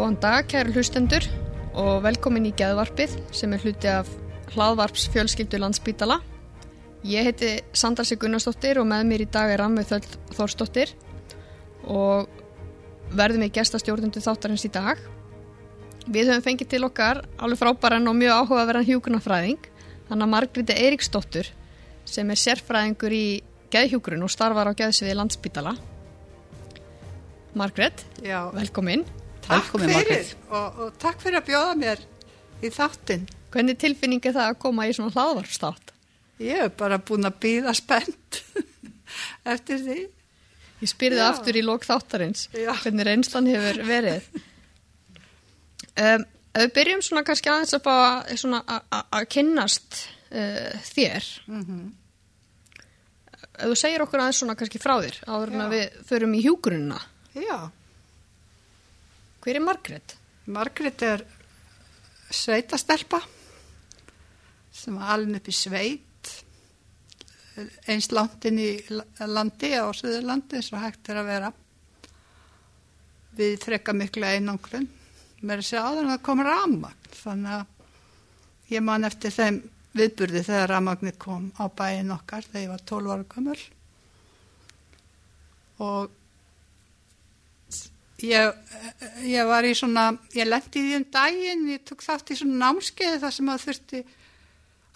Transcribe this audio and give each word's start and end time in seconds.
Góðan 0.00 0.14
dag, 0.16 0.46
kæru 0.48 0.72
hlustendur 0.72 1.26
og 1.76 1.98
velkomin 2.00 2.46
í 2.48 2.54
Geðvarpið 2.56 3.18
sem 3.36 3.52
er 3.52 3.60
hluti 3.60 3.90
af 3.92 4.08
hlaðvarps 4.54 5.02
fjölskyldu 5.12 5.60
landsbítala. 5.60 6.16
Ég 7.04 7.28
heiti 7.28 7.50
Sandra 7.76 8.06
Sig 8.08 8.16
Gunnarsdóttir 8.22 8.80
og 8.80 8.88
með 8.88 9.04
mér 9.10 9.26
í 9.26 9.28
dag 9.28 9.52
er 9.52 9.60
Rammið 9.60 9.90
Þöll 9.90 10.16
Þórsdóttir 10.38 10.94
og 11.84 12.32
verðum 13.12 13.44
við 13.44 13.52
gestastjórnundu 13.58 14.24
þáttarins 14.24 14.64
í 14.64 14.72
dag. 14.72 15.04
Við 16.08 16.32
höfum 16.32 16.48
fengið 16.48 16.72
til 16.72 16.82
okkar 16.88 17.20
alveg 17.36 17.60
frábæran 17.60 18.08
og 18.08 18.16
mjög 18.24 18.40
áhugaverðan 18.40 18.88
hjúkunarfræðing, 18.88 19.70
þannig 20.08 20.30
að 20.30 20.34
Margríti 20.38 20.80
Eiríksdóttur 20.80 21.54
sem 22.08 22.32
er 22.32 22.44
sérfræðingur 22.46 23.20
í 23.20 23.24
geðhjúkurinn 23.68 24.24
og 24.24 24.32
starfar 24.32 24.72
á 24.72 24.80
geðsviði 24.80 25.20
landsbítala. 25.20 25.76
Margrét, 27.52 28.06
Já, 28.24 28.46
velkomin. 28.56 29.04
Takk 29.50 29.66
Velkomin, 29.74 29.92
fyrir 29.98 30.30
og, 30.50 30.80
og 30.86 30.96
takk 31.02 31.20
fyrir 31.22 31.40
að 31.40 31.48
bjóða 31.50 31.74
mér 31.80 32.02
í 32.64 32.70
þáttinn. 32.74 33.26
Hvernig 33.50 33.78
tilfinning 33.82 34.22
er 34.30 34.34
það 34.36 34.48
að 34.52 34.58
koma 34.62 34.86
í 34.86 34.94
svona 34.94 35.12
hlaðvarpstátt? 35.14 35.92
Ég 36.40 36.62
hef 36.64 36.76
bara 36.80 36.98
búin 37.02 37.26
að 37.28 37.38
býða 37.42 37.74
spennt 37.76 38.40
eftir 39.54 39.82
því. 39.84 39.98
Ég 40.80 40.88
spyrði 40.88 41.20
Já. 41.20 41.26
aftur 41.34 41.58
í 41.60 41.64
lók 41.66 41.84
þáttarins 41.84 42.46
Já. 42.56 42.70
hvernig 42.84 43.04
reynslan 43.10 43.48
hefur 43.50 43.82
verið. 43.88 44.28
Um, 46.00 46.22
við 46.56 46.70
byrjum 46.78 47.02
svona 47.04 47.24
kannski 47.26 47.50
aðeins 47.52 47.74
svona 48.40 48.62
að- 48.64 49.26
kynnast 49.34 49.98
uh, 50.32 50.70
þér, 50.94 51.26
ef 53.60 53.66
þú 53.68 53.76
segir 53.76 54.04
okkur 54.06 54.22
aðeins 54.22 54.40
svona 54.40 54.56
kannski 54.56 54.80
frá 54.80 54.94
þér 55.04 55.18
áður 55.28 55.52
en 55.52 55.64
að 55.66 55.74
við 55.76 55.98
förum 56.08 56.36
í 56.38 56.40
hjúgrunna. 56.46 57.00
Já, 57.36 57.58
Hver 59.40 59.56
er 59.56 59.64
Margrét? 59.64 60.16
Margrét 60.50 61.02
er 61.06 61.22
sveitastelpa 62.30 63.20
sem 64.80 64.94
var 64.96 65.14
alveg 65.16 65.40
upp 65.40 65.48
í 65.50 65.54
sveit 65.56 66.06
eins 67.90 68.10
langt 68.14 68.44
inn 68.48 68.60
í 68.62 68.68
la- 68.92 69.26
landi 69.26 69.72
á 69.76 69.84
Suðurlandi 69.92 70.60
eins 70.60 70.70
og 70.72 70.80
hægt 70.84 71.08
er 71.10 71.20
að 71.20 71.28
vera. 71.32 71.50
Við 73.36 73.58
frekka 73.64 73.92
miklu 73.96 74.24
einangrun. 74.28 74.86
Mér 75.42 75.60
er 75.60 75.66
sér 75.66 75.84
áður 75.84 76.04
en 76.04 76.12
það 76.14 76.22
kom 76.28 76.42
rafmagn 76.44 77.12
þannig 77.16 77.52
að 77.58 78.72
ég 78.76 78.82
man 78.84 79.04
eftir 79.08 79.34
þeim 79.34 79.60
viðburði 79.96 80.44
þegar 80.46 80.70
rafmagnir 80.74 81.16
kom 81.18 81.50
á 81.58 81.64
bæin 81.68 82.12
okkar 82.14 82.44
þegar 82.46 82.62
ég 82.64 82.72
var 82.74 82.84
12 82.92 83.12
ára 83.16 83.28
gömul. 83.34 83.60
Og 85.80 86.10
ég, 88.26 88.56
ég 89.24 89.48
var 89.48 89.66
í 89.66 89.74
svona 89.76 90.10
ég 90.36 90.48
lendi 90.48 90.80
í 90.80 90.86
því 90.86 90.96
um 90.98 91.06
daginn 91.14 91.68
ég 91.72 91.84
tók 91.88 92.04
þátt 92.04 92.32
í 92.34 92.38
svona 92.40 92.66
námskeið 92.66 93.20
þar 93.22 93.36
sem 93.36 93.52
að 93.52 93.64
þurfti 93.66 94.02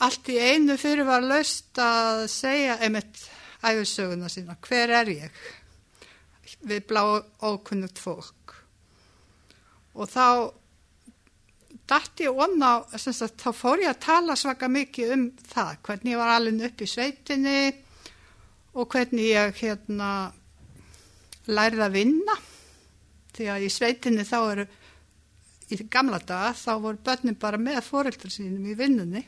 allt 0.05 0.31
í 0.33 0.39
einu 0.41 0.77
fyrir 0.81 1.07
var 1.07 1.25
löst 1.25 1.79
að 1.81 2.27
segja 2.33 2.79
einmitt 2.83 3.23
æfisöguna 3.65 4.29
sína, 4.29 4.57
hver 4.61 4.93
er 5.01 5.11
ég? 5.13 5.45
Við 6.65 6.85
blá 6.89 7.03
ókunnugt 7.45 8.01
fólk. 8.01 8.55
Og 9.95 10.11
þá 10.11 10.53
dætti 11.89 12.27
ég 12.27 12.41
onna 12.45 12.77
þá 12.91 13.51
fór 13.55 13.85
ég 13.85 13.93
að 13.93 14.03
tala 14.05 14.37
svaka 14.37 14.69
mikið 14.73 15.15
um 15.17 15.27
það, 15.53 15.77
hvernig 15.87 16.15
ég 16.15 16.21
var 16.21 16.35
alveg 16.35 16.65
upp 16.69 16.85
í 16.85 16.91
sveitinni 16.91 17.59
og 18.75 18.89
hvernig 18.91 19.31
ég 19.31 19.61
hérna 19.61 20.11
lærið 21.47 21.85
að 21.87 21.97
vinna 22.01 22.37
því 23.35 23.51
að 23.53 23.67
í 23.67 23.71
sveitinni 23.73 24.27
þá 24.29 24.39
eru 24.43 24.67
í 25.73 25.79
gamla 25.91 26.21
daga 26.21 26.53
þá 26.59 26.73
voru 26.83 27.03
börnin 27.05 27.41
bara 27.41 27.61
með 27.61 27.83
fóreldrar 27.87 28.33
sínum 28.33 28.67
í 28.69 28.77
vinnunni 28.79 29.25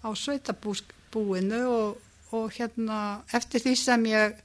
á 0.00 0.08
sveitabúinu 0.16 1.60
og, 1.70 1.98
og 2.36 2.46
hérna 2.56 3.20
eftir 3.36 3.62
því 3.64 3.74
sem 3.78 4.06
ég 4.10 4.38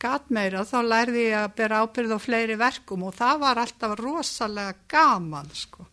gat 0.00 0.30
meira 0.32 0.64
þá 0.64 0.78
lærði 0.86 1.24
ég 1.28 1.38
að 1.42 1.56
bera 1.60 1.80
ábyrð 1.84 2.16
á 2.16 2.18
fleiri 2.22 2.56
verkum 2.60 3.04
og 3.08 3.16
það 3.18 3.42
var 3.42 3.60
alltaf 3.60 3.96
rosalega 4.00 4.76
gaman 4.88 5.50
sko. 5.52 5.86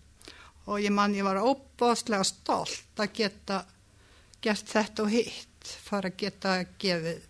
Og 0.68 0.84
ég 0.84 0.92
man 0.92 1.16
ég 1.16 1.28
var 1.28 1.42
óbóðslega 1.44 2.28
stolt 2.28 3.00
að 3.00 3.14
geta 3.20 3.62
gert 4.44 4.70
þetta 4.72 5.04
og 5.04 5.12
hitt 5.12 5.74
fara 5.88 6.12
að 6.12 6.20
geta 6.22 6.54
gefið 6.80 7.26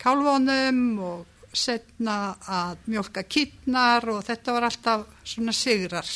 kálvónum 0.00 0.82
og 1.02 1.37
setna 1.54 2.36
að 2.44 2.82
mjölka 2.90 3.24
kittnar 3.24 4.04
og 4.12 4.24
þetta 4.26 4.54
var 4.56 4.66
alltaf 4.68 5.06
svona 5.24 5.54
sigrar 5.56 6.08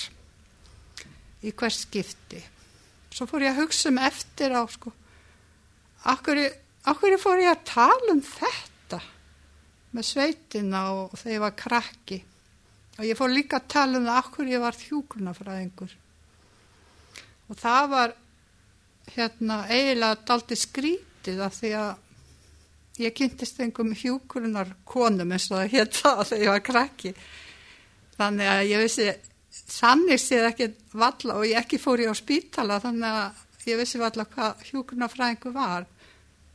í 1.43 1.53
hvers 1.53 1.83
skipti. 1.87 2.43
Svo 3.13 3.27
fór 3.29 3.47
ég 3.47 3.55
að 3.55 3.65
hugsa 3.65 3.91
um 3.91 4.01
eftir 4.01 4.55
á 4.55 4.63
sko, 4.71 4.93
akkur, 6.13 6.41
akkur 6.89 7.17
fór 7.21 7.43
ég 7.43 7.53
að 7.53 7.65
tala 7.73 8.13
um 8.15 8.23
þetta 8.25 9.01
með 9.93 10.09
sveitina 10.09 10.85
og 10.97 11.17
þegar 11.19 11.35
ég 11.35 11.45
var 11.45 11.59
krakki 11.59 12.21
og 12.99 13.05
ég 13.09 13.19
fór 13.19 13.33
líka 13.33 13.61
að 13.61 13.69
tala 13.75 13.99
um 13.99 14.09
það 14.09 14.21
akkur 14.23 14.53
ég 14.53 14.63
var 14.63 14.79
hjúgrunafræðingur 14.87 15.97
og 17.49 17.59
það 17.61 17.89
var 17.93 18.15
hérna 19.13 19.59
eiginlega 19.69 20.21
daldi 20.29 20.57
skrítið 20.57 21.43
af 21.45 21.59
því 21.59 21.73
að 21.81 21.93
ég 23.01 23.15
kynntist 23.17 23.61
einhverjum 23.61 23.97
hjúkurunar 23.97 24.75
konum 24.85 25.33
eins 25.33 25.49
og 25.51 25.61
það 25.63 25.77
hétt 25.77 26.01
það 26.03 26.25
þegar 26.29 26.45
ég 26.45 26.53
var 26.53 26.65
krakki. 26.67 27.15
Þannig 28.19 28.51
að 28.53 28.65
ég 28.69 28.83
vissi 28.83 29.07
þannig 29.53 30.21
séð 30.21 30.49
ekki 30.51 30.69
valla 30.97 31.39
og 31.39 31.49
ég 31.49 31.61
ekki 31.61 31.81
fór 31.81 32.03
ég 32.05 32.13
á 32.13 32.17
spítala 32.17 32.81
þannig 32.83 33.19
að 33.23 33.69
ég 33.71 33.81
vissi 33.81 34.01
valla 34.01 34.27
hvað 34.29 34.65
hjúkurunarfræðingu 34.71 35.53
var 35.55 35.87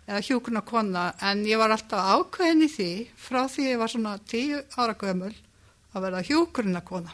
eða 0.07 0.23
hjúkurunarkona 0.23 1.05
en 1.29 1.43
ég 1.47 1.59
var 1.59 1.73
alltaf 1.75 2.11
ákveðin 2.15 2.65
í 2.65 2.69
því 2.71 2.91
frá 3.19 3.43
því 3.51 3.69
ég 3.71 3.81
var 3.81 3.91
svona 3.91 4.15
tíu 4.29 4.61
ára 4.79 4.95
gömul 4.99 5.33
að 5.93 6.03
verða 6.05 6.25
hjúkurunarkona 6.29 7.13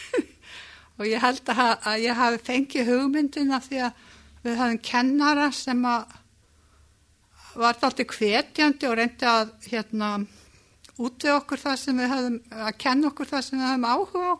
og 0.98 1.04
ég 1.08 1.22
held 1.22 1.52
að, 1.54 1.76
að 1.86 2.04
ég 2.04 2.18
hafi 2.20 2.42
fengið 2.50 2.90
hugmyndina 2.90 3.60
því 3.64 3.84
að 3.86 4.08
við 4.44 4.58
hafum 4.60 4.82
kennara 4.84 5.50
sem 5.54 5.84
að 5.86 6.16
var 7.54 7.78
það 7.78 7.88
alltaf 7.88 8.14
hvetjandi 8.18 8.88
og 8.88 8.96
reyndi 8.98 9.26
að 9.26 9.50
hérna 9.70 10.10
útvega 11.00 11.38
okkur 11.40 11.60
það 11.62 11.76
sem 11.80 12.00
við 12.00 12.12
höfum, 12.12 12.38
að 12.50 12.72
kenna 12.82 13.10
okkur 13.10 13.30
það 13.30 13.44
sem 13.46 13.60
við 13.60 13.68
höfum 13.70 13.86
áhuga 13.90 14.24
á. 14.30 14.34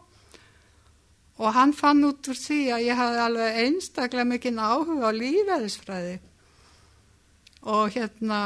Og 1.41 1.55
hann 1.57 1.71
fann 1.73 2.05
út 2.05 2.29
úr 2.29 2.37
því 2.37 2.59
að 2.75 2.87
ég 2.87 2.99
hafði 3.01 3.23
alveg 3.25 3.61
einstaklega 3.65 4.29
mikinn 4.29 4.61
áhuga 4.61 5.09
á 5.09 5.19
lífæðisfræði 5.21 6.19
og 7.71 7.95
hérna 7.95 8.41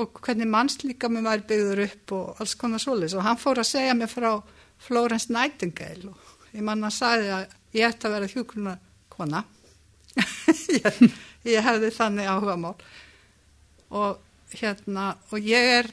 og 0.00 0.20
hvernig 0.24 0.48
mannslíka 0.48 1.08
mér 1.12 1.26
væri 1.26 1.48
byggður 1.48 1.82
upp 1.86 2.12
og 2.16 2.40
alls 2.40 2.54
konar 2.60 2.80
svoleiðis. 2.80 3.16
Og 3.16 3.24
hann 3.26 3.40
fór 3.40 3.60
að 3.60 3.68
segja 3.72 3.96
mér 3.96 4.08
frá 4.12 4.30
Florence 4.82 5.32
Nightingale 5.32 6.12
og 6.12 6.52
ég 6.52 6.64
manna 6.64 6.90
sagði 6.92 7.32
að 7.36 7.56
ég 7.76 7.88
ætti 7.88 8.08
að 8.08 8.16
vera 8.16 8.30
hjúgruna 8.32 8.76
kona 9.12 9.44
ég, 10.76 11.02
ég 11.48 11.64
hefði 11.64 11.92
þannig 11.94 12.28
áhuga 12.28 12.56
mál 12.60 12.74
og 13.92 14.20
hérna 14.52 15.12
og 15.30 15.48
ég 15.48 15.72
er 15.78 15.90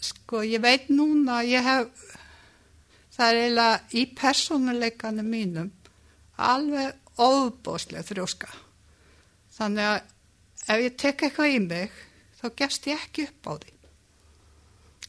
sko 0.00 0.42
ég 0.44 0.62
veit 0.64 0.90
núna 0.92 1.42
ég 1.46 1.64
hef 1.64 2.06
það 3.16 3.28
er 3.30 3.40
eiginlega 3.40 3.80
í 3.96 4.04
persónuleikanum 4.16 5.28
mínum 5.32 5.72
alveg 6.36 6.96
óbóðslega 7.16 8.04
þrjóska. 8.04 8.50
Þannig 9.56 9.88
að 9.88 10.74
ef 10.74 10.82
ég 10.84 10.98
tek 11.00 11.24
eitthvað 11.24 11.54
í 11.54 11.60
mig 11.64 11.96
þá 12.36 12.46
gefst 12.60 12.88
ég 12.90 13.06
ekki 13.06 13.26
upp 13.30 13.48
á 13.48 13.52
því. 13.62 13.72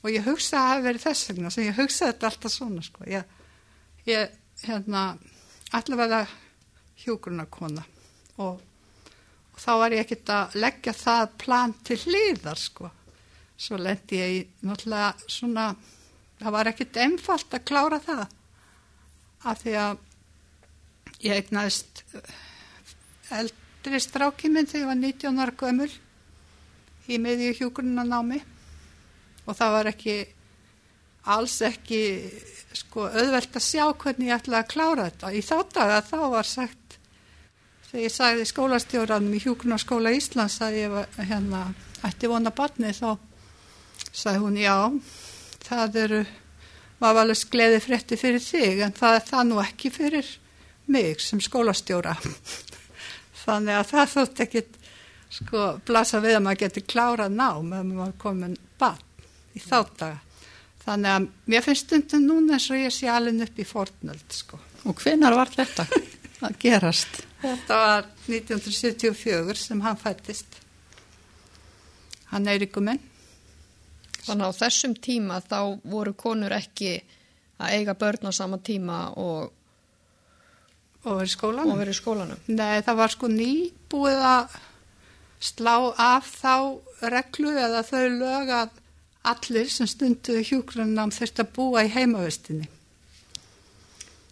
Og 0.03 0.09
ég 0.13 0.27
hugsa 0.27 0.55
að 0.55 0.61
það 0.61 0.69
hafi 0.71 0.85
verið 0.87 1.05
þess 1.07 1.29
vegna 1.31 1.51
sem 1.51 1.67
ég 1.67 1.79
hugsa 1.81 2.11
þetta 2.11 2.29
alltaf 2.29 2.53
svona 2.53 2.85
sko. 2.85 3.07
Ég, 3.11 3.23
ég 4.07 4.37
hérna 4.63 5.03
allavega 5.75 6.23
hjúgrunarkona 7.03 7.83
og 8.43 8.61
þá 9.57 9.71
var 9.81 9.95
ég 9.95 10.05
ekkert 10.05 10.31
að 10.33 10.57
leggja 10.63 10.93
það 10.95 11.35
plan 11.43 11.75
til 11.87 11.99
hliðar 12.05 12.61
sko. 12.61 12.89
Svo 13.57 13.79
lendi 13.81 14.19
ég 14.19 14.33
í 14.35 14.41
náttúrulega 14.67 15.29
svona, 15.31 15.69
það 16.41 16.57
var 16.57 16.71
ekkert 16.71 16.99
einfalt 17.01 17.55
að 17.57 17.65
klára 17.71 18.01
það 18.03 18.25
af 19.47 19.63
því 19.63 19.73
að 19.81 20.03
ég 21.25 21.39
egnaðist 21.41 22.03
eldri 23.33 24.01
stráki 24.01 24.51
minn 24.51 24.69
þegar 24.69 24.83
ég 24.83 24.91
var 24.91 25.01
19 25.01 25.41
ára 25.41 25.57
gömul 25.57 25.91
í 27.07 27.19
miðju 27.23 27.53
hjúgrunanámi 27.61 28.41
og 29.47 29.55
það 29.55 29.75
var 29.77 29.89
ekki 29.93 30.17
alls 31.27 31.57
ekki 31.65 32.01
sko 32.77 33.07
auðvelt 33.07 33.57
að 33.57 33.65
sjá 33.65 33.85
hvernig 33.89 34.29
ég 34.29 34.37
ætlaði 34.37 34.59
að 34.61 34.71
klára 34.71 35.07
þetta. 35.09 35.31
Í 35.33 35.41
þá 35.43 35.57
daga 35.73 36.01
þá 36.05 36.19
var 36.31 36.47
sagt 36.47 36.86
þegar 37.89 38.03
ég 38.03 38.13
sagði 38.13 38.47
skólastjóranum 38.49 39.37
í 39.37 39.41
hjúkunarskóla 39.43 40.13
Íslands 40.15 40.59
að 40.65 40.79
ég 40.81 40.91
var, 40.93 41.07
hérna, 41.17 41.63
ætti 42.07 42.29
vona 42.31 42.51
barni 42.55 42.91
þá 42.95 43.15
sagði 44.11 44.43
hún 44.43 44.59
já, 44.61 44.75
það 45.67 46.01
eru 46.03 46.21
maður 47.01 47.21
alveg 47.23 47.39
skleiði 47.41 47.81
frétti 47.83 48.19
fyrir 48.19 48.43
þig 48.43 48.83
en 48.85 48.95
það 48.97 49.19
er 49.19 49.25
það 49.31 49.49
nú 49.49 49.61
ekki 49.61 49.93
fyrir 49.93 50.29
mig 50.87 51.21
sem 51.21 51.41
skólastjóra. 51.43 52.15
Þannig 53.43 53.79
að 53.79 53.89
það 53.91 54.13
þótt 54.13 54.45
ekki 54.47 54.63
sko 55.37 55.65
blasa 55.87 56.21
við 56.23 56.37
að 56.37 56.45
maður 56.45 56.63
geti 56.63 56.85
klárað 56.87 57.35
nám 57.35 57.73
ef 57.75 57.83
maður 57.91 58.15
komin 58.21 58.55
bann 58.79 59.03
í 59.57 59.61
þáttaga 59.61 60.21
þannig 60.87 61.13
að 61.13 61.25
mér 61.51 61.65
finnst 61.65 61.87
stundum 61.87 62.27
núna 62.27 62.55
eins 62.55 62.69
og 62.71 62.79
ég 62.79 62.93
sé 62.95 63.09
alveg 63.11 63.43
upp 63.47 63.59
í 63.59 63.67
fornöld 63.67 64.35
sko. 64.35 64.59
Og 64.87 65.01
hvenar 65.03 65.35
var 65.35 65.51
þetta? 65.51 65.87
Að 66.47 66.59
gerast? 66.61 67.26
Þetta 67.41 67.81
var 67.83 68.07
1974 68.27 69.59
sem 69.61 69.83
hann 69.85 69.99
fættist 70.01 70.61
hann 72.31 72.49
er 72.51 72.65
ykkur 72.65 72.85
minn 72.89 73.03
Þannig 74.27 74.43
að 74.43 74.57
á 74.57 74.59
þessum 74.59 74.95
tíma 74.99 75.37
þá 75.45 75.59
voru 75.87 76.11
konur 76.19 76.51
ekki 76.51 76.97
að 77.63 77.75
eiga 77.77 77.95
börn 77.97 78.27
á 78.27 78.31
sama 78.35 78.59
tíma 78.59 78.97
og, 79.15 79.53
og 81.05 81.21
verið 81.21 81.31
í 81.31 81.35
skólanum? 81.35 81.71
og 81.71 81.79
verið 81.79 81.93
í 81.93 81.99
skólanum. 82.01 82.41
Nei, 82.51 82.81
það 82.83 82.99
var 82.99 83.13
sko 83.13 83.29
nýbúið 83.31 84.25
að 84.31 84.57
slá 85.47 85.75
af 86.09 86.31
þá 86.41 86.53
reglu 87.13 87.53
eða 87.55 87.85
þau 87.87 88.03
lög 88.17 88.51
að 88.57 88.83
allir 89.31 89.71
sem 89.71 89.87
stundu 89.87 90.41
hjúgrunnam 90.41 91.13
þurft 91.15 91.43
að 91.43 91.53
búa 91.55 91.85
í 91.85 91.93
heimavistinni 91.93 92.67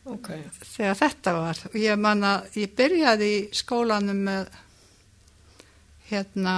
Ok. 0.06 0.28
þegar 0.62 0.98
þetta 1.00 1.31
var 1.34 1.60
og 1.72 1.75
ég 1.81 1.98
man 1.98 2.22
að 2.28 2.57
ég 2.62 2.74
byrjaði 2.78 3.30
í 3.36 3.40
skólanum 3.57 4.19
með 4.28 4.50
hérna 6.12 6.54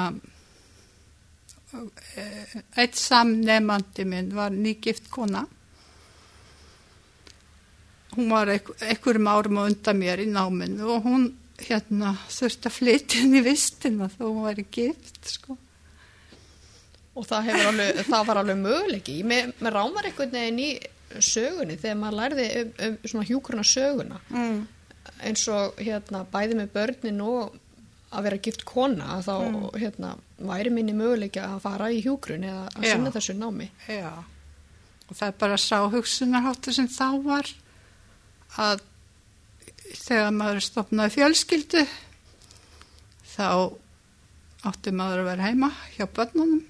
eh, 2.19 2.57
eitt 2.83 2.97
samnemandi 2.99 4.03
minn 4.07 4.33
var 4.35 4.51
nýgift 4.51 5.07
kona 5.13 5.45
hún 8.17 8.29
var 8.33 8.51
einhver- 8.51 8.83
einhverjum 8.89 9.29
árum 9.31 9.61
á 9.61 9.63
undan 9.69 9.99
mér 10.01 10.23
í 10.25 10.27
náminu 10.31 10.89
og 10.97 11.07
hún 11.07 11.29
hérna 11.61 12.15
þurfti 12.27 12.67
að 12.69 12.75
flytja 12.81 13.23
í 13.23 13.41
vistina 13.45 14.09
þó 14.11 14.21
hún 14.27 14.43
væri 14.49 14.67
gift 14.71 15.23
sko 15.37 15.57
Og 17.17 17.25
það, 17.25 17.47
alveg, 17.65 17.95
það 18.05 18.25
var 18.27 18.37
alveg 18.43 18.57
möguleiki. 18.61 19.13
Mér, 19.25 19.47
mér 19.57 19.73
rámar 19.73 20.05
einhvern 20.05 20.35
veginn 20.35 20.59
í 20.61 20.67
sögunni 21.23 21.77
þegar 21.79 21.99
maður 22.01 22.19
lærði 22.21 22.47
um, 22.61 22.73
um 22.87 22.97
svona 23.03 23.29
hjúkurna 23.29 23.67
söguna. 23.67 24.19
mm. 24.29 24.65
Eins 25.23 25.45
og 25.49 25.77
hérna 25.79 26.25
bæði 26.29 26.57
með 26.59 26.73
börnin 26.75 27.21
og 27.23 27.55
að 28.11 28.25
vera 28.27 28.39
gift 28.43 28.63
kona 28.67 29.19
þá 29.23 29.35
hérna 29.75 30.15
væri 30.37 30.71
minni 30.71 30.93
möguleiki 30.95 31.41
að 31.43 31.61
fara 31.63 31.87
í 31.91 32.01
hjúgrun 32.03 32.45
eða 32.47 32.65
að 32.73 32.89
sinna 32.91 33.13
þessu 33.15 33.35
námi. 33.37 33.69
Já, 33.87 34.11
og 35.07 35.15
það 35.15 35.27
er 35.27 35.39
bara 35.39 35.57
sá 35.61 35.79
hugsunarháttu 35.91 36.75
sem 36.75 36.87
þá 36.91 37.07
var 37.23 37.51
að 38.59 38.83
þegar 39.95 40.31
maður 40.35 40.63
stopnaði 40.67 41.15
fjölskyldu 41.15 41.83
þá 43.35 43.49
átti 44.67 44.93
maður 44.95 45.23
að 45.23 45.29
vera 45.31 45.47
heima 45.47 45.71
hjá 45.95 46.05
börnunum 46.11 46.63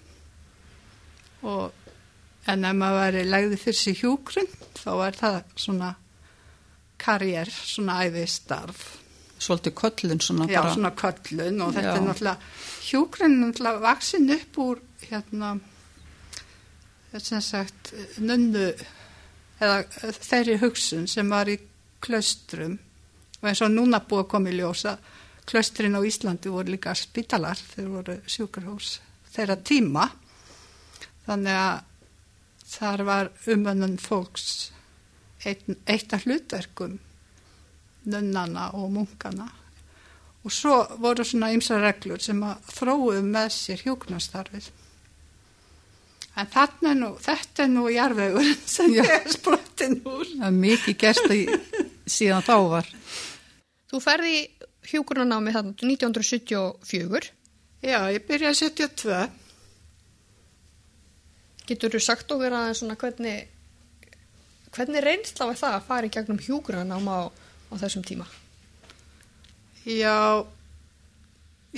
og 1.47 1.86
en 2.47 2.67
ef 2.69 2.77
maður 2.79 2.99
væri 3.01 3.23
legði 3.27 3.59
fyrir 3.61 3.79
sig 3.81 3.97
hjúgrun 4.01 4.51
þá 4.77 4.91
er 5.07 5.17
það 5.19 5.39
svona 5.59 5.89
karriér, 7.01 7.51
svona 7.51 7.99
æfi 8.05 8.25
starf 8.31 8.85
Svolítið 9.37 9.73
köllun 9.77 10.21
svona 10.23 10.47
Já, 10.49 10.61
bara. 10.63 10.73
svona 10.73 10.91
köllun 10.97 11.61
og 11.61 11.73
þetta 11.75 11.91
Já. 11.91 11.97
er 11.97 12.05
náttúrulega 12.07 12.37
hjúgrun 12.87 13.35
er 13.35 13.41
náttúrulega 13.43 13.83
vaksin 13.83 14.31
upp 14.33 14.57
úr 14.63 14.79
hérna 15.09 15.51
sem 17.17 17.41
sagt 17.41 17.93
nunnu 18.21 18.71
eða 19.59 19.77
þeirri 20.21 20.57
hugsun 20.61 21.07
sem 21.09 21.29
var 21.29 21.49
í 21.49 21.57
klaustrum 22.03 22.77
og 23.41 23.47
eins 23.49 23.61
og 23.65 23.71
núna 23.73 24.01
búið 24.05 24.23
að 24.25 24.31
koma 24.33 24.51
í 24.51 24.57
ljós 24.57 24.83
að 24.89 25.05
klaustrin 25.47 25.97
á 25.97 26.01
Íslandi 26.05 26.51
voru 26.53 26.73
líka 26.73 26.93
spítalar 26.97 27.57
þeir 27.75 27.87
voru 27.93 28.17
sjúkurhús 28.27 28.97
þeirra 29.33 29.57
tíma 29.65 30.07
þannig 31.27 31.61
að 31.61 31.85
þar 32.67 33.03
var 33.07 33.29
umönnun 33.47 33.97
fólks 34.01 34.71
eitt, 35.45 36.13
af 36.13 36.25
hlutverkum 36.25 36.97
nunnana 38.07 38.71
og 38.75 38.91
munkana. 38.91 39.47
Og 40.43 40.51
svo 40.53 40.79
voru 41.03 41.25
svona 41.27 41.51
ymsa 41.55 41.79
reglur 41.81 42.21
sem 42.23 42.39
að 42.43 42.69
þróu 42.77 43.21
með 43.23 43.49
sér 43.55 43.83
hjúknastarfið 43.83 44.69
en 46.37 46.49
þarna 46.53 46.93
nú 46.97 47.09
þetta 47.21 47.65
er 47.65 47.71
nú 47.73 47.87
jarðvegur 47.91 48.51
sem 48.75 48.93
ég 48.95 49.09
er 49.09 49.25
sprottin 49.33 49.99
úr. 50.05 50.27
Það 50.35 50.45
er 50.49 50.59
mikið 50.61 50.99
gerst 51.01 51.33
í, 51.33 51.41
síðan 52.05 52.45
þá 52.45 52.55
var. 52.73 52.91
Þú 53.87 54.03
ferði 54.03 54.35
í 54.35 54.45
hjúkurnanámi 54.91 55.55
þarna 55.55 55.73
1974. 55.79 57.33
já, 57.83 57.99
ég 58.13 58.23
byrjaði 58.27 58.59
72 58.61 59.19
Getur 61.67 61.93
þú 61.93 62.01
sagt 62.03 62.31
okkur 62.31 62.55
aðeins 62.55 62.81
svona 62.81 62.97
hvernig, 62.99 63.47
hvernig 64.75 65.03
reynsla 65.03 65.49
var 65.49 65.59
það 65.59 65.77
að 65.77 65.87
fara 65.87 66.07
í 66.07 66.13
gegnum 66.13 66.43
hjúkurnanám 66.43 67.09
á, 67.11 67.19
á 67.71 67.73
þessum 67.83 68.05
tíma? 68.07 68.27
já 69.87 70.43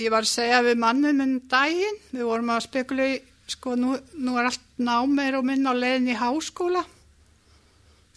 ég 0.00 0.10
var 0.10 0.24
að 0.24 0.32
segja 0.32 0.62
við 0.66 0.80
mannum 0.82 1.22
um 1.22 1.34
daginn, 1.50 1.98
við 2.10 2.26
vorum 2.26 2.50
að 2.54 2.64
spekula 2.66 3.06
í 3.12 3.18
sko 3.50 3.74
nú, 3.78 3.96
nú 4.18 4.36
er 4.38 4.50
allt 4.50 4.66
nám 4.78 5.14
meir 5.14 5.38
og 5.38 5.46
minn 5.46 5.66
á 5.66 5.74
leiðin 5.74 6.10
í 6.12 6.18
háskóla 6.18 6.82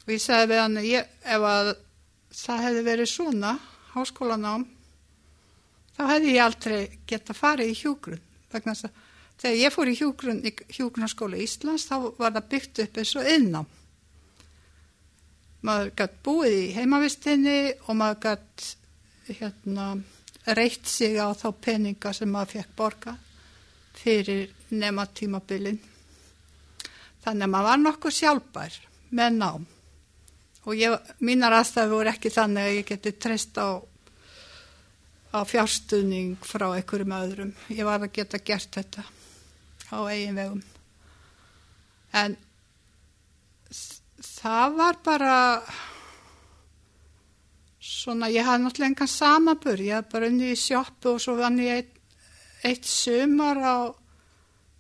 og 0.04 0.10
ég 0.12 0.22
segði 0.22 0.50
við 0.52 0.62
hann 0.62 0.80
ég, 0.86 1.10
ef 1.26 1.48
að 1.50 1.74
það 2.34 2.66
hefði 2.68 2.84
verið 2.90 3.12
svona 3.12 3.54
háskólanám 3.94 4.68
þá 5.98 6.04
hefði 6.10 6.36
ég 6.36 6.46
aldrei 6.46 6.80
geta 7.10 7.38
farið 7.38 7.74
í 7.74 7.80
hjúgrun 7.82 8.24
vegna 8.54 8.76
þess 8.76 8.90
að 8.90 9.02
þegar 9.42 9.60
ég 9.60 9.74
fór 9.74 9.92
í 9.92 9.96
hjúgrun 9.98 10.44
í 10.46 10.52
hjúgrunarskóla 10.78 11.40
Íslands 11.42 11.88
þá 11.90 11.96
var 12.20 12.36
það 12.36 12.52
byggt 12.54 12.84
upp 12.86 13.00
eins 13.02 13.16
og 13.20 13.32
innám 13.34 13.72
maður 15.64 15.94
gætt 15.98 16.16
búið 16.26 16.56
í 16.58 16.72
heimavistinni 16.76 17.58
og 17.88 17.98
maður 18.00 18.20
gætt 18.26 18.66
hérna 19.30 19.88
reitt 20.58 20.90
sig 20.92 21.16
á 21.16 21.32
þá 21.32 21.48
peninga 21.64 22.12
sem 22.16 22.32
maður 22.32 22.58
fekk 22.58 22.74
borga 22.76 23.16
fyrir 23.96 24.50
nema 24.74 25.06
tímabilin. 25.16 25.80
Þannig 27.24 27.46
að 27.48 27.54
maður 27.54 27.70
var 27.70 27.82
nokkuð 27.84 28.18
sjálfbær 28.18 28.78
með 29.16 29.40
nám. 29.40 29.66
Og 30.68 30.76
ég, 30.80 30.96
mínar 31.24 31.56
aðstæði 31.60 31.92
voru 31.94 32.12
ekki 32.12 32.32
þannig 32.34 32.68
að 32.68 32.78
ég 32.78 32.88
geti 32.92 33.16
treyst 33.16 33.60
á 33.60 33.80
á 35.34 35.40
fjárstuðning 35.50 36.36
frá 36.46 36.68
einhverjum 36.76 37.16
öðrum. 37.18 37.54
Ég 37.72 37.88
var 37.88 38.04
að 38.04 38.12
geta 38.20 38.38
gert 38.44 38.76
þetta 38.76 39.06
á 39.94 40.00
eigin 40.10 40.38
vegum. 40.38 40.62
En 42.14 42.36
það 44.24 44.78
var 44.78 45.00
bara 45.06 45.38
svona, 47.84 48.30
ég 48.32 48.46
hafði 48.46 48.66
náttúrulega 48.66 48.92
engan 48.92 49.12
samabur, 49.12 49.82
ég 49.82 49.98
hafði 49.98 50.14
bara 50.14 50.30
unni 50.32 50.52
í 50.54 50.60
sjoppu 50.60 51.16
og 51.16 51.24
svo 51.24 51.38
vann 51.40 51.62
ég 51.64 51.82
eitt, 51.82 51.96
eitt 52.64 52.88
sumar 52.88 53.60
á 53.60 53.78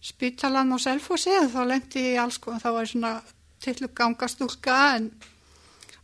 spítalan 0.03 0.75
og 0.75 0.81
selfósi 0.83 1.33
þá 1.51 1.61
lendi 1.67 2.03
ég 2.09 2.17
í 2.17 2.21
alls 2.21 2.39
þá 2.39 2.69
var 2.69 2.83
ég 2.83 2.91
svona 2.91 3.13
til 3.63 3.87
gangastúlka 3.95 4.77
en 4.97 5.09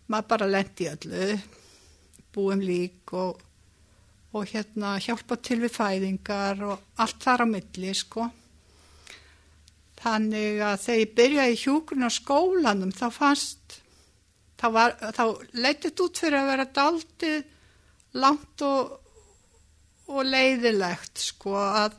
maður 0.08 0.30
bara 0.34 0.52
lendi 0.56 0.88
í 0.88 0.92
öllu, 0.94 1.30
búum 2.34 2.64
lík 2.64 3.14
og 3.14 3.46
og 4.34 4.46
hérna 4.46 4.98
hjálpa 5.02 5.40
til 5.42 5.64
við 5.64 5.74
fæðingar 5.74 6.60
og 6.68 7.02
allt 7.02 7.24
þar 7.24 7.46
á 7.46 7.48
milli 7.50 7.94
sko. 7.98 8.28
Þannig 10.00 10.62
að 10.64 10.82
þegar 10.86 11.00
ég 11.02 11.16
byrjaði 11.18 11.56
í 11.56 11.62
hjúgrun 11.64 12.08
á 12.08 12.12
skólanum 12.14 12.92
þá 12.96 13.08
fannst, 13.12 13.80
þá, 14.60 14.68
þá 15.16 15.24
leytið 15.60 16.04
út 16.06 16.22
fyrir 16.24 16.40
að 16.40 16.52
vera 16.54 16.68
daldið 16.78 18.20
langt 18.20 18.64
og, 18.66 18.94
og 20.10 20.22
leiðilegt 20.26 21.20
sko 21.22 21.58
að 21.60 21.98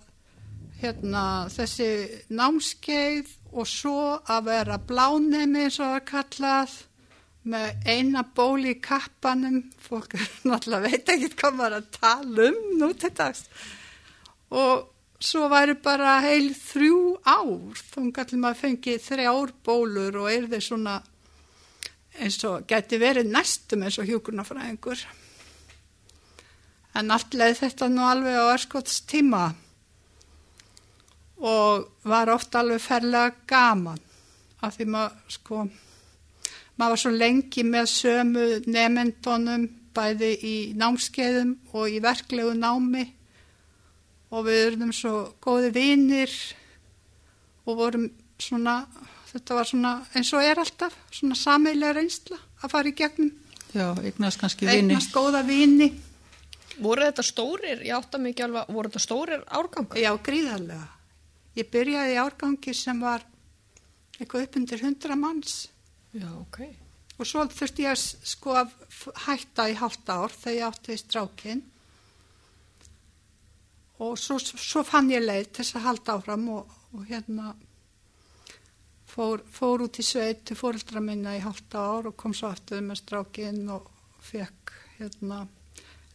hérna 0.81 1.25
þessi 1.53 1.91
námskeið 2.33 3.35
og 3.51 3.67
svo 3.69 3.99
að 4.31 4.47
vera 4.49 4.79
blánemi 4.79 5.67
eins 5.67 5.81
og 5.83 5.99
að 5.99 6.07
kallað 6.09 6.79
með 7.51 7.89
eina 7.89 8.23
bóli 8.37 8.75
í 8.75 8.81
kappanum, 8.85 9.63
fólk 9.81 10.17
náttúrulega 10.49 10.89
veit 10.89 11.13
ekki 11.15 11.31
hvað 11.37 11.59
maður 11.59 11.77
að 11.79 11.93
tala 11.97 12.49
um 12.49 12.59
nú 12.81 12.91
til 13.01 13.13
dags. 13.17 13.45
Og 14.51 14.89
svo 15.21 15.49
væri 15.53 15.77
bara 15.85 16.19
heil 16.25 16.53
þrjú 16.57 17.01
ár 17.29 17.81
þá 17.93 17.99
gæti 18.17 18.39
maður 18.41 18.61
fengið 18.63 19.03
þrjár 19.05 19.55
bólur 19.67 20.21
og 20.23 20.31
er 20.33 20.47
þeir 20.49 20.65
svona 20.65 21.01
eins 22.21 22.39
og 22.49 22.65
geti 22.69 22.99
verið 23.01 23.29
næstum 23.29 23.85
eins 23.85 23.99
og 24.01 24.09
hjúkurnafræðingur 24.09 25.03
en 26.99 27.13
allt 27.15 27.37
leið 27.37 27.61
þetta 27.61 27.91
nú 27.93 28.07
alveg 28.09 28.41
á 28.41 28.53
erskots 28.55 29.03
tíma 29.11 29.45
og 31.41 31.87
var 32.09 32.33
oft 32.33 32.57
alveg 32.57 32.83
ferlega 32.85 33.37
gaman 33.49 34.01
af 34.65 34.77
því 34.77 34.89
maður 34.95 35.37
sko 35.37 35.63
maður 36.81 36.91
var 36.95 37.05
svo 37.05 37.15
lengi 37.15 37.65
með 37.69 37.93
sömu 37.93 38.49
nefendunum 38.67 39.69
bæði 39.95 40.35
í 40.49 40.57
námskeiðum 40.81 41.57
og 41.77 41.93
í 41.93 42.01
verklegu 42.03 42.53
námi 42.57 43.05
og 44.31 44.45
við 44.47 44.61
erum 44.73 44.93
svo 44.95 45.15
góði 45.43 45.71
vinir 45.75 46.35
og 47.67 47.77
vorum 47.79 48.05
svona, 48.41 48.85
þetta 49.33 49.57
var 49.59 49.69
svona 49.69 49.95
eins 50.17 50.31
og 50.37 50.45
er 50.47 50.61
alltaf, 50.63 50.95
svona 51.15 51.37
sameilega 51.39 51.97
reynsla 51.99 52.39
að 52.63 52.71
fara 52.75 52.89
í 52.93 52.95
gegnum, 52.99 53.33
Já, 53.75 53.93
eignast 54.03 54.41
kannski 54.41 54.67
vini. 54.67 54.79
eignast 54.95 55.13
góða 55.15 55.45
vini, 55.47 55.91
Voru 56.81 57.03
þetta 57.05 57.21
stórir, 57.27 57.83
ég 57.85 57.93
átta 57.93 58.17
mikið 58.17 58.45
alveg, 58.47 58.69
voru 58.73 58.89
þetta 58.89 59.01
stórir 59.05 59.43
árgangar? 59.53 59.99
já 60.01 60.11
gríðarlega. 60.17 60.87
Ég 61.59 61.67
byrjaði 61.69 62.15
í 62.15 62.21
árgangi 62.23 62.73
sem 62.75 63.01
var 63.03 63.21
eitthvað 64.19 64.47
upp 64.47 64.57
undir 64.57 64.81
hundra 64.87 65.17
manns 65.19 65.69
Já, 66.15 66.31
ok. 66.41 66.63
og 67.19 67.27
svo 67.29 67.45
þurfti 67.53 67.85
ég 67.85 67.93
að 67.93 68.01
sko 68.33 68.55
að 68.63 68.73
hætta 69.27 69.67
í 69.69 69.77
hálft 69.77 70.09
ár 70.09 70.33
þegar 70.33 70.57
ég 70.57 70.67
átti 70.71 70.97
strákin 71.03 71.61
og 74.01 74.17
svo, 74.19 74.39
svo 74.41 74.83
fann 74.87 75.11
ég 75.13 75.25
leið 75.25 75.51
til 75.51 75.65
þess 75.65 75.77
að 75.79 75.87
halda 75.89 76.17
áfram 76.17 76.47
og, 76.57 76.77
og 76.97 77.07
hérna 77.11 77.55
fór, 79.11 79.43
fór 79.53 79.87
út 79.87 80.01
í 80.01 80.05
sveit 80.07 80.45
til 80.49 80.57
fóreldra 80.59 81.03
minna 81.05 81.37
í 81.37 81.43
hálft 81.45 81.75
ár 81.75 82.11
og 82.11 82.17
kom 82.21 82.35
svo 82.37 82.51
aftur 82.51 82.83
með 82.85 83.03
strákin 83.03 83.65
og 83.75 83.89
fekk 84.25 84.75
hérna 84.99 85.45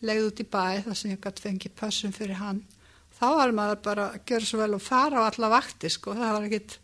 leið 0.06 0.30
út 0.30 0.42
í 0.42 0.48
bæ 0.48 0.64
þar 0.86 0.98
sem 1.00 1.14
ég 1.14 1.22
gæti 1.24 1.46
fengið 1.46 1.78
pössum 1.80 2.16
fyrir 2.16 2.40
hann 2.42 2.64
þá 3.16 3.28
var 3.40 3.56
maður 3.56 3.82
bara 3.86 4.08
að 4.14 4.26
gera 4.30 4.50
svo 4.50 4.62
vel 4.62 4.74
og 4.78 4.84
fara 4.84 5.24
á 5.24 5.28
alla 5.30 5.52
vakti 5.56 5.92
sko, 5.92 6.16
það 6.18 6.36
var 6.36 6.48
ekkit 6.50 6.78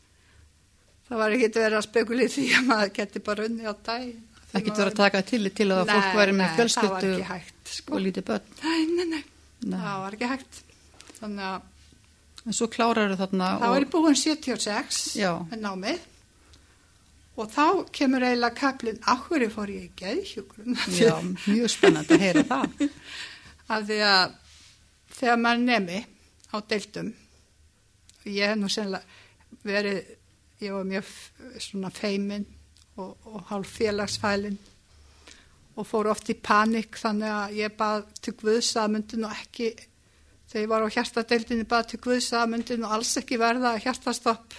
það 1.10 1.22
var 1.24 1.38
ekkit 1.38 1.62
verið 1.62 1.80
að 1.80 1.88
spekula 1.88 2.28
í 2.28 2.34
því 2.36 2.46
að 2.58 2.68
maður 2.72 2.94
geti 3.00 3.24
bara 3.30 3.48
unni 3.50 3.68
á 3.68 3.74
dag 3.74 4.12
Ekkert 4.52 4.82
verið 4.82 4.90
að 4.90 4.98
taka 5.00 5.20
tillit 5.24 5.54
til 5.56 5.70
að 5.72 5.86
fólk 5.88 6.16
væri 6.18 6.34
með 6.36 6.42
það 6.42 6.50
var 6.50 6.58
fjölskyldu 6.60 7.28
hægt 7.30 7.70
sko. 7.72 7.94
og 7.96 8.02
lítið 8.04 8.26
börn. 8.28 8.50
nei, 8.64 8.82
nei, 8.98 9.06
nei, 9.14 9.22
Nei. 9.64 9.78
það 9.80 10.02
var 10.04 10.18
ekki 10.18 10.32
hægt 10.32 10.60
þannig 11.22 11.48
að 11.52 11.70
En 12.42 12.56
svo 12.58 12.66
klárar 12.74 13.12
þarna 13.14 13.52
það 13.62 13.70
var 13.70 13.84
og, 13.84 13.84
í 13.84 13.90
búin 13.94 14.16
76 14.18 15.02
Já. 15.20 15.30
með 15.52 15.60
námið 15.62 16.08
og 17.42 17.52
þá 17.54 17.66
kemur 17.96 18.26
eiginlega 18.26 18.58
kaplinn 18.58 19.04
áhverju 19.08 19.50
fór 19.54 19.72
ég 19.72 19.84
í 19.86 19.92
geðhjúgrun 20.02 20.80
já, 20.98 21.14
mjög 21.22 21.70
spennandi 21.72 22.18
að 22.18 22.26
heyra 22.26 22.44
það. 22.50 22.82
af 23.76 23.86
því 23.88 24.00
að 24.08 24.34
þegar 25.20 25.40
maður 25.44 25.64
nemi 25.68 26.02
á 26.52 26.58
deildum 26.74 27.14
og 28.18 28.28
ég 28.34 28.52
hef 28.52 28.60
nú 28.60 28.72
sennilega 28.74 29.62
verið 29.68 30.02
ég 30.66 30.76
var 30.76 30.90
mjög 30.90 31.14
svona 31.62 31.94
feimin 31.94 32.50
og, 32.98 33.16
og 33.30 33.46
hálf 33.52 33.78
félagsfælin 33.78 34.58
og 35.78 35.88
fór 35.88 36.10
oft 36.12 36.34
í 36.34 36.36
panik 36.42 36.98
þannig 37.00 37.32
að 37.38 37.56
ég 37.62 37.78
bað 37.78 38.10
til 38.20 38.36
Guðs 38.42 38.74
að 38.82 38.94
myndi 38.98 39.22
nú 39.22 39.30
ekki 39.30 39.72
þegar 40.52 40.64
ég 40.66 40.72
var 40.72 40.84
á 40.84 40.94
hjartadeildinni 40.96 41.68
bað 41.70 41.88
til 41.92 42.02
Guðs 42.04 42.28
að 42.36 42.52
myndi 42.52 42.78
nú 42.80 42.90
alls 42.92 43.16
ekki 43.22 43.40
verða 43.40 43.78
hjartastopp. 43.80 44.54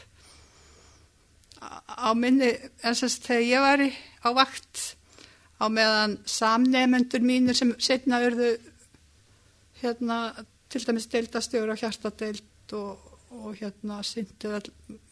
Á- 1.61 2.17
minni 2.17 2.51
sem 2.81 2.97
sagt 2.97 3.29
þegar 3.29 3.45
ég 3.45 3.61
var 3.61 3.85
á 4.25 4.29
vakt 4.35 4.97
á 5.61 5.69
meðan 5.69 6.19
samnefendur 6.27 7.23
mínir 7.23 7.55
sem 7.55 7.75
setna 7.79 8.23
urðu 8.25 8.57
hérna 9.83 10.33
til 10.73 10.83
dæmis 10.87 11.07
deildastjóri 11.13 11.77
á 11.77 11.83
hjartadeild 11.83 12.73
og, 12.73 12.99
og 13.31 13.55
hérna 13.61 14.01
syndu 14.03 14.57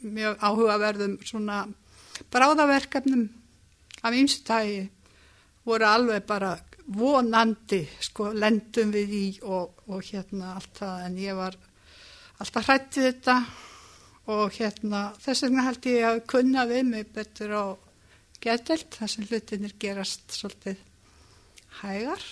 mjög 0.03 0.41
áhugaverðum 0.41 1.19
svona 1.23 1.67
bráðaverkefnum 2.33 3.29
af 4.03 4.17
ýmstægi 4.17 4.89
voru 5.65 5.87
alveg 5.87 6.27
bara 6.27 6.57
vonandi 6.91 7.83
sko 8.03 8.31
lendum 8.35 8.91
við 8.95 9.13
í 9.15 9.25
og, 9.47 9.83
og 9.91 10.03
hérna 10.11 10.57
allt 10.57 10.73
það. 10.81 11.03
En 11.07 11.19
ég 11.21 11.39
var 11.39 11.57
alltaf 12.41 12.67
hrættið 12.67 13.09
þetta 13.11 13.37
og 14.31 14.55
hérna 14.57 15.05
þess 15.23 15.47
vegna 15.47 15.67
held 15.67 15.89
ég 15.91 16.07
að 16.09 16.23
kunna 16.31 16.67
við 16.71 16.85
mig 16.91 17.11
betur 17.15 17.55
á 17.55 17.65
getelt 18.41 18.97
þar 18.97 19.13
sem 19.13 19.27
hlutinir 19.29 19.75
gerast 19.81 20.33
svolítið 20.35 20.81
hægar 21.81 22.23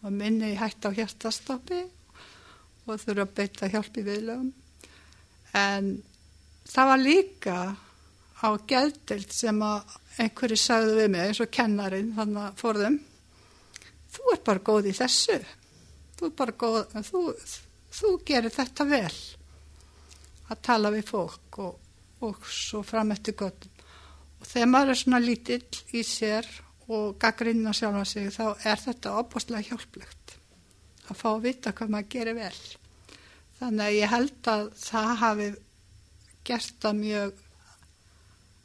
og 0.00 0.14
minni 0.16 0.54
hætt 0.58 0.86
á 0.88 0.90
hjartastoppi 0.96 1.82
og 2.86 2.96
þurfa 3.02 3.26
að 3.26 3.34
beita 3.36 3.68
hjálpi 3.70 4.04
viðlögum. 4.06 4.50
En 5.54 5.92
það 6.70 6.90
var 6.90 7.02
líka 7.02 7.58
á 8.40 8.48
geðdelt 8.66 9.34
sem 9.36 9.62
að 9.62 9.98
einhverju 10.20 10.58
sagðu 10.58 10.96
við 10.96 11.12
mig 11.12 11.28
eins 11.28 11.42
og 11.44 11.52
kennarin 11.52 12.14
þannig 12.16 12.46
að 12.46 12.60
fórðum 12.60 12.98
þú 14.10 14.32
ert 14.34 14.46
bara 14.46 14.64
góð 14.70 14.90
í 14.90 14.96
þessu. 14.96 15.38
Þú 16.18 16.28
er 16.28 16.34
bara 16.38 16.56
góð 16.62 16.96
þú, 17.10 17.22
þú 18.00 18.14
gerir 18.26 18.54
þetta 18.54 18.88
vel. 18.90 19.18
Að 20.50 20.64
tala 20.66 20.90
við 20.94 21.06
fólk 21.12 21.60
og, 21.62 21.76
og 22.26 22.50
svo 22.50 22.82
fram 22.86 23.14
eftir 23.14 23.38
gott 23.38 23.68
og 24.40 24.48
þegar 24.48 24.70
maður 24.72 24.92
er 24.92 25.00
svona 25.00 25.20
lítill 25.22 25.96
í 25.96 26.02
sér 26.06 26.46
og 26.90 27.18
gaggrinna 27.22 27.72
sjálfa 27.76 28.04
sig 28.08 28.30
þá 28.34 28.44
er 28.66 28.80
þetta 28.80 29.16
opastlega 29.20 29.68
hjálplegt. 29.68 30.36
Að 31.10 31.18
fá 31.18 31.28
að 31.32 31.44
vita 31.44 31.74
hvað 31.76 31.92
maður 31.94 32.10
gerir 32.14 32.38
vel. 32.38 32.60
Þannig 33.60 33.84
að 33.84 33.98
ég 33.98 34.14
held 34.14 34.50
að 34.50 34.64
það 34.80 35.10
hafi 35.20 35.48
gert 36.48 36.76
það 36.82 37.00
mjög 37.02 37.42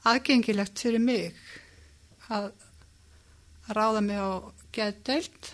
aðgengilegt 0.06 0.82
fyrir 0.82 1.04
mig 1.04 1.40
að, 2.32 2.52
að 3.66 3.78
ráða 3.78 4.02
mig 4.06 4.20
á 4.22 4.30
geðdeild 4.76 5.52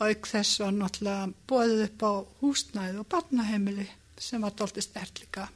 auk 0.00 0.28
þess 0.30 0.60
var 0.62 0.72
náttúrulega 0.74 1.26
bóðið 1.50 1.82
upp 1.86 2.04
á 2.08 2.12
húsnæði 2.40 3.02
og 3.02 3.08
barnaheimili 3.12 3.86
sem 4.20 4.40
var 4.42 4.54
doldið 4.56 4.86
stert 4.86 5.20
líka. 5.20 5.48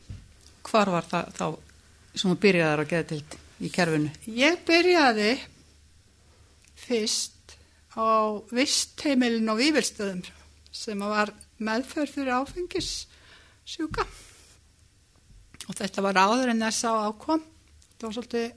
Hvar 0.65 0.91
var 0.93 1.09
það 1.09 1.31
þá 1.39 1.47
sem 2.15 2.31
þú 2.31 2.37
byrjaðar 2.45 2.83
að 2.85 2.91
geða 2.93 3.09
til 3.13 3.23
í 3.65 3.71
kerfinu? 3.73 4.13
Ég 4.29 4.61
byrjaði 4.69 5.31
fyrst 6.85 7.57
á 7.97 8.37
vistheimilin 8.53 9.53
og 9.53 9.61
vývilstöðum 9.61 10.23
sem 10.75 11.01
var 11.01 11.33
meðferð 11.65 12.17
fyrir 12.17 12.37
áfengis 12.37 12.93
sjúka 13.65 14.05
og 15.65 15.77
þetta 15.79 16.05
var 16.05 16.19
áður 16.21 16.53
en 16.53 16.65
þess 16.67 16.89
að 16.91 17.05
ákom 17.09 17.45
þetta 17.45 18.07
var 18.07 18.17
svolítið 18.19 18.49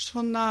svona 0.00 0.46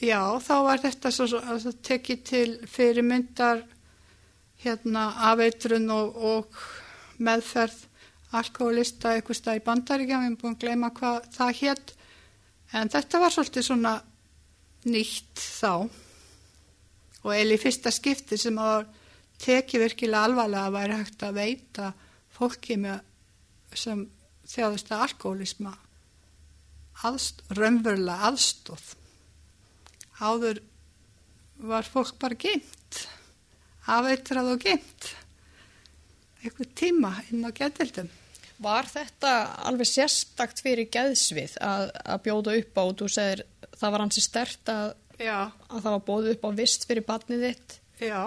já 0.00 0.20
þá 0.40 0.54
var 0.64 0.82
þetta 0.82 1.12
svo, 1.12 1.28
svo, 1.28 1.72
tekið 1.84 2.22
til 2.24 2.48
fyrirmyndar 2.70 3.62
hérna 4.64 5.10
afeitrun 5.30 5.88
og, 5.92 6.16
og 6.16 6.60
meðferð 7.20 7.86
alkoholista 8.36 9.16
eitthvað 9.16 9.40
stað 9.40 9.58
í 9.58 9.64
bandaríkja, 9.66 10.20
við 10.20 10.28
erum 10.28 10.38
búin 10.40 10.54
að 10.54 10.62
gleyma 10.64 10.92
hvað 10.96 11.26
það 11.34 11.56
hétt 11.60 11.92
en 12.78 12.92
þetta 12.92 13.20
var 13.20 13.34
svolítið 13.34 13.66
svona 13.66 13.94
nýtt 14.86 15.42
þá. 15.42 15.90
Og 17.20 17.32
eða 17.34 17.56
í 17.56 17.60
fyrsta 17.60 17.92
skipti 17.92 18.38
sem 18.40 18.56
að 18.62 18.86
teki 19.40 19.80
virkilega 19.82 20.28
alvarlega 20.28 20.68
að 20.68 20.76
væri 20.78 20.98
hægt 21.00 21.24
að 21.26 21.36
veita 21.40 21.90
fólki 22.32 22.78
með 22.80 23.02
sem 23.76 24.06
þjáðist 24.50 24.92
að 24.92 25.04
alkoholisma 25.08 25.74
aðst, 27.08 27.42
raunverulega 27.56 28.30
aðstóð 28.30 28.88
áður 30.20 30.60
var 31.70 31.88
fólk 31.88 32.16
bara 32.20 32.36
geimt 32.40 33.04
afeitrað 33.90 34.54
og 34.54 34.64
geimt 34.64 35.10
eitthvað 36.40 36.74
tíma 36.80 37.12
inn 37.30 37.44
á 37.44 37.50
getildum 37.52 38.10
Var 38.60 38.84
þetta 38.92 39.30
alveg 39.70 39.88
sérstakt 39.88 40.58
fyrir 40.60 40.90
geðsvið 40.92 41.54
að, 41.64 41.86
að 42.04 42.18
bjóða 42.26 42.56
upp 42.60 42.76
á? 42.76 42.84
Þú 43.00 43.06
segir 43.08 43.40
það 43.80 43.94
var 43.94 44.02
hansi 44.04 44.20
stert 44.24 44.68
að, 44.72 44.90
að 45.72 45.78
það 45.86 45.94
var 45.94 46.02
bóðið 46.10 46.34
upp 46.34 46.44
á 46.44 46.50
vist 46.58 46.84
fyrir 46.90 47.06
barnið 47.08 47.44
þitt. 47.46 47.76
Já. 48.04 48.20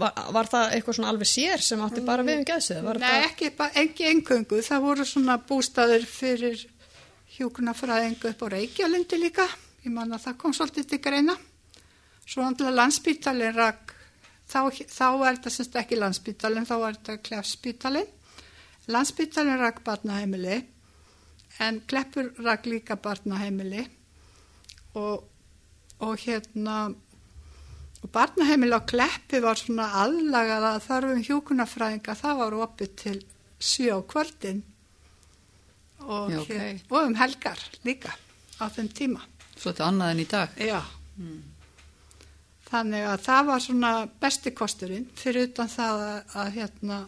Var, 0.00 0.22
var 0.38 0.48
það 0.48 0.72
eitthvað 0.78 0.96
svona 0.96 1.10
alveg 1.12 1.28
sér 1.28 1.60
sem 1.66 1.84
átti 1.84 2.04
bara 2.06 2.24
við 2.24 2.40
um 2.40 2.46
geðsvið? 2.48 2.88
Nei, 3.02 3.10
ekki, 3.26 3.50
ba- 3.60 3.68
ekki 3.82 4.08
engöngu. 4.08 4.62
Það 4.64 4.86
voru 4.88 5.06
svona 5.12 5.36
bústaður 5.52 6.08
fyrir 6.08 6.64
hjúkunarfræðingu 7.36 8.30
upp 8.32 8.44
á 8.44 8.46
Reykjalundi 8.52 9.18
líka. 9.20 9.46
Ég 9.82 9.92
man 9.92 10.12
að 10.12 10.26
það 10.26 10.38
kom 10.42 10.54
svolítið 10.56 10.88
til 10.90 11.00
greina. 11.02 11.36
Svo 12.28 12.44
andla 12.46 12.70
landsbítalinn 12.74 13.56
rak, 13.56 13.94
þá, 14.46 14.70
þá 14.70 15.06
var 15.18 15.38
þetta 15.38 15.52
semst 15.54 15.78
ekki 15.80 15.98
landsbítalinn, 15.98 16.68
þá 16.68 16.74
var 16.84 16.98
þetta 16.98 17.16
klefspítalinn. 17.28 18.10
Landsbítalinn 18.92 19.60
rak 19.62 19.80
barnaheimili, 19.86 20.60
en 21.62 21.80
Kleppur 21.88 22.32
rak 22.42 22.66
líka 22.66 22.96
barnaheimili 22.96 23.84
og, 24.98 25.24
og 26.02 26.16
hérna, 26.24 26.76
og 28.02 28.12
barnaheimili 28.12 28.76
á 28.76 28.82
Kleppi 28.88 29.42
var 29.44 29.60
svona 29.60 29.88
aðlagað 30.02 30.68
að 30.72 30.82
þarfum 30.88 31.24
hjúkunarfræðinga, 31.28 32.18
það 32.18 32.42
var 32.42 32.58
opið 32.66 32.94
til 33.04 33.16
sjö 33.62 33.98
á 33.98 34.00
kvöldin 34.02 34.62
og, 36.06 36.30
Já, 36.32 36.40
ok. 36.42 36.50
hér- 36.50 36.82
og 36.90 37.06
um 37.06 37.14
helgar 37.18 37.58
líka 37.84 38.12
á 38.60 38.64
þeim 38.70 38.88
tíma. 38.92 39.22
Svolítið 39.56 39.86
annað 39.86 40.10
en 40.14 40.22
í 40.22 40.28
dag. 40.30 40.48
Já. 40.58 40.80
Þannig 42.72 43.04
að 43.04 43.22
það 43.26 43.46
var 43.46 43.60
svona 43.60 43.92
besti 44.20 44.50
kosturinn 44.56 45.08
fyrir 45.16 45.50
utan 45.50 45.68
það 45.68 46.04
að, 46.08 46.36
að 46.40 46.52
hérna 46.56 46.98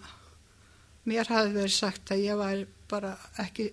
mér 1.08 1.30
hafi 1.32 1.52
verið 1.54 1.72
sagt 1.76 2.12
að 2.12 2.24
ég 2.24 2.36
var 2.40 2.64
bara 2.88 3.14
ekki 3.40 3.70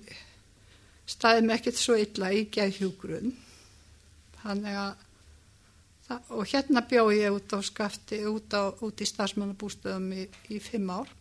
staðið 1.11 1.47
mig 1.47 1.59
ekkert 1.59 1.79
svo 1.81 1.97
illa 1.99 2.31
í 2.31 2.45
geðhjúgrun. 2.53 3.33
Þannig 4.41 4.77
að 4.81 5.07
það, 6.07 6.29
og 6.37 6.45
hérna 6.53 6.85
bjó 6.87 7.03
ég 7.11 7.35
út 7.35 7.55
á 7.55 7.59
skafti, 7.61 8.21
út, 8.25 8.55
á, 8.55 8.71
út 8.71 9.03
í 9.03 9.07
starfsmannabústöðum 9.11 10.07
í, 10.15 10.27
í 10.55 10.61
fimm 10.63 10.89
ár 10.95 11.11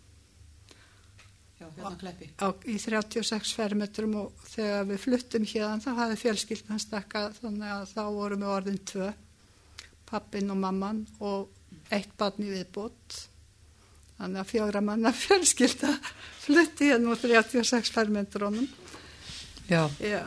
Já, 1.61 1.67
hérna 1.77 1.97
kleppi. 2.01 2.31
á, 2.41 2.49
í 2.65 2.77
36 2.81 3.55
fermetrum 3.59 4.15
og 4.23 4.45
þegar 4.49 4.87
við 4.89 5.03
fluttum 5.05 5.45
hérna 5.45 5.81
þá 5.85 5.91
hafði 5.99 6.21
fjölskyldan 6.23 6.81
stakkað 6.81 7.35
þannig 7.43 7.73
að 7.75 7.91
þá 7.95 8.03
vorum 8.17 8.45
við 8.47 8.55
orðin 8.55 8.79
tvö 8.89 9.11
pappin 10.11 10.51
og 10.51 10.57
mamman 10.63 11.03
og 11.21 11.51
eitt 11.95 12.15
barn 12.19 12.43
í 12.43 12.49
viðbót. 12.51 13.19
Þannig 14.21 14.41
að 14.43 14.49
fjóra 14.55 14.81
manna 14.85 15.13
fjölskylda 15.25 15.93
flutti 16.43 16.91
hérna 16.91 17.13
úr 17.15 17.21
36 17.23 17.93
fermetrónum 17.95 18.67
Já, 19.71 19.85
já, 20.03 20.25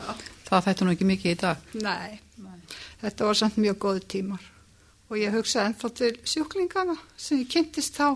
það 0.47 0.61
þættu 0.69 0.85
nú 0.87 0.91
ekki 0.93 1.05
mikið 1.09 1.33
í 1.33 1.39
dag. 1.41 1.63
nei, 1.75 2.19
Nei. 2.39 2.59
þetta 3.01 3.25
var 3.27 3.35
samt 3.35 3.57
mjög 3.59 3.75
góði 3.83 4.03
tímar. 4.13 4.45
Og 5.11 5.17
ég 5.19 5.33
hugsaði 5.35 5.67
ennþá 5.73 5.89
til 5.99 6.11
sjúklingana 6.23 6.95
sem 7.19 7.41
ég 7.41 7.49
kynntist 7.51 7.97
þá. 7.99 8.13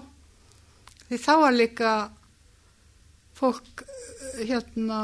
Því 1.10 1.20
þá 1.26 1.34
var 1.42 1.52
líka 1.58 1.92
fólk 3.38 3.84
hérna 4.38 5.00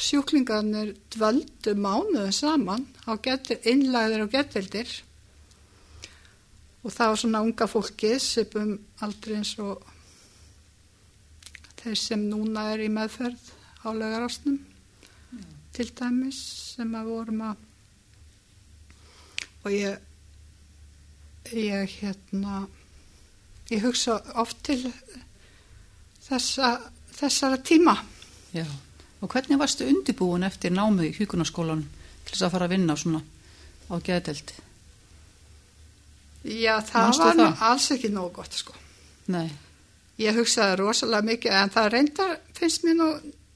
sjúklingarnir 0.00 0.94
dvöldu 1.12 1.74
mánuðu 1.76 2.32
saman 2.34 2.86
á 3.04 3.12
innlæðir 3.72 4.24
og 4.26 4.32
getildir 4.32 4.92
og 6.82 6.90
það 6.90 7.10
var 7.12 7.20
svona 7.22 7.42
unga 7.46 7.68
fólki 7.70 8.14
svipum 8.20 8.74
aldrei 9.04 9.36
eins 9.38 9.54
og 9.62 9.84
þeir 11.82 11.98
sem 11.98 12.24
núna 12.30 12.70
er 12.72 12.84
í 12.86 12.90
meðferð 12.92 13.50
á 13.82 13.88
laugarásnum 13.90 14.58
til 15.72 15.88
dæmis 15.98 16.40
sem 16.76 16.96
að 16.98 17.10
vorum 17.10 17.44
að 17.50 17.68
og 19.62 19.70
ég 19.74 20.08
ég 21.52 21.96
hérna 22.00 22.66
ég 23.70 23.82
hugsa 23.84 24.18
oft 24.38 24.62
til 24.66 24.80
þessa, 26.22 26.91
þessara 27.16 27.58
tíma 27.62 27.96
Já. 28.52 28.66
Og 29.22 29.30
hvernig 29.32 29.58
varstu 29.60 29.86
undirbúin 29.88 30.42
eftir 30.44 30.72
námið 30.74 31.08
í 31.08 31.12
hjúkunarskólan 31.20 31.84
til 32.26 32.34
þess 32.34 32.42
að 32.48 32.52
fara 32.56 32.66
að 32.68 32.74
vinna 32.74 32.96
svona 32.98 33.20
á 33.88 33.94
geðdeldi? 34.02 34.56
já 36.42 36.80
það 36.82 37.04
Manstu 37.06 37.24
var 37.28 37.36
það? 37.38 37.60
alls 37.68 37.90
ekki 37.94 38.08
nógu 38.10 38.32
gott 38.40 38.56
sko 38.58 38.74
Nei. 39.30 39.46
ég 40.18 40.34
hugsaði 40.34 40.76
rosalega 40.80 41.28
mikið 41.28 41.52
en 41.60 41.70
það 41.70 41.88
reyndar 41.94 42.32
finnst 42.58 42.82
mér 42.84 42.96
nú 42.98 43.08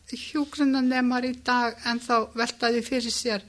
hjúgrunanemar 0.06 1.26
í 1.26 1.32
dag 1.44 1.80
en 1.90 1.98
þá 2.00 2.30
veltaði 2.38 2.82
fyrir 2.86 3.10
sér 3.12 3.42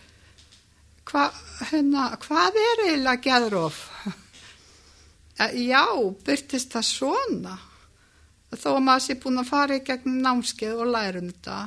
hva, 1.07 1.27
hérna, 1.69 2.09
hvað 2.25 2.57
er 2.63 2.81
eiginlega 2.87 3.21
geðróf 3.27 3.77
já, 5.71 5.85
byrtist 6.25 6.73
það 6.73 6.87
svona 6.89 7.57
þó 8.55 8.69
að 8.75 8.85
maður 8.85 9.03
sé 9.05 9.17
búin 9.19 9.41
að 9.41 9.49
fara 9.51 9.75
í 9.75 9.83
gegnum 9.83 10.21
námskeið 10.23 10.79
og 10.83 10.93
læra 10.93 11.19
um 11.19 11.31
þetta 11.33 11.57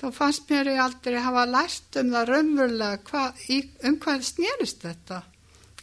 þá 0.00 0.06
fannst 0.14 0.50
mér 0.50 0.72
ég 0.72 0.80
aldrei 0.82 1.20
hafa 1.22 1.44
lært 1.48 1.98
um 2.00 2.10
það 2.14 2.30
raunverulega 2.30 3.02
hva, 3.10 3.24
í, 3.48 3.60
um 3.86 3.98
hvað 4.02 4.24
snerist 4.26 4.82
þetta. 4.82 5.20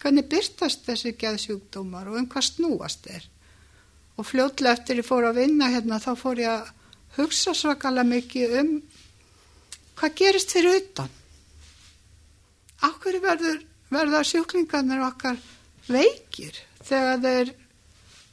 Hvernig 0.01 0.27
byrtast 0.31 0.83
þessi 0.87 1.13
geðsjúkdómar 1.21 2.09
og 2.09 2.17
um 2.19 2.27
hvað 2.29 2.47
snúast 2.49 3.07
er 3.11 3.27
og 4.19 4.27
fljótlega 4.27 4.75
eftir 4.75 4.99
ég 4.99 5.07
fór 5.07 5.29
að 5.29 5.39
vinna 5.39 5.69
hérna 5.71 6.01
þá 6.01 6.11
fór 6.19 6.41
ég 6.41 6.51
að 6.51 6.71
hugsa 7.15 7.53
svakalega 7.57 8.09
mikið 8.09 8.55
um 8.59 8.71
hvað 9.97 10.17
gerist 10.19 10.53
fyrir 10.53 10.81
utan. 10.81 11.09
Hverju 12.81 13.21
verður 13.23 13.61
verða 13.89 14.21
sjúklingarnir 14.27 15.01
okkar 15.05 15.39
veikir 15.87 16.57
þegar 16.85 17.21
þeir 17.23 17.53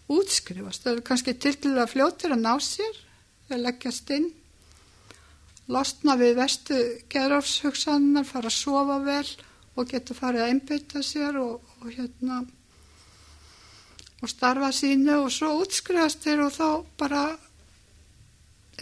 útskrifast. 0.09 0.85
Þau 0.85 0.93
eru 0.97 1.07
kannski 1.07 1.35
til 1.37 1.55
til 1.61 1.77
að 1.77 1.93
fljótir 1.95 2.35
að 2.35 2.45
ná 2.45 2.55
sér 2.65 3.01
þeir 3.49 3.65
leggjast 3.65 4.13
inn 4.17 4.29
losna 5.69 6.17
við 6.17 6.39
vestu 6.39 6.79
gerðarshugsanar 7.13 8.27
fara 8.29 8.49
að 8.49 8.57
sofa 8.57 8.99
vel 9.05 9.27
og 9.79 9.91
geta 9.91 10.17
farið 10.17 10.45
að 10.45 10.53
einbytta 10.55 11.03
sér 11.05 11.37
og, 11.43 11.61
og 11.83 11.91
hérna 11.93 12.41
og 14.19 14.31
starfa 14.33 14.71
sínu 14.75 15.21
og 15.25 15.29
svo 15.33 15.53
útskrifast 15.63 16.25
þeir 16.25 16.47
og 16.47 16.57
þá 16.57 16.69
bara 16.99 17.23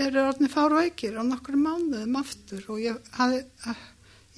eru 0.01 0.23
orðin 0.29 0.53
fárveikir 0.53 1.19
á 1.19 1.23
nokkur 1.27 1.59
mánuðum 1.61 2.17
aftur 2.21 2.65
og 2.73 2.81
ég 2.81 2.97
hafði, 3.17 3.43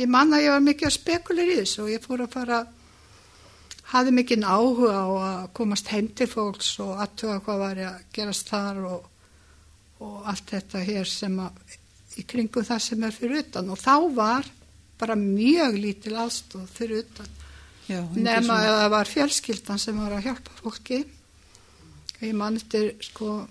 ég 0.00 0.10
man 0.10 0.34
að 0.34 0.46
ég 0.46 0.54
var 0.54 0.66
mikið 0.66 0.88
að 0.88 0.96
spekulir 0.96 1.52
í 1.52 1.60
þessu 1.60 1.84
og 1.84 1.92
ég 1.92 2.04
fór 2.04 2.24
að 2.24 2.34
fara 2.34 2.60
hafði 3.88 4.14
mikið 4.18 4.44
áhuga 4.44 4.92
á 4.92 5.08
að 5.08 5.44
komast 5.56 5.88
heim 5.92 6.10
til 6.16 6.28
fólks 6.28 6.74
og 6.84 6.98
aðtuga 7.00 7.40
hvað 7.44 7.62
var 7.62 7.82
að 7.88 8.00
gerast 8.12 8.50
þar 8.52 8.80
og, 8.90 9.06
og 10.04 10.28
allt 10.28 10.52
þetta 10.52 10.84
hér 10.84 11.08
sem 11.08 11.38
að 11.40 11.76
í 12.18 12.24
kringum 12.28 12.66
það 12.66 12.84
sem 12.84 13.04
er 13.06 13.14
fyrir 13.14 13.44
utan. 13.44 13.70
Og 13.72 13.80
þá 13.80 13.94
var 14.14 14.48
bara 14.98 15.16
mjög 15.18 15.78
lítil 15.78 16.16
aðstóð 16.18 16.66
fyrir 16.74 17.04
utan. 17.04 17.30
Já, 17.88 18.02
nema 18.12 18.58
að 18.58 18.74
það 18.74 18.90
var 18.92 19.10
fjölskyldan 19.12 19.80
sem 19.80 20.00
var 20.02 20.16
að 20.16 20.26
hjálpa 20.26 20.56
fólki. 20.58 20.98
Ég 22.18 22.34
man 22.36 22.58
eftir 22.58 22.90
sko 23.06 23.46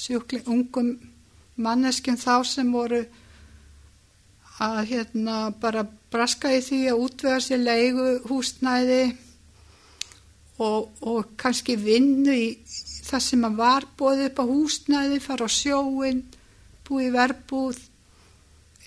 sjúkling, 0.00 0.44
ungum 0.46 0.92
manneskjum 1.60 2.18
þá 2.20 2.34
sem 2.46 2.70
voru 2.72 3.00
að 4.60 4.78
hérna 4.92 5.36
bara 5.60 5.86
braska 6.12 6.52
í 6.52 6.60
því 6.64 6.80
að 6.92 7.02
útvega 7.06 7.40
sér 7.42 7.62
leigu 7.64 8.06
húsnæði 8.28 9.02
og, 10.60 10.90
og 11.08 11.32
kannski 11.40 11.76
vinnu 11.80 12.34
í 12.36 12.48
það 13.10 13.22
sem 13.24 13.46
að 13.48 13.60
var 13.60 13.86
bóðið 13.98 14.26
upp 14.28 14.42
á 14.42 14.44
húsnæði, 14.50 15.20
fara 15.24 15.48
á 15.48 15.50
sjóin, 15.50 16.22
búið 16.86 17.14
verbúð 17.16 17.80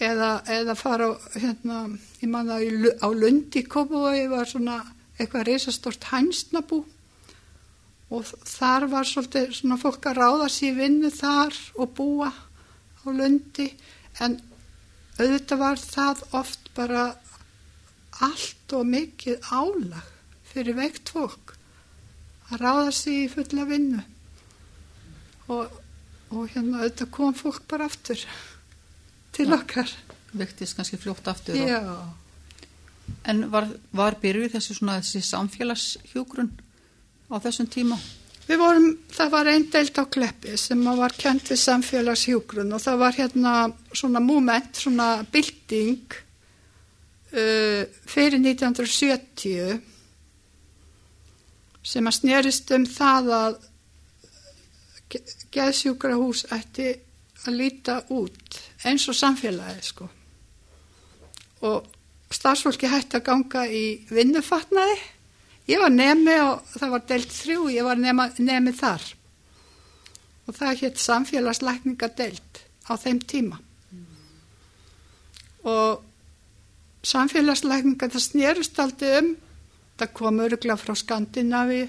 eða, 0.04 0.32
eða 0.54 0.76
fara 0.78 1.10
á, 1.10 1.14
hérna, 1.36 1.80
ég 2.22 2.30
man 2.32 2.50
það 2.52 2.66
í 2.68 2.70
Lu- 2.84 2.98
á 3.02 3.08
Lundi 3.12 3.64
Kópavogi 3.66 4.28
var 4.32 4.50
svona 4.50 4.80
eitthvað 5.18 5.48
reisastort 5.50 6.08
hænsnabú 6.12 6.84
og 8.14 8.30
þar 8.46 8.88
var 8.92 9.10
svolítið 9.10 9.54
svona 9.58 9.80
fólk 9.82 10.06
að 10.10 10.20
ráða 10.22 10.50
sér 10.54 10.78
vinnu 10.78 11.10
þar 11.14 11.58
og 11.82 11.94
búa 11.98 12.30
á 12.30 13.06
Lundi. 13.10 13.72
En 14.22 14.38
auðvitað 15.18 15.62
var 15.62 15.82
það 15.82 16.24
oft 16.38 16.70
bara 16.78 17.08
allt 18.22 18.76
og 18.78 18.86
mikið 18.86 19.50
álag 19.50 20.12
fyrir 20.54 20.78
veikt 20.78 21.10
fólk 21.10 21.43
að 22.54 22.64
ráða 22.64 22.96
sér 22.96 23.20
í 23.26 23.30
fulla 23.32 23.68
vinnu 23.70 24.02
og, 25.52 25.78
og 26.34 26.50
hérna 26.54 26.84
auðvitað 26.84 27.14
kom 27.14 27.36
fólk 27.38 27.64
bara 27.70 27.90
aftur 27.90 28.20
til 29.34 29.50
Já. 29.50 29.58
okkar. 29.58 29.94
vektist 30.34 30.78
kannski 30.78 30.98
fljótt 30.98 31.28
aftur 31.28 31.58
en 33.28 33.46
var, 33.52 33.68
var 33.92 34.18
byrjuð 34.22 34.56
þessi 34.56 34.80
þessi 34.80 35.24
samfélagshjúgrun 35.28 36.52
á 37.34 37.36
þessum 37.44 37.70
tíma 37.72 37.98
við 38.48 38.60
vorum, 38.60 38.90
það 39.12 39.32
var 39.32 39.50
einn 39.52 39.70
deild 39.72 40.00
á 40.00 40.04
Kleppi 40.16 40.58
sem 40.60 40.84
var 40.84 41.16
kent 41.18 41.50
við 41.52 41.62
samfélagshjúgrun 41.64 42.76
og 42.76 42.84
það 42.84 43.00
var 43.04 43.18
hérna 43.18 43.54
svona 43.94 44.22
moment, 44.24 44.76
svona 44.76 45.08
bylting 45.32 46.18
uh, 47.34 47.84
fyrir 48.10 48.40
1970 48.42 49.93
sem 51.84 52.08
að 52.08 52.18
snerist 52.18 52.72
um 52.76 52.86
það 52.88 53.32
að 53.38 53.58
geðsjúkrahús 55.54 56.46
ætti 56.56 56.94
að 57.44 57.58
líta 57.60 57.98
út 58.16 58.60
eins 58.88 59.06
og 59.12 59.18
samfélagið 59.18 59.84
sko. 59.86 60.08
Og 61.68 61.90
starfsfólki 62.34 62.90
hætti 62.92 63.20
að 63.20 63.28
ganga 63.28 63.66
í 63.68 63.84
vinnufatnaði. 64.12 64.96
Ég 65.70 65.80
var 65.80 65.94
nemi 65.94 66.36
og 66.44 66.64
það 66.74 66.96
var 66.96 67.04
deilt 67.12 67.36
þrjú 67.36 67.68
ég 67.72 67.88
var 67.88 68.00
nema, 68.00 68.30
nemi 68.40 68.74
þar. 68.76 69.04
Og 70.48 70.58
það 70.58 70.82
hétt 70.82 71.04
samfélagslækninga 71.04 72.10
deilt 72.18 72.64
á 72.88 72.94
þeim 73.00 73.22
tíma. 73.24 73.60
Og 75.64 76.04
samfélagslækninga 77.08 78.12
það 78.12 78.26
snerust 78.28 78.80
aldrei 78.84 79.16
um 79.22 79.34
það 80.00 80.16
kom 80.20 80.42
öruglega 80.44 80.80
frá 80.80 80.96
Skandinavi 80.98 81.84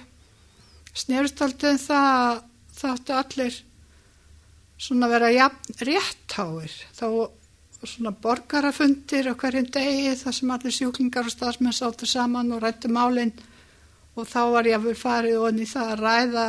snerust 0.95 1.41
aldrei 1.43 1.73
um 1.75 1.81
það 1.83 2.11
að 2.17 2.43
það 2.75 2.93
áttu 2.97 3.17
allir 3.21 3.63
svona 4.85 5.09
vera 5.09 5.31
jafn 5.33 5.81
réttháir. 5.89 6.75
Þá 6.95 7.07
svona 7.85 8.15
borgarafundir 8.25 9.29
á 9.29 9.35
hverjum 9.37 9.67
degi 9.73 10.15
þar 10.21 10.37
sem 10.37 10.53
allir 10.55 10.75
sjúklingar 10.75 11.29
og 11.29 11.35
stafsmenn 11.35 11.77
sáttu 11.77 12.09
saman 12.09 12.53
og 12.55 12.63
rættu 12.65 12.89
málinn 12.93 13.35
og 14.15 14.29
þá 14.31 14.41
var 14.55 14.69
ég 14.69 14.79
að 14.79 14.89
vera 14.89 15.01
farið 15.03 15.43
og 15.43 15.61
í 15.61 15.69
það 15.69 15.93
að 15.93 16.03
ræða 16.05 16.47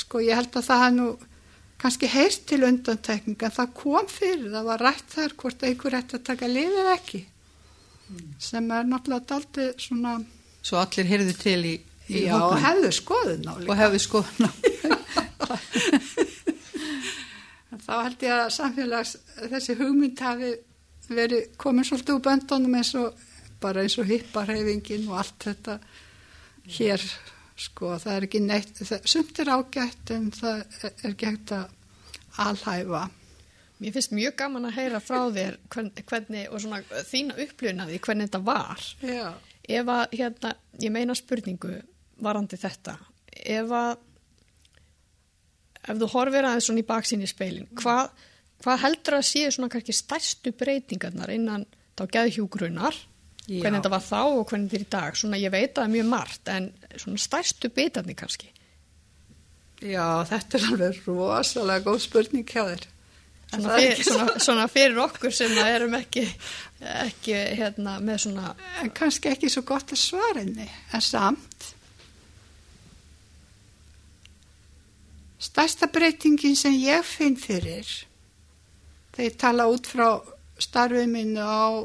sko 0.00 0.22
ég 0.24 0.38
held 0.38 0.56
að 0.56 0.68
það 0.68 0.82
hann 0.84 0.98
nú 1.00 1.08
kannski 1.82 2.10
heist 2.10 2.46
til 2.48 2.62
undantekning 2.64 3.42
en 3.44 3.54
það 3.54 3.74
kom 3.76 4.08
fyrir, 4.08 4.50
það 4.54 4.68
var 4.70 4.84
rætt 4.86 5.14
þar 5.14 5.36
hvort 5.42 5.64
einhver 5.66 5.98
ætti 5.98 6.18
að 6.18 6.26
taka 6.30 6.50
lifið 6.50 6.90
ekki 6.94 7.22
sem 8.38 8.70
er 8.70 8.84
náttúrulega 8.88 9.28
daldi 9.32 9.70
svona 9.80 10.18
Svo 10.64 10.78
allir 10.80 11.08
heyrðu 11.08 11.34
til 11.36 11.60
í, 11.68 11.74
í 12.08 12.24
já, 12.24 12.32
og 12.38 12.40
hópnum 12.54 12.64
hefðu 12.64 12.90
skoðun 12.96 13.48
á 13.48 13.52
og 13.52 13.60
líka 13.64 13.80
hefðu 13.82 14.00
skoðun 14.04 14.46
á. 14.48 14.50
Þá 17.84 17.94
held 18.06 18.24
ég 18.24 18.32
að 18.32 18.54
samfélags 18.54 19.12
þessi 19.52 19.76
hugmynd 19.76 20.22
hafi 20.24 20.54
verið 21.10 21.50
komin 21.60 21.84
svolítið 21.84 22.16
úr 22.16 22.24
böndunum 22.24 22.76
eins 22.78 22.94
og 22.96 23.24
bara 23.60 23.84
eins 23.84 23.98
og 24.00 24.08
hipparhefingin 24.08 25.08
og 25.10 25.18
allt 25.20 25.48
þetta 25.48 25.78
hér 26.78 27.04
sko 27.60 27.94
það 28.00 28.16
er 28.16 28.26
ekki 28.26 28.40
neitt, 28.42 28.72
það, 28.80 29.04
sumt 29.10 29.40
er 29.42 29.52
ágætt 29.54 30.14
en 30.14 30.30
það 30.34 30.62
er 30.80 31.10
ekki 31.10 31.28
hægt 31.28 31.52
að 31.54 31.66
alhæfa. 32.44 33.04
Mér 33.84 33.92
finnst 33.92 34.14
mjög 34.16 34.36
gaman 34.40 34.64
að 34.70 34.76
heyra 34.78 35.00
frá 35.04 35.18
þér 35.34 35.56
hvern- 35.68 36.04
hvernig, 36.08 36.46
og 36.48 36.60
svona 36.62 36.78
þína 37.04 37.34
upplönaði 37.44 37.98
hvernig 38.00 38.30
þetta 38.30 38.40
var. 38.46 38.84
Já. 39.04 39.26
Ef 39.68 39.90
að, 39.92 40.04
hérna, 40.16 40.54
ég 40.80 40.92
meina 40.92 41.14
spurningu 41.16 41.74
varandi 42.24 42.56
þetta, 42.60 42.94
ef 43.44 43.72
að, 43.76 43.98
ef 45.84 45.98
þú 46.00 46.08
horfir 46.14 46.48
aðeins 46.48 46.68
svona 46.70 46.80
í 46.82 46.86
baksín 46.88 47.24
í 47.24 47.28
speilin, 47.28 47.68
hvað, 47.80 48.08
hvað 48.64 48.82
heldur 48.86 49.18
að 49.18 49.26
séu 49.28 49.50
svona 49.52 49.68
kannski 49.72 49.96
stærstu 49.96 50.52
breytingarnar 50.56 51.32
innan 51.34 51.66
þá 51.98 52.04
geðhjúgrunar, 52.16 52.96
hvernig 53.48 53.82
þetta 53.82 53.92
var 53.92 54.04
þá 54.06 54.20
og 54.24 54.46
hvernig 54.48 54.70
þetta 54.72 54.80
er 54.80 54.86
í 54.86 54.90
dag, 54.96 55.18
svona 55.20 55.40
ég 55.42 55.52
veit 55.52 55.70
að 55.74 55.82
það 55.82 55.84
er 55.88 55.94
mjög 55.98 56.10
margt, 56.14 56.48
en 56.48 56.70
svona 56.96 57.24
stærstu 57.26 57.72
bitarnir 57.76 58.16
kannski. 58.16 58.48
Já, 59.84 60.06
þetta 60.30 60.56
er 60.58 60.66
alveg 60.70 61.00
rosalega 61.08 61.84
góð 61.84 62.00
spurning 62.06 62.48
hjá 62.48 62.62
þér. 62.70 62.86
Svona 63.50 63.68
það 63.68 63.78
er 63.78 63.94
fyrir, 63.94 64.06
svona, 64.08 64.38
svona 64.42 64.66
fyrir 64.70 65.00
okkur 65.04 65.34
sem 65.34 65.52
að 65.62 65.70
erum 65.76 65.96
ekki, 65.98 66.24
ekki 67.04 67.36
hérna, 67.60 67.98
með 68.02 68.20
svona, 68.26 68.54
En 68.82 68.90
kannski 68.94 69.30
ekki 69.30 69.50
svo 69.52 69.62
gott 69.68 69.94
að 69.94 70.00
svara 70.02 70.42
henni, 70.42 70.66
en 70.92 71.04
samt. 71.04 71.68
Stærsta 75.44 75.90
breytingin 75.92 76.56
sem 76.56 76.74
ég 76.80 77.04
finn 77.06 77.36
fyrir, 77.38 77.88
þegar 79.12 79.28
ég 79.28 79.36
tala 79.38 79.68
út 79.70 79.86
frá 79.86 80.08
starfið 80.58 81.10
mínu 81.12 81.44
á 81.44 81.84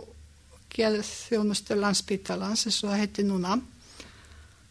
geðþjónustu 0.74 1.76
landsbítalans, 1.78 2.66
eins 2.66 2.80
og 2.84 2.94
það 2.94 3.02
heiti 3.04 3.26
núna, 3.28 3.58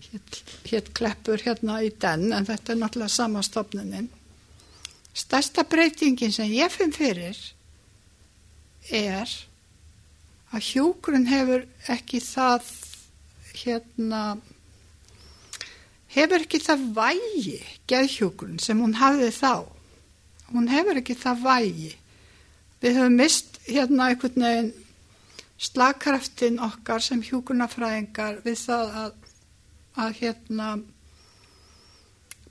hétt 0.09 0.93
kleppur 0.97 1.43
hérna 1.45 1.83
í 1.85 1.91
den, 2.01 2.31
en 2.33 2.47
þetta 2.49 2.73
er 2.73 2.81
náttúrulega 2.81 3.13
sama 3.13 3.43
stofnunin. 3.45 4.09
Stærsta 5.19 5.65
breytingin 5.67 6.33
sem 6.35 6.51
ég 6.55 6.71
finn 6.71 6.95
fyrir 6.95 7.39
er 8.95 9.33
að 10.55 10.69
hjúgrun 10.71 11.27
hefur 11.29 11.65
ekki 11.91 12.21
það 12.23 12.69
hérna 13.59 14.23
hefur 16.15 16.45
ekki 16.45 16.61
það 16.63 16.85
vægi 16.97 17.59
geðhjúgrun 17.91 18.61
sem 18.63 18.81
hún 18.81 18.97
hafði 18.99 19.31
þá. 19.35 19.67
Hún 20.53 20.69
hefur 20.73 21.01
ekki 21.01 21.17
það 21.19 21.43
vægi. 21.45 21.95
Við 22.81 23.01
höfum 23.01 23.19
mist 23.19 23.59
hérna 23.67 24.13
einhvern 24.13 24.45
veginn 24.47 24.71
slagkraftin 25.59 26.61
okkar 26.63 27.03
sem 27.03 27.23
hjúgrunafræðingar 27.27 28.39
við 28.45 28.61
það 28.63 28.99
að, 29.03 29.15
að 29.99 30.13
hérna 30.21 30.69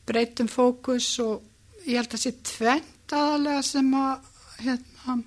breytum 0.07 0.49
fókus 0.51 1.07
og 1.23 1.45
ég 1.87 1.95
held 2.01 2.13
að 2.17 2.23
sé 2.25 2.33
tvent 2.43 3.13
aðalega 3.15 3.63
sem 3.63 3.91
að 3.95 4.25
hérna 4.59 5.17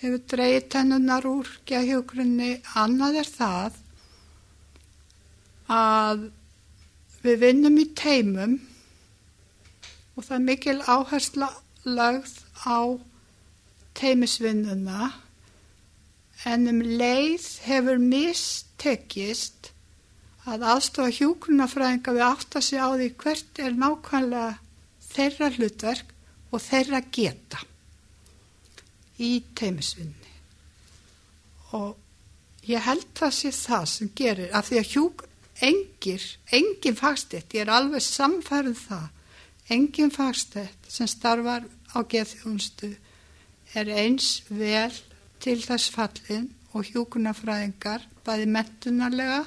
hefur 0.00 0.22
dreigið 0.32 0.64
tennunar 0.74 1.26
úr 1.30 1.50
geðhjógrunni. 1.68 2.50
Annað 2.76 3.20
er 3.22 3.30
það 3.30 3.76
að 5.76 6.24
við 7.22 7.38
vinnum 7.44 7.78
í 7.78 7.86
teimum 7.98 8.58
og 10.16 10.24
það 10.26 10.34
er 10.38 10.44
mikil 10.48 10.76
áhersla 10.82 11.52
lagð 11.86 12.34
á 12.66 12.78
teimisvinnuna 13.96 15.12
en 16.46 16.68
um 16.70 16.82
leið 16.82 17.46
hefur 17.66 18.02
mistekist 18.02 19.72
að 20.46 20.66
aðstofa 20.74 21.14
hjúgrunafræðinga 21.16 22.14
við 22.14 22.26
átta 22.26 22.62
sig 22.62 22.82
á 22.82 22.90
því 22.94 23.10
hvert 23.22 23.60
er 23.62 23.74
nákvæmlega 23.78 24.54
þeirra 25.16 25.50
hlutverk 25.56 26.12
og 26.52 26.62
þeirra 26.62 27.02
geta 27.12 27.62
í 29.22 29.30
teimisvinni 29.56 30.34
og 31.76 32.68
ég 32.68 32.84
held 32.84 33.08
það 33.16 33.34
sé 33.38 33.52
það 33.54 33.88
sem 33.92 34.12
gerir 34.18 34.52
af 34.54 34.68
því 34.68 34.80
að 34.80 34.92
hjúk 34.92 35.24
engir, 35.64 36.22
engin 36.52 36.96
fagstætt, 36.98 37.54
ég 37.56 37.64
er 37.64 37.72
alveg 37.72 38.04
samfærið 38.04 38.76
það, 38.76 39.06
engin 39.72 40.12
fagstætt 40.12 40.90
sem 40.92 41.08
starfar 41.08 41.64
á 41.96 41.98
geðþjónustu 42.04 42.92
er 43.76 43.92
eins 43.96 44.42
vel 44.48 44.92
til 45.42 45.58
þess 45.64 45.90
fallin 45.94 46.50
og 46.76 46.90
hjúkunarfræðingar 46.90 48.04
bæði 48.26 48.48
mentunarlega 48.52 49.42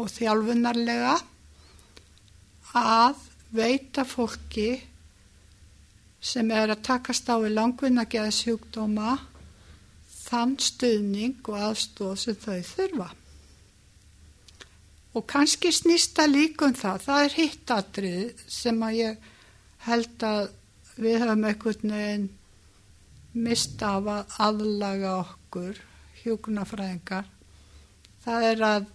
og 0.00 0.10
þjálfunarlega 0.10 1.14
að 2.78 3.20
veita 3.52 4.04
fólki 4.08 4.70
sem 6.22 6.50
er 6.54 6.70
að 6.70 6.84
takast 6.86 7.28
á 7.28 7.36
í 7.42 7.50
langvinna 7.50 8.04
geðsjúkdóma 8.10 9.16
þann 10.22 10.54
stuðning 10.62 11.42
og 11.50 11.58
aðstóð 11.68 12.14
sem 12.22 12.38
þau 12.38 12.60
þurfa. 12.68 13.08
Og 15.12 15.26
kannski 15.28 15.72
snýsta 15.74 16.24
líkum 16.30 16.72
það, 16.78 17.02
það 17.04 17.24
er 17.24 17.34
hitt 17.36 17.72
atrið 17.74 18.44
sem 18.48 18.78
að 18.86 18.98
ég 19.00 19.26
held 19.84 20.24
að 20.24 20.46
við 21.02 21.18
höfum 21.20 21.44
einhvern 21.50 21.92
veginn 21.96 22.30
mista 23.32 23.96
af 23.98 24.08
að 24.12 24.34
aðlaga 24.46 25.12
okkur, 25.18 25.78
hjókunafræðingar. 26.22 27.28
Það 28.22 28.48
er 28.48 28.64
að, 28.66 28.88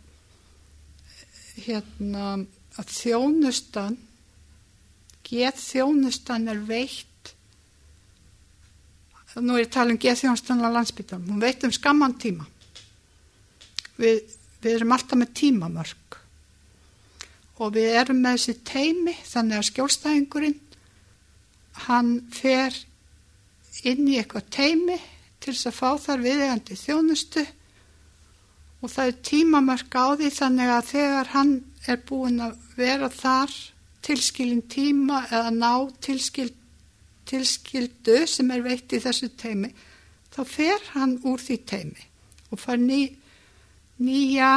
hérna, 1.65 2.28
að 2.78 2.93
þjónustan, 2.98 3.98
geð 5.28 5.60
þjónustan 5.60 6.48
er 6.52 6.62
veitt, 6.68 7.34
nú 9.38 9.54
er 9.54 9.66
ég 9.66 9.70
að 9.70 9.76
tala 9.76 9.94
um 9.94 10.02
geð 10.02 10.22
þjónustan 10.24 10.63
á 10.66 10.70
landsbyttanum, 10.74 11.34
hún 11.36 11.44
veit 11.44 11.66
um 11.68 11.74
skamman 11.76 12.16
tíma. 12.18 12.48
Við, 13.98 14.24
við 14.63 14.78
erum 14.78 14.94
alltaf 14.96 15.20
með 15.20 15.34
tímamörk 15.38 16.18
og 17.58 17.74
við 17.74 17.96
erum 17.98 18.20
með 18.22 18.38
þessi 18.38 18.56
teimi 18.70 19.13
þannig 19.26 19.58
að 19.60 19.68
skjólstæðingurinn 19.72 20.58
hann 21.88 22.12
fer 22.34 22.76
inn 23.86 24.08
í 24.10 24.18
eitthvað 24.20 24.52
teimi 24.54 24.98
til 25.42 25.54
þess 25.54 25.70
að 25.70 25.78
fá 25.78 25.90
þar 26.06 26.24
viðegandi 26.26 26.78
þjónustu 26.78 27.46
og 28.82 28.92
það 28.94 29.10
er 29.10 29.18
tímamörk 29.30 29.98
á 29.98 30.06
því 30.20 30.30
þannig 30.38 30.74
að 30.74 30.92
þegar 30.92 31.34
hann 31.34 31.54
er 31.88 32.00
búin 32.10 32.40
að 32.46 32.58
vera 32.78 33.10
þar 33.13 33.56
tilskilin 34.08 34.63
tíma 34.72 35.26
eða 35.28 35.52
ná 35.52 35.72
tilskil, 36.04 36.50
tilskildu 37.28 38.22
sem 38.30 38.52
er 38.56 38.63
veitt 38.63 38.96
í 38.96 39.02
þessu 39.04 39.34
teimi 39.36 39.74
þá 40.32 40.41
fer 40.48 40.84
hann 40.93 41.17
úr 41.28 41.41
því 41.43 41.58
teimi 41.67 42.06
og 42.52 42.62
fær 42.62 42.80
ný, 42.80 43.02
nýja 44.00 44.52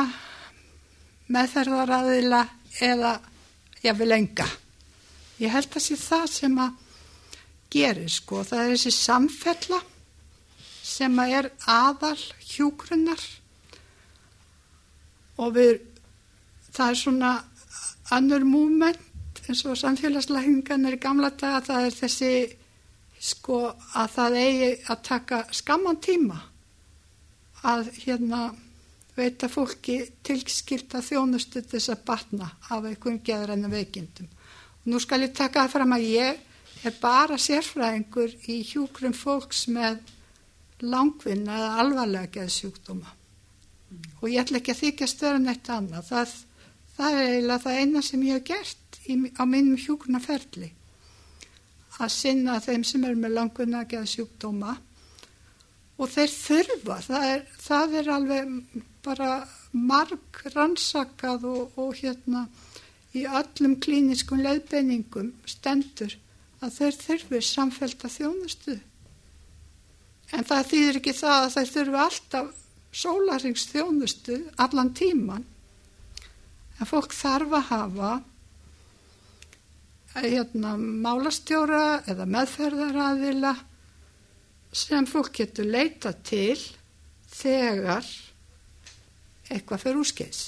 meðferðaraðila 1.30 2.44
eða 2.84 3.16
jáfnvel 3.82 4.14
enga. 4.14 4.46
Ég 5.40 5.50
held 5.50 5.74
að 5.74 5.84
sé 5.86 5.96
það 5.98 6.26
sem 6.34 6.58
að 6.60 6.78
gerir 7.72 8.10
sko, 8.12 8.42
það 8.44 8.62
er 8.62 8.72
þessi 8.74 8.92
samfella 8.94 9.80
sem 10.90 11.20
að 11.22 11.36
er 11.38 11.48
aðal 11.70 12.18
hjúgrunnar 12.50 13.22
og 15.40 15.54
við, 15.56 15.78
það 16.74 16.86
er 16.92 17.00
svona 17.00 17.30
annur 18.14 18.44
múment 18.44 19.09
eins 19.48 19.64
og 19.66 19.78
samfélagslækningan 19.78 20.86
er 20.86 20.96
í 20.96 21.02
gamla 21.02 21.30
daga, 21.30 21.62
það 21.66 21.86
er 21.86 21.96
þessi 21.96 22.32
sko 23.20 23.60
að 24.00 24.12
það 24.16 24.36
eigi 24.40 24.70
að 24.92 25.02
taka 25.08 25.40
skamman 25.52 26.00
tíma 26.00 26.38
að 27.68 27.90
hérna 28.00 28.40
veita 29.16 29.50
fólki 29.52 29.98
tilskilta 30.24 31.02
þjónustu 31.04 31.62
þess 31.68 31.92
að 31.92 32.04
batna 32.08 32.48
af 32.70 32.86
einhverjum 32.88 33.20
geðræna 33.24 33.68
veikindum. 33.72 34.28
Og 34.80 34.92
nú 34.92 35.00
skal 35.02 35.26
ég 35.26 35.34
taka 35.36 35.66
það 35.66 35.74
fram 35.74 35.96
að 35.96 36.06
ég 36.08 36.86
er 36.88 36.96
bara 37.02 37.36
sérfræðingur 37.36 38.36
í 38.48 38.60
hjúkrum 38.64 39.16
fólks 39.16 39.66
með 39.68 40.00
langvinna 40.80 41.58
eða 41.58 41.72
alvarlega 41.82 42.32
geðsjúkdóma. 42.38 43.16
Og 44.22 44.30
ég 44.30 44.40
ætla 44.40 44.60
ekki 44.60 44.72
að 44.72 44.82
þykjast 44.86 45.24
vera 45.26 45.42
neitt 45.42 45.68
annað. 45.68 46.06
Það, 46.08 46.36
það 46.96 47.18
er 47.18 47.32
eiginlega 47.34 47.64
það 47.66 47.80
eina 47.82 48.02
sem 48.06 48.24
ég 48.24 48.38
hef 48.38 48.46
gert 48.48 48.79
í, 49.06 49.16
á 49.36 49.44
mínum 49.48 49.78
hjúkunaferli. 49.80 50.70
Að 52.00 52.12
sinna 52.14 52.58
þeim 52.64 52.84
sem 52.86 53.04
er 53.04 53.18
með 53.18 53.36
langvinna 53.36 53.84
geðsjúkdóma 53.88 54.76
og 56.00 56.08
þeir 56.08 56.32
þurfa, 56.32 56.96
það 57.04 57.26
er, 57.34 57.42
það 57.60 57.96
er 58.00 58.10
alveg 58.14 58.52
bara 59.04 59.30
marg 59.72 60.40
rannsakað 60.54 61.44
og, 61.48 61.76
og 61.80 61.96
hérna 62.00 62.46
í 63.16 63.26
öllum 63.26 63.76
klíniskum 63.82 64.40
leiðbeiningum 64.44 65.32
stendur 65.48 66.16
að 66.60 66.76
þeir 66.76 66.98
þurfi 67.02 67.42
samfélta 67.44 68.10
þjónustu. 68.12 68.78
En 70.30 70.46
það 70.46 70.68
þýðir 70.72 70.98
ekki 71.00 71.14
það 71.18 71.44
að 71.44 71.54
þeir 71.54 71.70
þurfi 71.74 72.02
alltaf 72.04 72.50
sólarings 72.90 73.66
þjónustu 73.70 74.36
allan 74.62 74.92
tíman. 74.94 75.46
En 76.78 76.88
fólk 76.88 77.14
þarf 77.14 77.56
að 77.58 77.66
hafa 77.70 78.12
hérna, 80.24 80.76
málastjóra 80.76 81.84
eða 82.10 82.26
meðferðaraðila 82.30 83.54
sem 84.72 85.06
fólk 85.08 85.32
getur 85.40 85.66
leita 85.66 86.12
til 86.26 86.58
þegar 87.30 88.06
eitthvað 89.50 89.82
fyrir 89.82 90.00
úrskeiðs. 90.04 90.42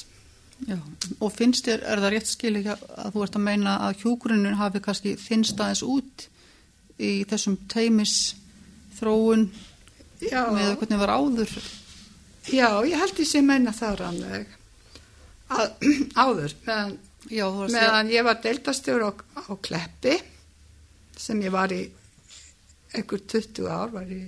Já, 0.62 0.76
og 1.18 1.32
finnst 1.34 1.66
þér, 1.66 1.80
er 1.90 2.02
það 2.04 2.12
rétt 2.14 2.28
skil 2.30 2.52
ekki 2.60 2.74
að 2.76 3.08
þú 3.14 3.22
ert 3.24 3.38
að 3.38 3.46
meina 3.48 3.72
að 3.88 4.04
hjókurunin 4.04 4.60
hafi 4.60 4.82
kannski 4.84 5.16
finnst 5.18 5.58
aðeins 5.58 5.82
út 5.82 6.26
í 7.02 7.12
þessum 7.26 7.56
teimis 7.72 8.16
þróun 8.98 9.48
Já. 10.22 10.44
með 10.54 10.76
hvernig 10.78 11.00
var 11.02 11.14
áður? 11.16 11.54
Já, 12.52 12.68
ég 12.86 12.98
held 12.98 13.16
því 13.16 13.26
sem 13.26 13.48
meina 13.48 13.74
það 13.74 13.98
rannveg 14.04 14.54
að 15.52 15.88
áður 16.24 16.54
meðan, 16.66 16.94
Já, 17.30 17.46
meðan 17.46 18.10
ég 18.10 18.24
var 18.26 18.40
deildastjór 18.42 19.04
á, 19.06 19.10
á 19.14 19.52
Kleppi 19.62 20.16
sem 21.18 21.42
ég 21.44 21.52
var 21.54 21.70
í 21.74 21.84
einhver 22.92 23.22
20 23.30 23.68
ár 23.70 23.92
var 23.94 24.08
í 24.10 24.24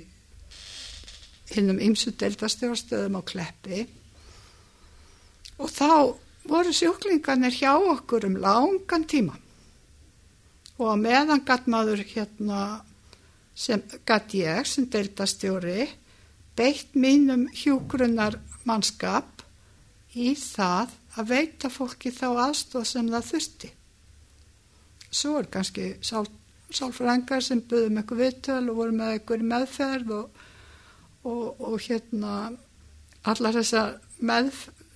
hinnum 1.55 1.81
ymsu 1.83 2.15
deildastjórastöðum 2.19 3.19
á 3.19 3.23
Kleppi. 3.27 3.85
Og 5.59 5.71
þá 5.71 6.15
voru 6.49 6.73
sjúklingarnir 6.75 7.55
hjá 7.57 7.75
okkur 7.75 8.29
um 8.29 8.39
langan 8.41 9.07
tíma. 9.11 9.37
Og 10.79 10.91
að 10.91 11.05
meðan 11.05 11.45
gatt 11.47 11.69
maður 11.71 12.03
hérna 12.09 12.63
sem 13.55 13.83
gatt 14.07 14.35
ég 14.35 14.67
sem 14.67 14.89
deildastjóri 14.91 15.87
beitt 16.59 16.95
mínum 16.99 17.47
hjúgrunnar 17.55 18.39
mannskap 18.67 19.45
í 20.15 20.35
það 20.39 20.95
að 21.15 21.31
veita 21.31 21.71
fólki 21.71 22.13
þá 22.15 22.27
aðstóð 22.49 22.87
sem 22.91 23.11
það 23.13 23.29
þurfti. 23.31 23.71
Svo 25.15 25.37
er 25.39 25.51
kannski 25.53 25.91
sál, 26.03 26.25
sálfrængar 26.75 27.45
sem 27.45 27.63
buðum 27.63 28.01
eitthvað 28.01 28.23
viðtöl 28.25 28.63
og 28.73 28.79
voru 28.81 28.97
með 28.99 29.13
eitthvað 29.15 29.47
meðferð 29.53 30.15
og, 30.19 30.41
og, 31.23 31.45
og 31.61 31.77
hérna 31.85 32.35
allar 33.25 33.59
þessar 33.61 33.95
með, 34.19 34.51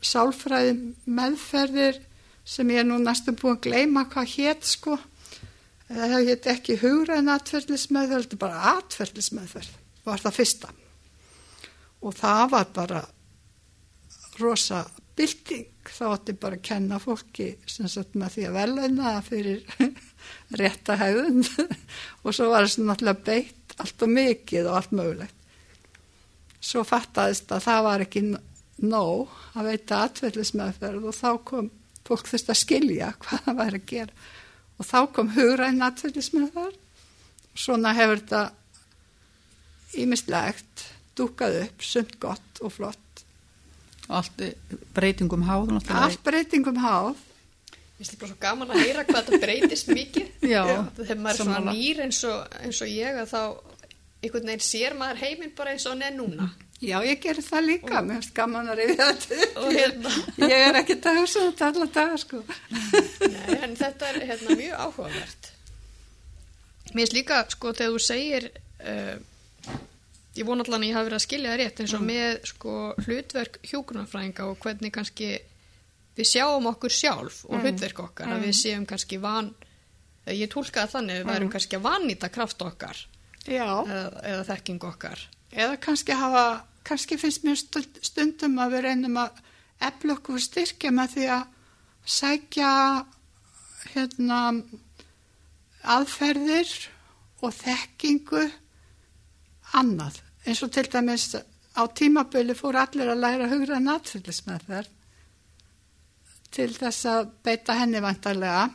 sálfræði 0.05 0.75
meðferðir 1.07 2.03
sem 2.49 2.71
ég 2.73 2.83
er 2.83 2.89
nú 2.89 2.99
næstum 3.03 3.37
búin 3.39 3.57
að 3.57 3.69
gleyma 3.69 4.07
hvað 4.11 4.35
hétt 4.35 4.67
sko. 4.67 4.99
Það 5.89 6.27
hétt 6.29 6.47
ekki 6.53 6.77
hugræn 6.83 7.31
atferðlismeðferð, 7.33 8.27
þetta 8.27 8.37
er 8.37 8.41
bara 8.43 8.73
atferðlismeðferð, 8.75 9.71
var 10.05 10.21
það 10.21 10.37
fyrsta. 10.37 10.73
Og 12.05 12.17
það 12.17 12.43
var 12.53 12.67
bara 12.77 13.01
rosa 14.39 14.83
bylting, 15.19 15.69
þá 15.89 16.05
átti 16.13 16.35
bara 16.39 16.59
að 16.59 16.67
kenna 16.69 16.99
fólki 17.03 17.49
sem 17.69 17.89
sagt 17.91 18.15
með 18.19 18.37
því 18.37 18.45
að 18.49 18.59
veluna 18.59 19.15
fyrir 19.27 19.65
rétta 20.61 20.99
hefðun 21.01 21.43
og 22.25 22.37
svo 22.37 22.51
var 22.53 22.67
þessi 22.67 22.85
náttúrulega 22.87 23.27
beitt 23.27 23.75
allt 23.79 24.05
og 24.07 24.13
mikið 24.15 24.69
og 24.71 24.79
allt 24.79 24.95
mögulegt. 24.99 25.35
Svo 26.59 26.83
fattaðist 26.87 27.51
að 27.55 27.65
það 27.69 27.85
var 27.87 28.05
ekki 28.05 28.23
nóg 28.89 29.35
að 29.59 29.71
veita 29.73 30.03
atverðlismæðferð 30.07 31.09
og 31.11 31.17
þá 31.17 31.31
kom 31.47 31.71
fólk 32.09 32.31
þurft 32.31 32.53
að 32.53 32.61
skilja 32.63 33.09
hvað 33.23 33.43
það 33.47 33.59
væri 33.59 33.81
að 33.81 33.89
gera 33.93 34.29
og 34.79 34.87
þá 34.87 34.99
kom 35.15 35.33
hugræn 35.35 35.83
atverðlismæðferð 35.89 36.79
og 36.79 37.59
svona 37.65 37.95
hefur 37.99 38.23
þetta 38.23 38.43
ímislegt 39.99 40.87
dúkað 41.19 41.63
upp, 41.65 41.83
sumt 41.83 42.19
gott 42.23 42.63
og 42.63 42.75
flott. 42.75 43.08
Allt 44.09 44.43
breytingum 44.97 45.43
háð 45.49 45.73
náttúrulega. 45.75 46.05
Allt 46.09 46.23
breytingum 46.25 46.79
háð 46.85 47.11
Mér 47.99 48.07
finnst 48.07 48.21
bara 48.21 48.31
svo 48.31 48.39
gaman 48.41 48.71
að 48.71 48.85
heyra 48.87 49.03
hvað 49.09 49.25
þetta 49.27 49.39
breytist 49.43 49.89
mikið. 49.91 50.27
Já, 50.55 50.63
Þegar 51.01 51.17
maður 51.19 51.33
er 51.33 51.39
svona 51.41 51.57
sammála. 51.59 51.73
nýr 51.75 52.01
eins 52.05 52.21
og, 52.29 52.57
eins 52.63 52.79
og 52.85 52.93
ég 52.95 53.17
að 53.25 53.33
þá 53.33 53.41
einhvern 54.23 54.47
veginn 54.53 54.63
sér 54.69 54.95
maður 55.01 55.23
heiminn 55.25 55.55
bara 55.59 55.73
eins 55.75 55.87
og 55.89 55.97
hann 55.97 56.05
er 56.07 56.15
núna. 56.15 56.47
Já, 56.79 56.95
ég 57.03 57.19
gerir 57.25 57.43
það 57.43 57.65
líka, 57.67 58.01
mér 58.07 58.21
finnst 58.21 58.35
gaman 58.39 58.69
að 58.71 58.79
rifja 58.85 59.07
þetta. 59.11 59.39
Og 59.65 59.73
hérna, 59.75 60.13
Ég 60.47 60.61
er 60.69 60.77
ekki 60.79 60.95
að 61.11 61.17
hugsa 61.19 61.41
um 61.43 61.49
þetta 61.51 61.71
alla 61.73 61.89
daga, 61.97 62.19
sko. 62.23 62.43
nei, 63.35 63.57
en 63.67 63.75
þetta 63.81 64.11
er 64.13 64.19
hérna, 64.29 64.57
mjög 64.61 64.77
áhugavert. 64.85 65.49
Mér 66.93 67.01
finnst 67.03 67.17
líka, 67.19 67.41
sko, 67.51 67.73
þegar 67.81 67.97
þú 67.97 68.05
segir, 68.07 68.47
uh, 68.79 69.75
ég 70.39 70.47
vona 70.47 70.65
allan 70.65 70.85
að 70.85 70.89
ég 70.89 70.97
hafi 70.99 71.09
verið 71.09 71.19
að 71.19 71.25
skilja 71.27 71.53
það 71.53 71.61
rétt 71.63 71.81
eins 71.83 71.95
og 71.99 72.03
með, 72.09 72.35
sko, 72.53 72.75
hlutverk 73.05 73.59
hjúgrunarfræðinga 73.71 74.47
og 74.49 74.59
hvernig 74.63 74.93
kannski 74.95 75.31
við 76.19 76.29
sjáum 76.33 76.67
okkur 76.71 76.95
sjálf 76.95 77.45
og 77.49 77.61
hlutverk 77.63 78.01
okkar, 78.03 78.33
að 78.35 78.47
við 78.49 78.57
séum 78.59 78.87
kannski 78.91 79.19
van, 79.23 79.53
ég 80.27 80.51
tólkaði 80.53 80.93
þannig, 80.95 81.21
við 81.21 81.31
værum 81.33 81.53
kannski 81.53 81.79
að 81.79 81.85
vannýta 81.87 82.31
kraft 82.35 82.63
okkar 82.67 83.03
eða, 83.47 83.77
eða 84.27 84.47
þekking 84.51 84.89
okkar. 84.89 85.23
Eða 85.55 85.77
kannski 85.81 86.17
hafa, 86.19 86.43
kannski 86.85 87.17
finnst 87.21 87.47
mér 87.47 87.57
stund- 87.57 88.03
stundum 88.05 88.59
að 88.61 88.75
við 88.77 88.85
reynum 88.89 89.17
að 89.23 89.39
efla 89.89 90.19
okkur 90.19 90.43
styrkja 90.43 90.91
með 90.93 91.15
því 91.15 91.29
að 91.39 91.47
sækja 92.19 92.73
hérna 93.95 94.41
aðferðir 95.89 96.73
og 97.45 97.55
þekkingu 97.55 98.45
annað. 99.79 100.19
Eins 100.49 100.63
og 100.65 100.71
til 100.73 100.89
dæmis 100.89 101.35
á 101.77 101.83
tímabölu 101.93 102.55
fór 102.57 102.79
allir 102.81 103.11
að 103.13 103.21
læra 103.21 103.49
hugra 103.51 103.79
natfyllismæðferð 103.85 104.95
til 106.57 106.71
þess 106.73 107.05
að 107.05 107.27
beita 107.45 107.75
henni 107.77 108.01
vantarlega, 108.01 108.71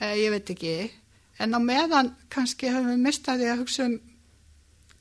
eh, 0.00 0.16
ég 0.18 0.32
veit 0.34 0.50
ekki, 0.50 0.90
en 1.38 1.54
á 1.54 1.60
meðan 1.62 2.10
kannski 2.28 2.72
höfum 2.74 2.96
við 2.96 3.04
mistaði 3.06 3.50
að 3.52 3.62
hugsa 3.62 3.86
um 3.86 4.00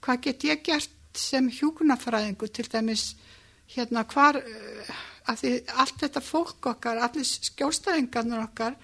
hvað 0.02 0.22
get 0.28 0.46
ég 0.46 0.62
gert 0.64 1.18
sem 1.18 1.50
hjúkunarfræðingu 1.50 2.48
til 2.54 2.68
dæmis 2.70 3.16
hérna 3.74 4.06
hvar 4.06 4.38
eh, 4.38 4.92
að 5.26 5.42
því 5.42 5.52
allt 5.82 5.98
þetta 6.04 6.22
fólk 6.26 6.70
okkar, 6.76 7.02
allir 7.02 7.26
skjólstæðingarnir 7.26 8.46
okkar 8.46 8.78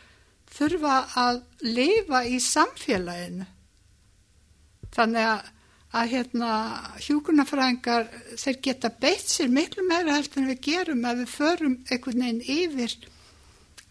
þurfa 0.58 0.98
að 1.20 1.42
lifa 1.62 2.24
í 2.26 2.40
samfélaginu. 2.42 3.46
Þannig 4.96 5.30
að, 5.30 5.50
að 5.98 6.12
hérna 6.14 6.50
hjúkunarfræðingar 7.04 8.10
þeir 8.40 8.58
geta 8.68 8.92
beitt 9.04 9.30
sér 9.32 9.52
miklu 9.54 9.86
meira 9.88 10.18
heldur 10.18 10.44
en 10.44 10.52
við 10.52 10.60
gerum 10.68 11.06
að 11.08 11.24
við 11.24 11.30
förum 11.34 11.78
einhvern 11.90 12.24
veginn 12.24 12.44
yfir 12.58 12.98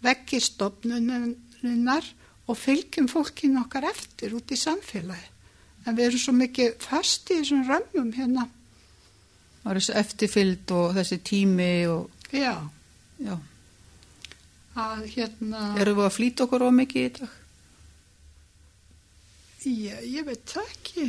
vekkistofnunar 0.07 2.11
og 2.47 2.61
fylgjum 2.61 3.09
fólkinu 3.11 3.62
okkar 3.64 3.88
eftir 3.90 4.37
út 4.38 4.55
í 4.55 4.61
samfélagi 4.61 5.33
en 5.87 5.97
við 5.97 6.11
erum 6.11 6.23
svo 6.23 6.37
mikið 6.37 6.77
fast 6.83 7.31
í 7.31 7.40
þessum 7.40 7.66
römmum 7.71 8.12
hérna 8.16 8.51
Það 9.66 9.73
er 9.73 9.79
þessi 9.81 9.95
eftirfylgd 9.99 10.73
og 10.79 10.92
þessi 10.95 11.16
tími 11.27 11.73
og 11.90 12.29
já, 12.31 12.53
já. 13.19 13.33
að 14.79 15.01
hérna 15.16 15.62
Erum 15.83 15.99
við 15.99 16.07
að 16.07 16.14
flýta 16.14 16.47
okkur 16.47 16.62
á 16.62 16.71
mikið 16.71 17.09
í 17.09 17.11
dag? 17.16 17.33
Já, 19.66 19.97
ég 20.07 20.23
veit 20.29 20.45
það 20.47 20.69
ekki. 20.71 21.09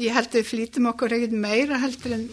Ég 0.00 0.14
held 0.16 0.30
að 0.30 0.38
við 0.40 0.48
flýtum 0.48 0.88
okkur 0.90 1.12
ekkert 1.16 1.34
meira 1.36 1.78
heldur 1.82 2.14
en, 2.16 2.26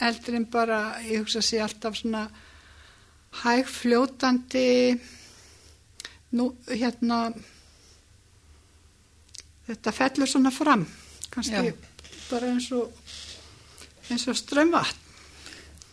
heldur 0.00 0.38
en 0.40 0.46
bara, 0.50 0.78
ég 1.06 1.22
hugsa 1.22 1.38
að 1.42 1.46
sé 1.46 1.60
alltaf 1.62 1.98
svona 2.00 2.24
hæg 3.44 3.68
fljótandi, 3.70 4.96
nú, 6.34 6.48
hérna, 6.66 7.20
þetta 9.68 9.94
fellur 9.94 10.30
svona 10.30 10.50
fram, 10.54 10.82
kannski 11.30 11.70
Já. 11.70 11.76
bara 12.30 12.50
eins 12.50 12.66
og, 12.74 12.90
eins 14.10 14.26
og 14.30 14.38
strömvatn, 14.38 15.06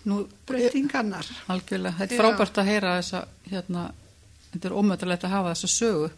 Nú, 0.07 0.21
breytingarnar. 0.47 1.27
algjörlega, 1.51 1.97
þetta 1.99 2.15
er 2.15 2.21
frábært 2.21 2.59
að 2.61 2.69
heyra 2.69 2.93
þessa, 3.01 3.19
hérna, 3.51 3.81
þetta 4.53 4.69
er 4.69 4.75
ómöðulegt 4.79 5.25
að 5.27 5.33
hafa 5.35 5.49
þessa 5.51 5.69
sögu. 5.73 6.09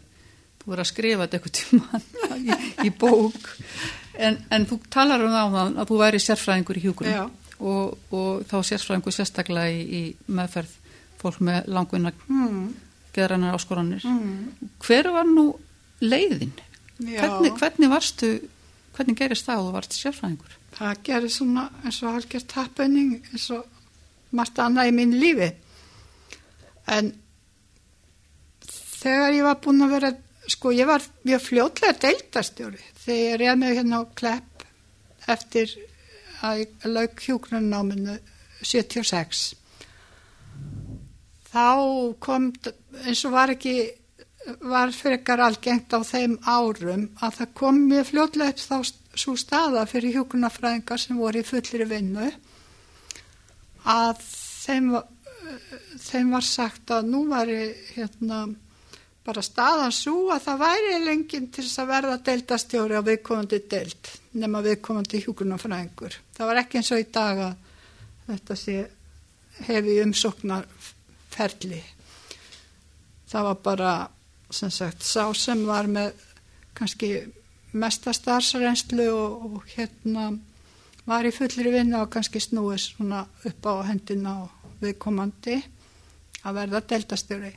Verður 0.60 0.82
að 0.84 0.88
skrifa 0.92 1.24
þetta 1.26 1.38
eitthvað 1.38 1.56
tíma 1.58 2.00
í, 2.38 2.58
í 2.86 2.92
bók. 3.00 3.48
En, 4.20 4.36
en 4.52 4.66
þú 4.68 4.76
talar 4.92 5.22
um 5.24 5.32
það 5.32 5.46
áðan 5.46 5.78
að 5.80 5.88
þú 5.90 5.98
væri 6.02 6.20
sérfræðingur 6.20 6.78
í 6.80 6.82
hjúgrun 6.84 7.12
Já. 7.14 7.22
og, 7.60 7.94
og 8.12 8.42
þá 8.50 8.56
sérfræðingur 8.68 9.14
sérstaklega 9.16 9.70
í, 9.72 9.80
í 10.00 10.02
meðferð 10.36 10.74
fólk 11.20 11.40
með 11.44 11.68
langvinna 11.72 12.12
Mm. 12.28 12.66
geðrannar 13.16 13.56
áskoranir. 13.58 14.04
Mm. 14.06 14.70
Hver 14.84 15.08
var 15.12 15.24
nú 15.28 15.46
leiðin? 16.00 16.52
Hvernig, 17.00 17.56
hvernig 17.58 17.90
varstu, 17.90 18.28
hvernig 18.96 19.16
gerist 19.18 19.46
það 19.48 19.58
að 19.58 19.66
þú 19.66 19.72
varst 19.78 19.96
sérfræðingur? 19.98 20.56
Það 20.76 21.00
gerir 21.08 21.32
svona 21.34 21.64
eins 21.84 21.98
og 22.04 22.14
halgjört 22.14 22.52
happening 22.56 23.16
eins 23.32 23.48
og 23.56 23.64
margt 24.36 24.60
annað 24.62 24.92
í 24.92 24.94
mín 25.00 25.16
lífi. 25.20 25.50
En 26.86 27.10
þegar 29.00 29.34
ég 29.34 29.44
var 29.46 29.58
búin 29.64 29.84
að 29.84 29.94
vera, 29.96 30.10
sko 30.50 30.72
ég 30.74 30.88
var 30.88 31.04
mjög 31.26 31.44
fljótlega 31.46 31.98
deildastjóri 32.02 32.80
þegar 33.04 33.20
ég 33.30 33.38
reið 33.44 33.60
mig 33.62 33.76
hérna 33.78 34.00
á 34.02 34.04
klepp 34.18 34.64
eftir 35.30 35.72
að 36.42 36.62
ég 36.64 36.86
lauk 36.88 37.20
hjúgrunnáminu 37.26 38.16
76. 38.64 39.54
Þá 41.50 41.64
kom, 42.22 42.50
eins 43.04 43.22
og 43.26 43.32
var 43.34 43.52
ekki, 43.54 43.74
var 44.64 44.92
frekar 44.94 45.42
algengt 45.44 45.92
á 45.92 46.00
þeim 46.06 46.36
árum 46.48 47.06
að 47.20 47.38
það 47.40 47.54
kom 47.60 47.80
mjög 47.90 48.08
fljótlega 48.10 48.54
upp 48.54 48.62
þá 48.64 49.20
svo 49.20 49.34
staða 49.36 49.84
fyrir 49.90 50.14
hjúgrunafræðingar 50.18 51.00
sem 51.02 51.18
voru 51.18 51.42
í 51.42 51.46
fullri 51.46 51.86
vinnu 51.90 52.28
að 53.90 54.20
þeim, 54.24 54.90
var- 54.94 55.08
þeim 55.98 56.30
var 56.36 56.46
sagt 56.46 56.92
að 56.94 57.08
nú 57.10 57.24
var 57.30 57.50
hérna 57.50 58.42
bara 59.24 59.42
staðan 59.44 59.92
svo 59.92 60.30
að 60.32 60.46
það 60.46 60.62
væri 60.64 61.00
lengin 61.04 61.48
til 61.52 61.64
þess 61.66 61.82
að 61.82 61.90
verða 61.92 62.20
deildastjóri 62.28 62.96
á 62.96 63.02
viðkomandi 63.04 63.60
deild 63.70 64.12
nema 64.40 64.62
viðkomandi 64.64 65.20
hjúgrunafræðingur. 65.24 66.16
Það 66.36 66.50
var 66.50 66.60
ekki 66.62 66.80
eins 66.80 66.92
og 66.94 67.02
í 67.02 67.08
dag 67.12 67.42
að 67.44 67.54
þetta 68.30 68.56
sé 68.56 68.76
hefi 69.66 69.98
umsóknarferli. 70.04 71.82
Það 73.30 73.46
var 73.50 73.60
bara 73.64 73.92
sem 74.50 74.72
sagt 74.74 75.04
sá 75.06 75.28
sem 75.36 75.62
var 75.68 75.86
með 75.90 76.14
kannski 76.74 77.10
mesta 77.72 78.14
starfsreynslu 78.16 79.06
og, 79.12 79.44
og 79.46 79.74
hérna 79.76 80.30
var 81.06 81.26
í 81.26 81.34
fullri 81.34 81.70
vinna 81.74 82.02
og 82.04 82.10
kannski 82.14 82.40
snúið 82.42 82.80
svona 82.82 83.24
upp 83.46 83.68
á 83.68 83.74
hendina 83.90 84.36
og 84.44 84.74
viðkomandi 84.80 85.58
að 86.40 86.56
verða 86.56 86.80
deltastjóri. 86.92 87.52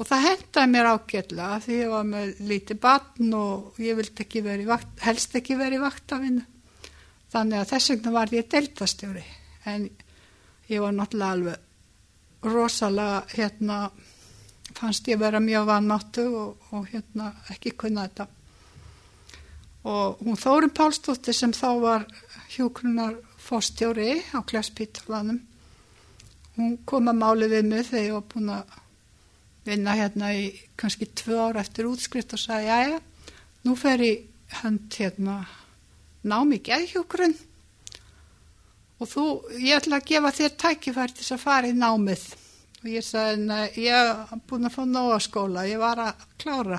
Og 0.00 0.08
það 0.08 0.24
hendaði 0.26 0.70
mér 0.72 0.88
ágætlega 0.92 1.58
því 1.64 1.76
ég 1.78 1.90
var 1.92 2.06
með 2.08 2.30
lítið 2.48 2.80
batn 2.82 3.34
og 3.36 3.82
ég 3.82 3.98
vildi 3.98 4.24
ekki 4.24 4.42
verið 4.44 4.70
vakt, 4.72 4.94
helst 5.04 5.36
ekki 5.38 5.58
verið 5.60 5.84
vaktafinu. 5.84 6.46
Þannig 7.32 7.60
að 7.60 7.68
þess 7.72 7.92
vegna 7.92 8.14
var 8.14 8.32
ég 8.32 8.48
deltastjóri 8.52 9.24
en 9.68 9.84
ég 10.68 10.82
var 10.82 10.96
náttúrulega 10.96 11.36
alveg 11.36 12.48
rosalega 12.52 13.22
hérna 13.36 13.78
fannst 14.76 15.08
ég 15.08 15.20
vera 15.20 15.40
mjög 15.40 15.66
vannáttu 15.68 16.24
og, 16.36 16.68
og 16.72 16.88
hérna 16.90 17.32
ekki 17.52 17.74
kunna 17.78 18.08
þetta. 18.08 18.26
Og 19.92 20.20
hún 20.22 20.38
Þórun 20.38 20.74
Pálsdóttir 20.74 21.36
sem 21.36 21.52
þá 21.52 21.68
var 21.82 22.06
hjúkrunar 22.54 23.16
fórstjóri 23.42 24.22
á 24.32 24.38
Klesspítalanum, 24.46 25.40
hún 26.56 26.76
kom 26.86 27.10
að 27.10 27.18
máli 27.18 27.48
við 27.50 27.68
mig 27.68 27.88
þegar 27.88 28.06
ég 28.06 28.16
var 28.16 28.26
búin 28.30 28.52
að 28.54 28.76
vinna 29.66 29.94
hérna 29.98 30.32
í 30.34 30.50
kannski 30.78 31.08
tvö 31.18 31.38
ára 31.48 31.62
eftir 31.62 31.88
útskrift 31.90 32.34
og 32.34 32.42
sagði, 32.42 32.68
jæja, 32.70 33.00
nú 33.66 33.76
fer 33.78 34.02
ég 34.02 34.28
hönd 34.62 34.98
hérna 34.98 35.42
nám 36.26 36.52
í 36.54 36.60
geðhjúkrun 36.62 37.34
og 39.02 39.10
þú, 39.10 39.24
ég 39.58 39.78
ætla 39.78 39.98
að 39.98 40.08
gefa 40.12 40.32
þér 40.36 40.56
tækifæri 40.62 41.14
til 41.16 41.24
þess 41.24 41.34
að 41.34 41.42
fara 41.42 41.70
í 41.70 41.74
námið. 41.74 42.26
Og 42.82 42.90
ég 42.90 43.06
sagði, 43.06 43.46
nei, 43.48 43.64
ég 43.82 43.94
er 43.94 44.42
búin 44.50 44.68
að 44.68 44.76
fá 44.76 44.82
nóga 44.86 45.18
skóla, 45.22 45.64
ég 45.66 45.82
var 45.82 46.02
að 46.02 46.22
klára. 46.42 46.78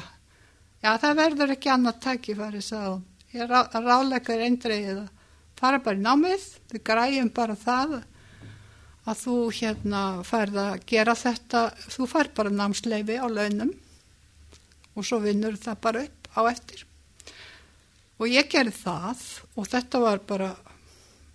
Já, 0.84 0.94
það 1.00 1.20
verður 1.20 1.54
ekki 1.56 1.72
annað 1.72 2.00
tækifæri, 2.04 2.62
sagði 2.64 2.94
hún. 2.94 3.04
Ég 3.34 3.52
rá, 3.52 3.60
ráleikar 3.76 4.44
eindreið 4.46 5.02
að 5.02 5.06
fara 5.60 5.80
bara 5.84 6.00
í 6.00 6.04
námið, 6.04 6.48
við 6.72 6.84
græjum 6.88 7.32
bara 7.36 7.56
það 7.60 7.98
að 9.04 9.22
þú 9.24 9.38
hérna 9.58 10.02
færð 10.28 10.60
að 10.64 10.86
gera 10.88 11.16
þetta, 11.18 11.64
þú 11.92 12.08
fær 12.08 12.30
bara 12.36 12.54
námsleifi 12.54 13.20
á 13.20 13.28
launum 13.28 13.74
og 14.94 15.08
svo 15.08 15.20
vinnur 15.24 15.58
það 15.60 15.82
bara 15.84 16.04
upp 16.08 16.30
á 16.38 16.42
eftir. 16.52 16.86
Og 18.22 18.30
ég 18.30 18.48
gerði 18.52 18.76
það 18.78 19.26
og 19.58 19.68
þetta 19.68 20.04
var 20.04 20.24
bara 20.28 20.54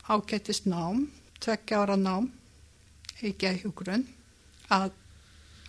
ágættist 0.08 0.68
nám, 0.70 1.08
tveggja 1.42 1.82
ára 1.82 1.98
nám 2.00 2.30
í 3.20 3.34
geðhjúgrunn 3.36 4.06
að 4.72 4.94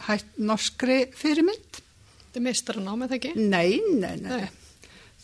hætt 0.08 0.38
norskri 0.40 1.02
fyrirmynd. 1.18 1.82
Þetta 2.30 2.40
er 2.40 2.46
meistaranám, 2.46 3.04
eða 3.08 3.18
ekki? 3.18 3.34
Nei, 3.36 3.82
nei, 3.98 4.16
nei. 4.22 4.46
Nei. 4.46 4.50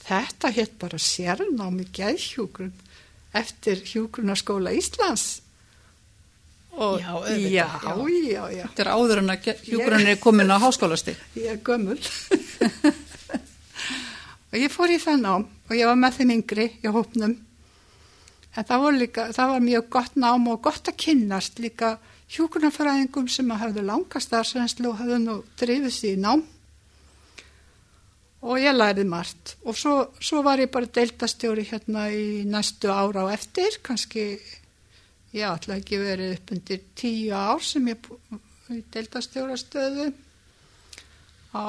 Þetta 0.05 0.51
hétt 0.53 0.75
bara 0.81 0.99
sérnám 1.01 1.79
í 1.81 1.87
geðhjúgrunn 1.95 2.73
eftir 3.35 3.81
hjúgrunarskóla 3.85 4.73
Íslands. 4.75 5.44
Og, 6.75 6.99
Já, 6.99 7.11
auðvitað, 7.15 7.51
já, 7.53 7.65
já. 7.71 7.91
já, 8.27 8.41
já, 8.51 8.63
Þetta 8.67 8.83
er 8.83 8.89
áður 8.91 9.21
en 9.21 9.31
að 9.31 9.45
hjúgrunni 9.63 10.11
er 10.11 10.19
komin 10.19 10.51
á 10.51 10.59
háskólasti. 10.59 11.13
ég 11.39 11.53
er 11.53 11.61
gömul. 11.63 11.99
og 14.51 14.57
ég 14.59 14.73
fór 14.73 14.91
í 14.91 14.97
það 14.99 15.21
nám 15.23 15.45
og 15.69 15.75
ég 15.77 15.87
var 15.87 15.99
með 16.01 16.17
þeim 16.19 16.33
yngri 16.35 16.65
í 16.83 16.91
hópnum. 16.91 17.37
En 18.55 18.67
það 18.67 18.83
var, 18.83 18.97
líka, 18.99 19.29
það 19.35 19.53
var 19.53 19.63
mjög 19.63 19.87
gott 19.95 20.19
nám 20.19 20.49
og 20.51 20.59
gott 20.67 20.91
að 20.91 20.99
kynnast 21.05 21.63
líka 21.63 21.95
hjúgrunarfræðingum 22.35 23.29
sem 23.31 23.49
að 23.51 23.61
hafðu 23.63 23.85
langast 23.85 24.29
starfsreynslu 24.29 24.91
og 24.91 24.99
hafðu 24.99 25.21
nú 25.23 25.37
drifið 25.59 25.95
sér 25.95 26.17
í 26.17 26.21
nám. 26.23 26.43
Og 28.45 28.59
ég 28.61 28.75
lærið 28.75 29.07
margt. 29.09 29.55
Og 29.65 29.77
svo, 29.79 29.95
svo 30.21 30.43
var 30.45 30.61
ég 30.61 30.69
bara 30.73 30.91
deildastjóri 30.91 31.65
hérna 31.71 32.09
í 32.13 32.43
næstu 32.47 32.91
ára 32.93 33.25
á 33.25 33.33
eftir, 33.33 33.79
kannski, 33.85 34.35
ég 35.35 35.45
ætla 35.49 35.79
ekki 35.79 35.99
verið 35.99 36.35
upp 36.37 36.53
undir 36.55 36.83
tíu 36.97 37.35
ár 37.35 37.63
sem 37.63 37.87
ég 37.91 38.09
í 38.73 38.81
deildastjórastöðu 38.93 40.09
á 41.55 41.67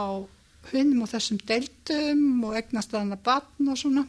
hundum 0.70 1.05
og 1.05 1.11
þessum 1.12 1.40
deildum 1.46 2.44
og 2.46 2.57
egnast 2.59 2.94
aðna 2.94 3.18
batn 3.22 3.70
og 3.70 3.79
svona. 3.81 4.07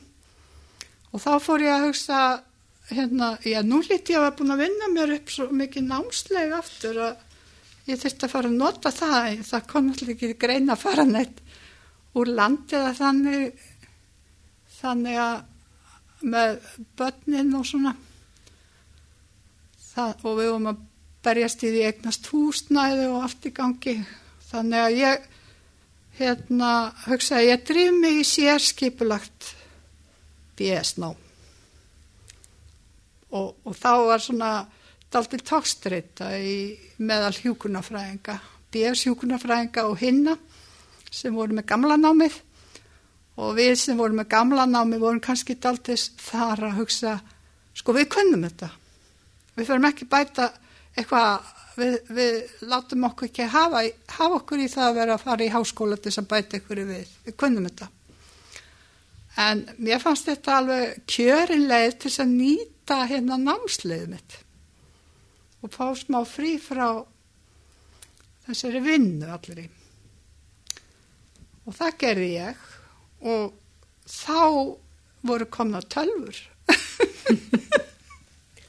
Og 1.14 1.22
þá 1.24 1.32
fór 1.44 1.64
ég 1.66 1.74
að 1.74 1.86
hugsa, 1.88 2.22
hérna, 2.92 3.34
já, 3.46 3.60
nú 3.66 3.82
lítið 3.84 4.16
ég 4.16 4.20
að 4.20 4.26
vera 4.28 4.38
búin 4.40 4.56
að 4.56 4.64
vinna 4.64 4.90
mér 4.94 5.16
upp 5.18 5.34
svo 5.34 5.48
mikið 5.52 5.88
námsleg 5.90 6.56
aftur 6.58 7.02
að 7.10 7.26
ég 7.88 8.02
þurfti 8.02 8.28
að 8.28 8.34
fara 8.34 8.52
að 8.52 8.58
nota 8.62 8.92
það, 8.94 9.44
það 9.48 9.68
kom 9.72 9.92
alltaf 9.92 10.14
ekki 10.14 10.34
greina 10.40 10.76
að 10.76 10.84
fara 10.84 11.06
neitt 11.08 11.44
úr 12.18 12.32
landið 12.34 12.88
að 12.90 13.00
þannig, 13.02 13.62
þannig 14.80 15.22
að 15.24 15.38
með 16.28 16.56
börnin 16.98 17.56
og 17.60 17.66
svona, 17.70 17.94
það, 19.98 20.24
og 20.24 20.40
við 20.40 20.52
vorum 20.54 20.72
að 20.72 20.82
berjast 21.28 21.66
í 21.66 21.74
því 21.74 21.86
eignast 21.90 22.32
húsnæði 22.32 23.12
og 23.12 23.22
allt 23.26 23.48
í 23.50 23.54
gangi, 23.58 23.96
þannig 24.48 24.84
að 24.86 24.98
ég, 25.02 25.30
hérna, 26.22 26.74
hugsaði, 27.10 27.52
ég 27.52 27.64
drif 27.68 27.96
mig 27.98 28.22
í 28.22 28.28
sérskipulagt 28.28 29.54
BS-nám 30.58 31.18
og, 33.36 33.56
og 33.64 33.76
þá 33.76 33.92
var 34.08 34.24
svona 34.24 34.52
daltil 35.12 35.40
tókstreita 35.46 36.30
meðal 36.98 37.36
hjúkunafræðinga, 37.38 38.38
BS-hjúkunafræðinga 38.74 39.86
og 39.88 40.00
hinna 40.02 40.36
sem 41.12 41.36
voru 41.36 41.56
með 41.58 41.70
gamla 41.72 41.98
námið. 42.00 42.42
Og 43.38 43.54
við 43.58 43.76
sem 43.80 44.00
voru 44.00 44.18
með 44.18 44.32
gamla 44.34 44.66
námið 44.68 45.04
vorum 45.04 45.22
kannski 45.24 45.56
daltil 45.62 45.98
þar 45.98 46.66
að 46.72 46.80
hugsa, 46.82 47.14
sko 47.78 47.94
við 47.96 48.10
kunnum 48.16 48.48
þetta, 48.48 48.72
við 49.58 49.70
fyrir 49.70 49.90
ekki 49.90 50.08
bæta 50.10 50.48
eitthvað, 50.98 51.52
við, 51.78 52.00
við 52.14 52.56
látum 52.70 53.06
okkur 53.10 53.30
ekki 53.30 53.50
hafa, 53.54 53.84
hafa 54.18 54.40
okkur 54.40 54.64
í 54.64 54.72
það 54.72 54.88
að 54.88 54.98
vera 55.02 55.18
að 55.18 55.28
fara 55.28 55.46
í 55.46 55.54
háskóla 55.54 56.00
til 56.00 56.12
þess 56.12 56.24
að 56.24 56.32
bæta 56.34 56.60
ykkur 56.62 56.84
við, 56.88 57.14
við 57.26 57.38
kunnum 57.42 57.70
þetta. 57.70 57.92
En 59.38 59.64
mér 59.78 60.02
fannst 60.02 60.30
þetta 60.30 60.58
alveg 60.62 60.98
kjörinleið 61.10 61.92
til 61.94 62.10
þess 62.10 62.24
að 62.24 62.36
nýta 62.40 63.00
hérna 63.10 63.38
námsleiðið 63.42 64.14
mitt 64.16 64.40
og 65.66 65.74
fá 65.74 65.86
smá 65.98 66.22
frí 66.26 66.56
frá 66.62 67.04
þessari 68.48 68.82
vinnu 68.86 69.30
allir 69.34 69.64
í. 69.66 69.68
Og 71.68 71.76
það 71.76 71.98
gerði 72.04 72.28
ég 72.38 72.68
og 73.28 73.58
þá 74.08 74.78
voru 75.28 75.50
komna 75.52 75.82
tölfur. 75.84 76.40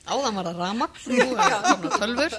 Áðan 0.09 0.39
var 0.39 0.49
það 0.49 0.63
ramagn, 0.63 1.01
nú 1.13 1.27
er 1.27 1.43
það 1.43 1.67
komna 1.69 2.01
tölfur. 2.03 2.37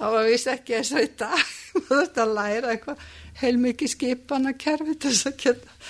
Það 0.00 0.14
var 0.16 0.28
vist 0.30 0.50
ekki 0.50 0.76
eins 0.78 0.92
og 0.96 1.04
í 1.04 1.08
dag. 1.20 1.40
Þurfti 1.88 2.22
að 2.24 2.36
læra 2.38 2.74
eitthvað 2.74 3.08
heilmikið 3.40 3.94
skipana 3.94 4.54
kerfi 4.58 4.96
til 4.96 5.12
þess 5.14 5.30
að 5.30 5.40
geta 5.44 5.80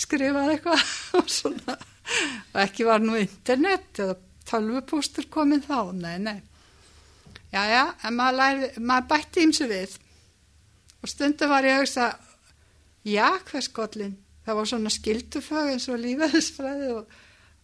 skrifað 0.00 0.52
eitthvað 0.54 0.84
og 1.20 1.32
svona. 1.32 1.78
og 2.52 2.60
ekki 2.64 2.86
var 2.88 3.02
nú 3.02 3.16
internet 3.18 4.02
eða 4.02 4.16
tölvupústur 4.50 5.28
komin 5.30 5.62
þá, 5.62 5.92
nei, 5.94 6.16
nei. 6.22 6.38
Já, 7.50 7.64
já, 7.66 7.84
en 8.06 8.14
maður, 8.14 8.38
læri, 8.38 8.70
maður 8.78 9.08
bætti 9.10 9.44
ímsu 9.46 9.66
við 9.70 9.96
og 11.00 11.10
stundu 11.10 11.48
var 11.50 11.66
ég 11.66 11.78
að 11.78 11.82
hugsa, 11.82 12.08
já, 13.08 13.26
hvers 13.48 13.66
skollin, 13.70 14.16
það 14.46 14.58
var 14.58 14.70
svona 14.70 14.92
skildufög 14.94 15.72
eins 15.72 15.88
og 15.90 16.00
lífæðisfræði 16.02 16.90
og, 16.98 17.18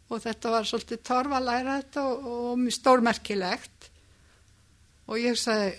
og 0.06 0.22
þetta 0.22 0.52
var 0.54 0.68
svolítið 0.68 1.02
torfa 1.06 1.40
að 1.40 1.48
læra 1.48 1.76
þetta 1.80 2.04
og, 2.06 2.28
og 2.32 2.60
mjög 2.60 2.76
stórmerkilegt. 2.78 3.90
Og 5.06 5.20
ég 5.22 5.34
hugsaði, 5.34 5.72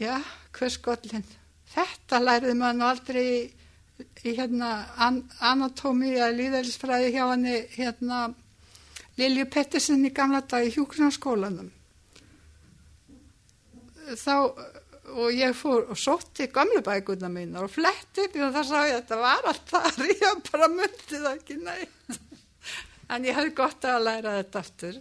já, 0.00 0.14
hvers 0.56 0.78
skollin, 0.78 1.26
þetta 1.74 2.20
læriði 2.22 2.56
maður 2.60 2.86
aldrei 2.88 3.22
í, 3.24 3.42
í 4.28 4.34
hérna 4.36 4.72
an, 5.00 5.22
anatómi 5.40 6.14
eða 6.16 6.32
lífæðisfræði 6.38 7.12
hjá 7.16 7.24
henni 7.26 7.58
hérna 7.76 8.24
Lilju 9.20 9.44
Pettersen 9.52 10.04
í 10.08 10.12
gamla 10.16 10.40
dag 10.48 10.64
í 10.64 10.72
hjúknarskólanum 10.72 11.68
þá 14.18 14.34
og 15.12 15.34
ég 15.34 15.54
fór 15.56 15.90
og 15.92 15.98
sótti 15.98 16.48
gamle 16.52 16.82
bækuna 16.84 17.28
mín 17.32 17.56
og 17.60 17.70
fletti 17.70 18.26
upp 18.26 18.36
og 18.40 18.54
það 18.56 18.68
sá 18.68 18.76
ég 18.86 18.92
að 18.94 19.00
þetta 19.00 19.18
var 19.20 19.48
allt 19.50 19.72
þar. 19.72 20.04
Ég 20.22 20.44
bara 20.48 20.68
myndi 20.72 21.18
það 21.18 21.32
ekki 21.34 21.56
neitt 21.60 22.20
en 23.08 23.26
ég 23.26 23.36
hefði 23.36 23.56
gott 23.58 23.88
að 23.88 24.04
læra 24.06 24.36
þetta 24.40 24.62
aftur 24.62 25.00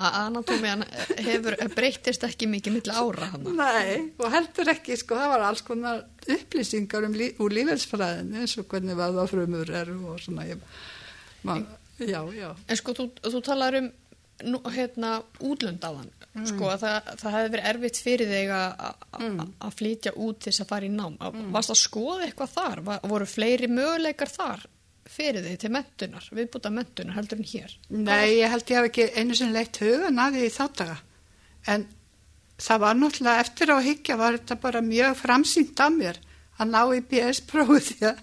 Anatómian 0.00 0.84
hefur 1.20 1.56
breytist 1.74 2.22
ekki 2.24 2.48
mikið 2.48 2.76
mittla 2.78 3.02
ára 3.02 3.26
hana. 3.34 3.52
Nei, 3.58 4.06
og 4.16 4.32
heldur 4.32 4.70
ekki, 4.72 4.96
sko, 4.96 5.18
það 5.18 5.32
var 5.34 5.44
alls 5.50 5.62
konar 5.66 6.04
upplýsingar 6.24 7.04
um 7.04 7.16
lí, 7.16 7.28
úr 7.42 7.52
lífelsfræðinu 7.58 8.40
eins 8.40 8.56
og 8.60 8.68
hvernig 8.70 8.96
var 8.96 9.12
það 9.18 9.28
frumur 9.34 9.74
eru 9.82 9.98
og 10.12 10.22
svona 10.22 10.46
ég, 10.48 10.62
man, 11.44 11.66
já, 12.00 12.22
já. 12.32 12.48
En 12.64 12.80
sko, 12.80 12.96
þú, 12.96 13.10
þú 13.26 13.42
talar 13.44 13.76
um 13.82 13.90
nú, 14.48 14.62
hérna, 14.72 15.12
útlönd 15.44 15.84
á 15.84 15.92
þann 15.92 16.08
mm. 16.08 16.48
sko, 16.48 16.72
það, 16.80 17.14
það 17.20 17.36
hefði 17.36 17.54
verið 17.58 17.70
erfitt 17.74 18.02
fyrir 18.06 18.32
þig 18.32 18.56
að 18.56 19.06
mm. 19.20 19.46
flytja 19.76 20.16
út 20.16 20.40
til 20.40 20.54
þess 20.54 20.64
að 20.64 20.72
fara 20.72 20.88
í 20.88 20.94
nám. 20.94 21.20
Mm. 21.20 21.50
Varst 21.58 21.74
að 21.76 21.82
skoða 21.82 22.24
eitthvað 22.24 22.54
þar? 22.56 22.84
Var, 22.88 23.08
voru 23.12 23.28
fleiri 23.28 23.68
möguleikar 23.68 24.32
þar? 24.32 24.64
Fyrir 25.10 25.42
því 25.44 25.56
til 25.60 25.72
mentunar, 25.74 26.26
viðbúta 26.34 26.70
mentunar 26.74 27.16
heldur 27.18 27.40
en 27.40 27.48
hér? 27.50 27.72
Nei, 27.90 28.38
ég 28.38 28.52
held 28.52 28.70
ég 28.70 28.78
hef 28.78 28.90
ekki 28.90 29.08
einu 29.18 29.36
sem 29.38 29.52
leitt 29.54 29.80
hugan 29.82 30.22
að 30.22 30.38
því 30.38 30.46
í 30.46 30.54
þáttaga 30.54 30.96
en 31.74 31.86
það 32.60 32.82
var 32.84 32.98
náttúrulega 32.98 33.44
eftir 33.44 33.72
á 33.72 33.78
higgja 33.84 34.16
var 34.20 34.38
þetta 34.38 34.56
bara 34.62 34.80
mjög 34.84 35.18
framsýnt 35.20 35.82
af 35.82 35.92
mér 35.96 36.16
að 36.60 36.72
ná 36.74 36.82
í 36.94 37.02
BS-prófi 37.10 37.80
því 37.88 38.00
að 38.10 38.18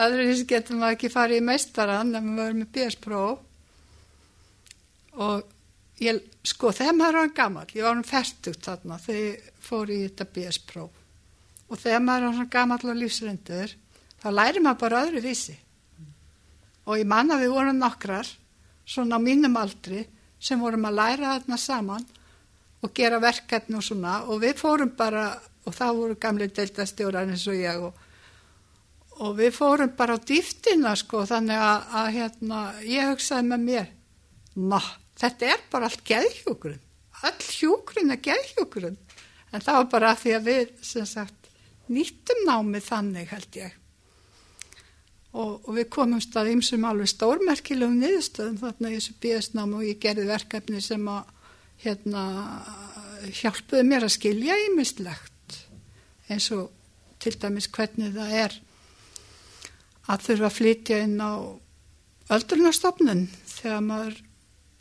aðrið 0.00 0.42
getum 0.48 0.80
maður 0.80 0.96
ekki 0.96 1.12
farið 1.12 1.40
í 1.40 1.46
meistaran 1.46 2.14
ef 2.14 2.26
maður 2.26 2.42
verður 2.42 2.60
með 2.60 2.70
BS-próf 2.76 3.38
og 5.20 5.36
ég, 6.00 6.20
sko 6.46 6.70
þegar 6.74 6.96
maður 6.96 7.20
var 7.20 7.32
gammal, 7.40 7.68
ég 7.74 7.86
var 7.86 7.98
um 7.98 8.06
færtugt 8.06 8.64
þarna 8.66 9.00
þegar 9.02 9.24
ég 9.24 9.50
fór 9.66 9.90
í 9.90 9.98
þetta 10.06 10.28
BS-próf 10.36 10.92
og 11.70 11.78
þegar 11.78 12.06
maður 12.06 12.38
var 12.38 12.52
gammal 12.54 12.80
og 12.84 13.00
lífsrendur 13.00 13.74
þá 14.22 14.28
læri 14.34 14.62
maður 14.62 14.82
bara 14.84 15.02
öðru 15.06 15.24
vísi 15.24 15.56
og 16.90 16.98
ég 16.98 17.06
manna 17.06 17.38
við 17.38 17.54
vorum 17.54 17.78
nokkrar 17.78 18.26
svona 18.82 19.20
á 19.20 19.20
mínum 19.22 19.54
aldri 19.60 20.02
sem 20.40 20.58
vorum 20.58 20.88
að 20.88 20.98
læra 20.98 21.36
þarna 21.36 21.60
saman 21.60 22.06
og 22.80 22.92
gera 22.96 23.20
verkefni 23.22 23.76
og 23.78 23.84
svona. 23.84 24.24
Og 24.26 24.40
við 24.42 24.56
fórum 24.58 24.90
bara 24.96 25.28
og 25.66 25.76
það 25.76 25.98
voru 25.98 26.18
gamli 26.20 26.48
deildastjóran 26.50 27.32
eins 27.34 27.46
og 27.50 27.58
ég 27.58 27.84
og, 27.84 27.96
og 29.20 29.34
við 29.38 29.52
fórum 29.56 29.92
bara 29.96 30.16
á 30.16 30.24
dýftina 30.30 30.94
sko 30.98 31.24
þannig 31.28 31.60
að, 31.60 31.88
að 32.00 32.12
hérna 32.16 32.60
ég 32.86 33.10
hugsaði 33.12 33.48
með 33.50 33.66
mér 33.66 33.90
ná 34.56 34.80
þetta 35.20 35.50
er 35.52 35.66
bara 35.72 35.90
allt 35.90 36.04
geðhjókurinn 36.08 36.86
all 37.28 37.36
hjókurinn 37.44 38.14
er 38.14 38.22
geðhjókurinn 38.24 38.96
en 39.50 39.64
það 39.64 39.82
var 39.82 39.90
bara 39.92 40.16
því 40.16 40.34
að 40.38 40.48
við 40.48 40.72
sem 40.86 41.08
sagt 41.08 41.50
nýttum 41.90 42.46
námið 42.48 42.86
þannig 42.88 43.34
held 43.34 43.60
ég 43.60 43.79
og, 45.30 45.60
og 45.68 45.74
við 45.76 45.88
komumst 45.94 46.34
að 46.36 46.54
ymsum 46.56 46.86
alveg 46.88 47.12
stórmerkilegum 47.12 48.00
niðurstöðum 48.00 48.58
þarna 48.62 48.90
í 48.90 48.96
þessu 48.98 49.16
bíðasnámu 49.22 49.78
og 49.78 49.86
ég 49.86 50.00
gerði 50.02 50.26
verkefni 50.30 50.82
sem 50.84 51.06
að 51.10 51.36
hérna, 51.84 52.24
hjálpuði 53.40 53.84
mér 53.86 54.06
að 54.06 54.16
skilja 54.16 54.56
ímislegt 54.66 55.60
eins 56.30 56.50
og 56.54 56.70
til 57.20 57.36
dæmis 57.40 57.68
hvernig 57.72 58.14
það 58.16 58.34
er 58.44 58.56
að 60.10 60.26
þurfa 60.26 60.48
að 60.48 60.56
flytja 60.56 60.98
inn 61.04 61.16
á 61.22 61.32
öldrunarstofnun 62.34 63.24
þegar 63.46 63.86
maður 63.86 64.18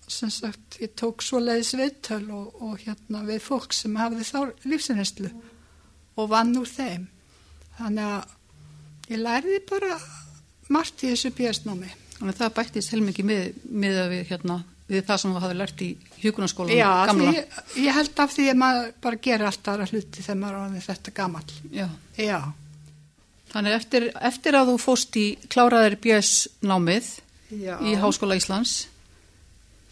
sem 0.10 0.32
sagt, 0.34 0.80
ég 0.82 0.96
tók 0.98 1.22
svo 1.22 1.38
leiðis 1.42 1.76
viðtöl 1.78 2.24
og, 2.34 2.56
og 2.66 2.80
hérna 2.82 3.22
við 3.28 3.44
fólk 3.46 3.76
sem 3.78 3.94
hafði 4.00 4.26
þá 4.26 4.40
lífsinneslu 4.66 5.30
og 6.18 6.32
vann 6.32 6.56
úr 6.58 6.70
þeim. 6.70 7.06
Þannig 7.78 8.08
að 8.16 9.12
ég 9.14 9.22
læriði 9.22 9.60
bara 9.70 10.00
margt 10.74 11.04
í 11.04 11.12
þessu 11.14 11.32
björnsnámi. 11.38 11.90
Þannig 12.20 12.36
að 12.36 12.42
það 12.42 12.56
bættist 12.60 12.94
heilmikið 12.94 13.28
með, 13.30 13.44
með 13.84 14.00
við, 14.12 14.24
hérna, 14.30 14.58
við 14.90 15.04
það 15.08 15.22
sem 15.22 15.34
þú 15.36 15.44
hafði 15.44 15.58
lært 15.60 15.84
í 15.86 15.90
hjókunarskólanum 16.24 17.10
gamla. 17.10 17.30
Já, 17.30 17.38
ég, 17.40 17.60
ég 17.86 17.96
held 18.00 18.24
af 18.24 18.34
því 18.36 18.48
að 18.52 18.60
maður 18.64 18.90
bara 19.06 19.22
gerir 19.28 19.50
alltaf 19.50 19.74
aðra 19.74 19.88
hluti 19.94 20.26
þegar 20.26 20.42
maður 20.42 20.80
er 20.80 20.88
þetta 20.90 21.16
gammal. 21.20 21.46
Já. 21.72 21.88
Já. 22.20 22.40
Þannig 23.50 23.78
eftir, 23.80 24.08
eftir 24.30 24.58
að 24.60 24.74
þú 24.74 24.78
fóst 24.84 25.18
í 25.18 25.26
kláraðir 25.50 25.98
björnsnámið 26.04 27.10
í 27.50 27.96
Háskóla 27.98 28.38
Íslands, 28.38 28.76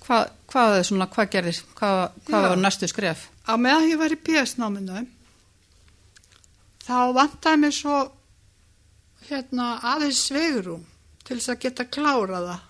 hvað, 0.03 0.75
svona, 0.85 1.07
hvað 1.09 1.31
gerir, 1.33 1.61
hvað, 1.79 2.03
hvað 2.27 2.49
var 2.51 2.61
næstu 2.61 2.89
skref? 2.91 3.25
Á 3.49 3.57
meðan 3.57 3.89
ég 3.89 4.01
var 4.01 4.13
í 4.13 4.19
björnsnáminu, 4.27 5.01
þá 6.85 6.99
vantæði 7.17 7.63
mér 7.63 7.75
svo 7.75 7.97
hérna 9.25 9.67
aðeins 9.93 10.23
sveigurum 10.29 10.85
til 11.25 11.37
þess 11.37 11.53
að 11.53 11.61
geta 11.65 11.85
klára 11.91 12.41
það. 12.45 12.65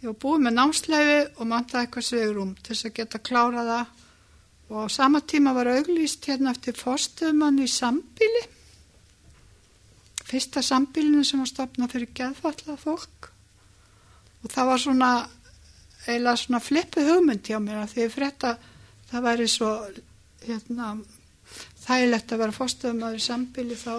Ég 0.00 0.08
var 0.10 0.18
búið 0.22 0.42
með 0.44 0.56
námsleifi 0.56 1.20
og 1.36 1.48
mantaði 1.50 1.84
eitthvað 1.84 2.08
sveigurum 2.08 2.52
til 2.60 2.72
þess 2.72 2.88
að 2.88 2.96
geta 3.00 3.22
klára 3.30 3.64
það 3.70 3.94
og 4.66 4.82
á 4.82 4.86
sama 4.90 5.20
tíma 5.22 5.54
var 5.54 5.70
auglýst 5.70 6.26
hérna 6.26 6.52
eftir 6.54 6.76
fórstuðmann 6.78 7.62
í 7.62 7.68
sambíli. 7.70 8.42
Fyrsta 10.26 10.62
sambílinu 10.64 11.22
sem 11.24 11.42
var 11.42 11.50
stopnað 11.50 11.92
fyrir 11.94 12.14
geðfallað 12.18 12.80
fólk 12.82 13.30
og 14.42 14.52
það 14.52 14.70
var 14.70 14.82
svona 14.82 15.10
eiginlega 16.06 16.40
svona 16.40 16.62
flippið 16.62 17.12
hugmynd 17.12 17.46
hjá 17.46 17.58
mér 17.62 17.82
að 17.82 17.92
því 17.94 18.06
að 18.06 18.14
frétta 18.14 18.52
það 19.10 19.26
væri 19.26 19.46
svo 19.50 19.70
hérna 20.46 20.90
þægilegt 21.86 22.32
að 22.32 22.42
vera 22.42 22.56
fórstuðmann 22.56 23.18
í 23.18 23.22
sambíli 23.22 23.78
þá 23.78 23.94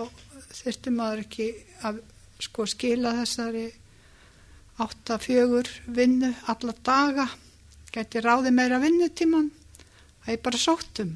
þurfti 0.54 0.94
maður 0.94 1.24
ekki 1.26 1.50
að 1.88 2.02
sko 2.44 2.66
skila 2.70 3.16
þessari 3.18 3.68
8-4 4.84 5.94
vinnu 5.98 6.34
alla 6.52 6.76
daga. 6.86 7.28
Geti 7.92 8.22
ráði 8.22 8.52
meira 8.54 8.78
vinnutíman 8.84 9.50
það 10.28 10.34
er 10.36 10.44
bara 10.44 10.60
sóttum. 10.60 11.14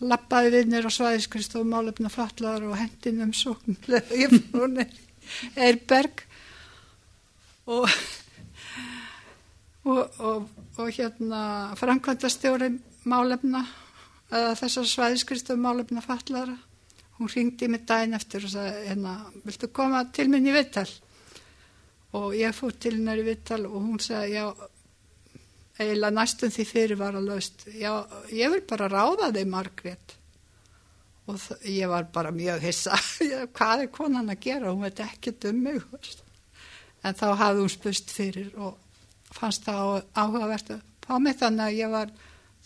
Lappaði 0.00 0.50
vinnir 0.54 0.88
á 0.88 0.90
svæðiskristof 0.90 1.66
málefna 1.68 2.10
fallar 2.12 2.64
og 2.64 2.78
hendin 2.80 3.20
um 3.22 3.34
sókn 3.36 3.76
ég 4.16 4.32
fór 4.50 4.80
er 5.54 5.78
berg 5.86 6.24
og 7.68 7.84
og, 9.84 10.20
og, 10.20 10.48
og 10.78 10.88
hérna 10.96 11.42
framkvæmdastjóri 11.76 12.72
málefna 13.08 13.62
eða 14.32 14.56
þessar 14.58 14.88
svæðiskristof 14.88 15.60
málefna 15.60 16.02
fallara 16.04 16.56
hún 17.20 17.30
ringdi 17.30 17.68
mig 17.68 17.86
daginn 17.86 18.16
eftir 18.16 18.44
og 18.48 18.52
sagði 18.54 18.88
hérna, 18.88 19.14
viltu 19.44 19.68
koma 19.76 20.02
til 20.12 20.28
minn 20.32 20.48
í 20.48 20.54
vittal 20.56 20.88
og 22.16 22.34
ég 22.34 22.54
fór 22.56 22.74
til 22.80 22.96
hennar 22.96 23.20
í 23.20 23.26
vittal 23.28 23.62
og 23.68 23.76
hún 23.78 24.00
sagði 24.02 24.38
já 24.40 24.46
eiginlega 25.80 26.16
næstum 26.16 26.52
því 26.52 26.66
fyrir 26.68 26.98
var 27.00 27.16
að 27.16 27.28
löst 27.30 27.66
já, 27.72 27.92
ég 28.32 28.52
vil 28.52 28.64
bara 28.68 28.88
ráða 28.90 29.30
þig 29.34 29.46
Margrét. 29.48 30.16
Og 31.30 31.38
ég 31.68 31.86
var 31.88 32.08
bara 32.12 32.32
mjög 32.34 32.64
hissa. 32.64 32.96
Hvað 33.56 33.84
er 33.84 33.92
konan 33.94 34.32
að 34.32 34.42
gera, 34.42 34.72
hún 34.72 34.82
veit 34.82 35.00
ekki 35.04 35.36
um 35.48 35.62
mig 35.62 35.80
en 37.00 37.16
þá 37.16 37.26
hafði 37.38 37.62
hún 37.62 37.72
spust 37.72 38.10
fyrir 38.12 38.50
og 38.60 38.76
fannst 39.32 39.64
það 39.64 40.02
áhugavert 40.18 40.74
að 40.74 40.82
fá 41.06 41.14
mig 41.22 41.38
þannig 41.40 41.64
að 41.64 41.78
ég 41.78 41.92
var 41.94 42.10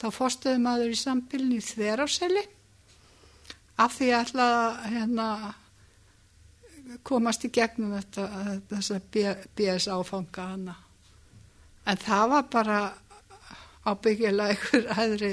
þá 0.00 0.06
fórstuðum 0.16 0.66
aður 0.72 0.94
í 0.94 0.98
sambilni 0.98 1.60
þverjárseli 1.62 2.42
af 3.80 3.96
því 3.96 4.10
að 4.10 4.20
ætla 4.20 4.48
að 4.54 4.90
hérna, 4.94 5.28
komast 7.06 7.46
í 7.46 7.50
gegnum 7.54 7.94
þetta, 7.96 8.26
þessa 8.70 9.00
BS 9.56 9.88
áfanga 9.92 10.48
hana. 10.52 10.76
En 11.88 12.00
það 12.00 12.28
var 12.32 12.46
bara 12.52 12.78
ábyggilega 13.84 14.54
einhver 14.54 14.86
aðri, 14.94 15.32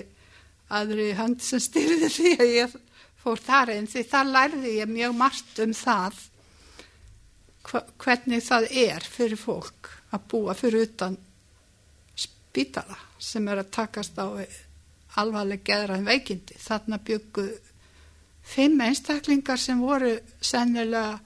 aðri 0.71 1.11
hand 1.15 1.43
sem 1.43 1.61
styrði 1.63 2.09
því 2.11 2.33
að 2.37 2.53
ég 2.55 2.75
fór 3.21 3.39
þar 3.39 3.75
einn 3.75 3.87
því 3.89 4.03
það 4.09 4.33
lærði 4.35 4.75
ég 4.79 4.91
mjög 4.91 5.17
margt 5.19 5.61
um 5.63 5.73
það 5.77 6.19
hvernig 8.01 8.43
það 8.43 8.67
er 8.81 9.05
fyrir 9.05 9.39
fólk 9.39 9.91
að 10.11 10.25
búa 10.33 10.55
fyrir 10.57 10.87
utan 10.89 11.17
spítala 12.17 12.97
sem 13.21 13.45
er 13.47 13.61
að 13.61 13.71
takast 13.77 14.17
á 14.17 14.27
alvarleg 15.21 15.63
geðran 15.67 16.07
veikindi. 16.07 16.57
Þarna 16.59 16.99
byggu 17.05 17.45
fimm 18.43 18.81
einstaklingar 18.81 19.59
sem 19.59 19.79
voru 19.81 20.15
sennilega 20.41 21.19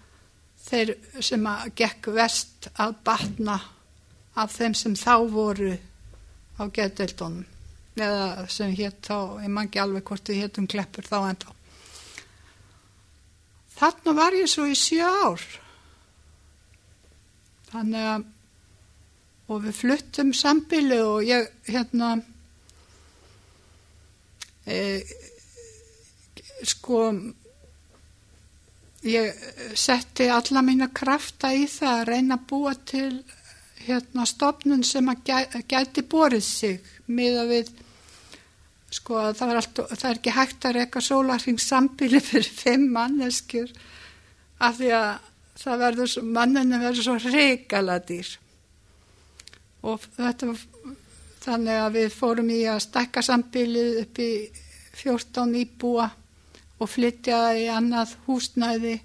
þeir 0.65 0.95
sem 1.23 1.47
að 1.47 1.67
gekk 1.81 2.11
vest 2.15 2.69
að 2.81 2.95
batna 3.05 3.59
af 4.35 4.55
þeim 4.55 4.75
sem 4.75 4.95
þá 4.97 5.15
voru 5.31 5.73
á 6.59 6.63
geðdeildunum 6.67 7.45
eða 7.95 8.47
sem 8.51 8.73
hétt 8.75 9.05
þá, 9.07 9.39
ég 9.43 9.51
man 9.51 9.69
ekki 9.69 9.79
alveg 9.79 10.03
hvort 10.03 10.29
við 10.29 10.41
héttum 10.43 10.67
kleppur 10.67 11.07
þá 11.07 11.17
en 11.29 11.37
þá. 11.39 11.51
Þarna 13.75 14.15
var 14.17 14.35
ég 14.35 14.49
svo 14.51 14.65
í 14.67 14.75
sjö 14.75 15.07
ár. 15.07 15.43
Þannig 17.71 18.09
að 18.11 18.25
og 19.45 19.61
við 19.61 19.77
fluttum 19.77 20.31
sambili 20.33 20.97
og 21.05 21.25
ég 21.25 21.49
hérna 21.69 22.15
e, 24.65 24.77
sko 26.69 26.99
ég 29.05 29.47
setti 29.77 30.29
alla 30.33 30.63
mína 30.65 30.89
krafta 30.93 31.53
í 31.53 31.65
það 31.69 31.99
að 31.99 32.07
reyna 32.09 32.37
að 32.39 32.45
búa 32.49 32.73
til 32.89 33.09
hérna 33.85 34.25
stofnun 34.25 34.83
sem 34.83 35.09
að 35.11 35.21
gæ, 35.27 35.37
gæti 35.69 36.05
borið 36.09 36.45
sig 36.45 36.93
miða 37.05 37.45
við 37.49 37.69
sko 38.95 39.19
það 39.35 39.51
er, 39.51 39.59
allt, 39.59 39.83
það 39.91 40.09
er 40.09 40.19
ekki 40.19 40.33
hægt 40.33 40.65
að 40.65 40.77
reyka 40.79 41.03
sólarhing 41.03 41.61
sambili 41.61 42.21
fyrir 42.23 42.49
fimm 42.49 42.89
manneskjur 42.95 43.71
af 44.63 44.77
því 44.79 44.91
að 44.97 45.09
það 45.59 45.81
verður, 45.83 46.15
manninu 46.35 46.79
verður 46.81 47.07
svo 47.07 47.15
reykala 47.31 47.99
dýr. 48.03 48.29
Og 49.85 50.03
þetta 50.15 50.53
þannig 51.45 51.81
að 51.81 51.97
við 51.99 52.13
fórum 52.15 52.51
í 52.51 52.61
að 52.69 52.83
stekka 52.87 53.23
sambilið 53.25 53.99
upp 54.01 54.21
í 54.23 54.31
14 54.95 55.57
íbúa 55.61 56.07
og 56.79 56.91
flytja 56.91 57.39
í 57.57 57.67
annað 57.71 58.15
húsnæði 58.25 58.95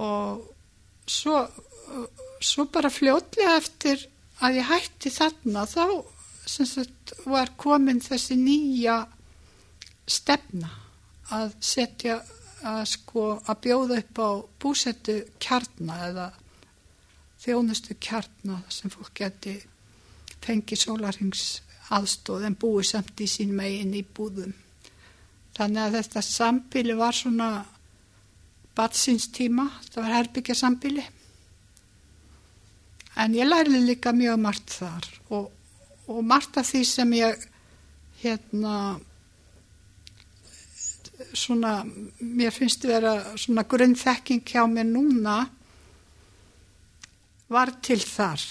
og 0.00 0.42
svo, 1.08 1.44
svo 2.40 2.66
bara 2.72 2.92
fljótlega 2.92 3.56
eftir 3.60 4.04
að 4.40 4.60
ég 4.60 4.68
hætti 4.70 5.12
þarna 5.12 5.66
þá 5.68 5.84
sagt, 6.50 7.14
var 7.28 7.52
komin 7.60 8.00
þessi 8.02 8.36
nýja 8.40 9.02
stefna 10.10 10.70
að 11.30 11.54
setja 11.62 12.20
að 12.66 12.82
sko 12.90 13.24
að 13.48 13.60
bjóða 13.64 13.98
upp 14.02 14.20
á 14.20 14.30
búsettu 14.60 15.16
kjarna 15.40 15.98
eða 16.08 16.26
þjónustu 17.40 17.96
kjarna 18.02 18.60
sem 18.68 18.92
fólk 18.92 19.14
geti 19.22 19.54
fengið 20.44 20.82
sólarings 20.82 21.44
aðstóð 21.94 22.48
en 22.48 22.58
búið 22.60 22.90
samt 22.90 23.20
í 23.20 23.28
sín 23.30 23.54
megin 23.56 23.94
í 23.96 24.02
búðum. 24.04 24.52
Þannig 25.56 25.82
að 25.82 25.96
þetta 25.98 26.22
sambili 26.24 26.96
var 26.96 27.16
svona 27.16 27.50
batsins 28.76 29.28
tíma, 29.34 29.66
það 29.90 30.02
var 30.04 30.16
herbyggja 30.16 30.56
sambili. 30.56 31.04
En 33.20 33.34
ég 33.36 33.48
lærði 33.48 33.82
líka 33.84 34.14
mjög 34.16 34.38
margt 34.40 34.74
þar. 34.78 35.06
Og, 35.34 35.50
og 36.08 36.20
margt 36.24 36.60
af 36.60 36.68
því 36.70 36.82
sem 36.88 37.14
ég 37.18 37.46
hérna 38.22 38.74
svona, 41.34 41.80
mér 42.20 42.54
finnst 42.54 42.86
að 42.86 42.94
vera 42.94 43.14
svona 43.38 43.66
grunnþekking 43.68 44.44
hjá 44.46 44.64
mér 44.70 44.88
núna 44.88 45.42
var 47.50 47.74
til 47.82 48.00
þar. 48.00 48.42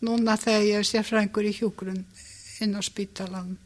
Núna 0.00 0.38
þegar 0.40 0.68
ég 0.68 0.86
sé 0.88 1.02
frængur 1.04 1.44
í 1.44 1.52
hjúgrunn 1.54 2.04
inn 2.64 2.76
á 2.76 2.80
spítalan 2.84 3.58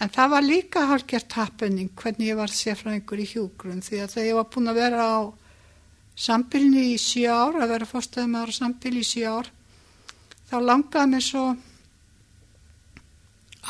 en 0.00 0.12
það 0.12 0.32
var 0.32 0.46
líka 0.46 0.86
hálfgjört 0.88 1.36
happening 1.36 1.92
hvernig 1.98 2.32
ég 2.32 2.38
var 2.40 2.52
sérfræðingur 2.52 3.20
í 3.20 3.28
hjúgrunn 3.28 3.84
því 3.84 4.02
að 4.04 4.12
þegar 4.14 4.28
ég 4.30 4.38
var 4.38 4.50
búin 4.54 4.72
að 4.72 4.80
vera 4.80 5.06
á 5.06 5.20
sambilni 6.20 6.84
í 6.94 6.98
sjö 7.00 7.32
ár 7.32 7.58
að 7.60 7.72
vera 7.74 7.88
fórstæðum 7.88 8.38
ára 8.40 8.54
sambil 8.54 8.94
í 8.96 9.04
sjö 9.06 9.34
ár 9.38 9.50
þá 10.50 10.56
langaði 10.64 11.10
mér 11.12 11.24
svo 11.24 11.44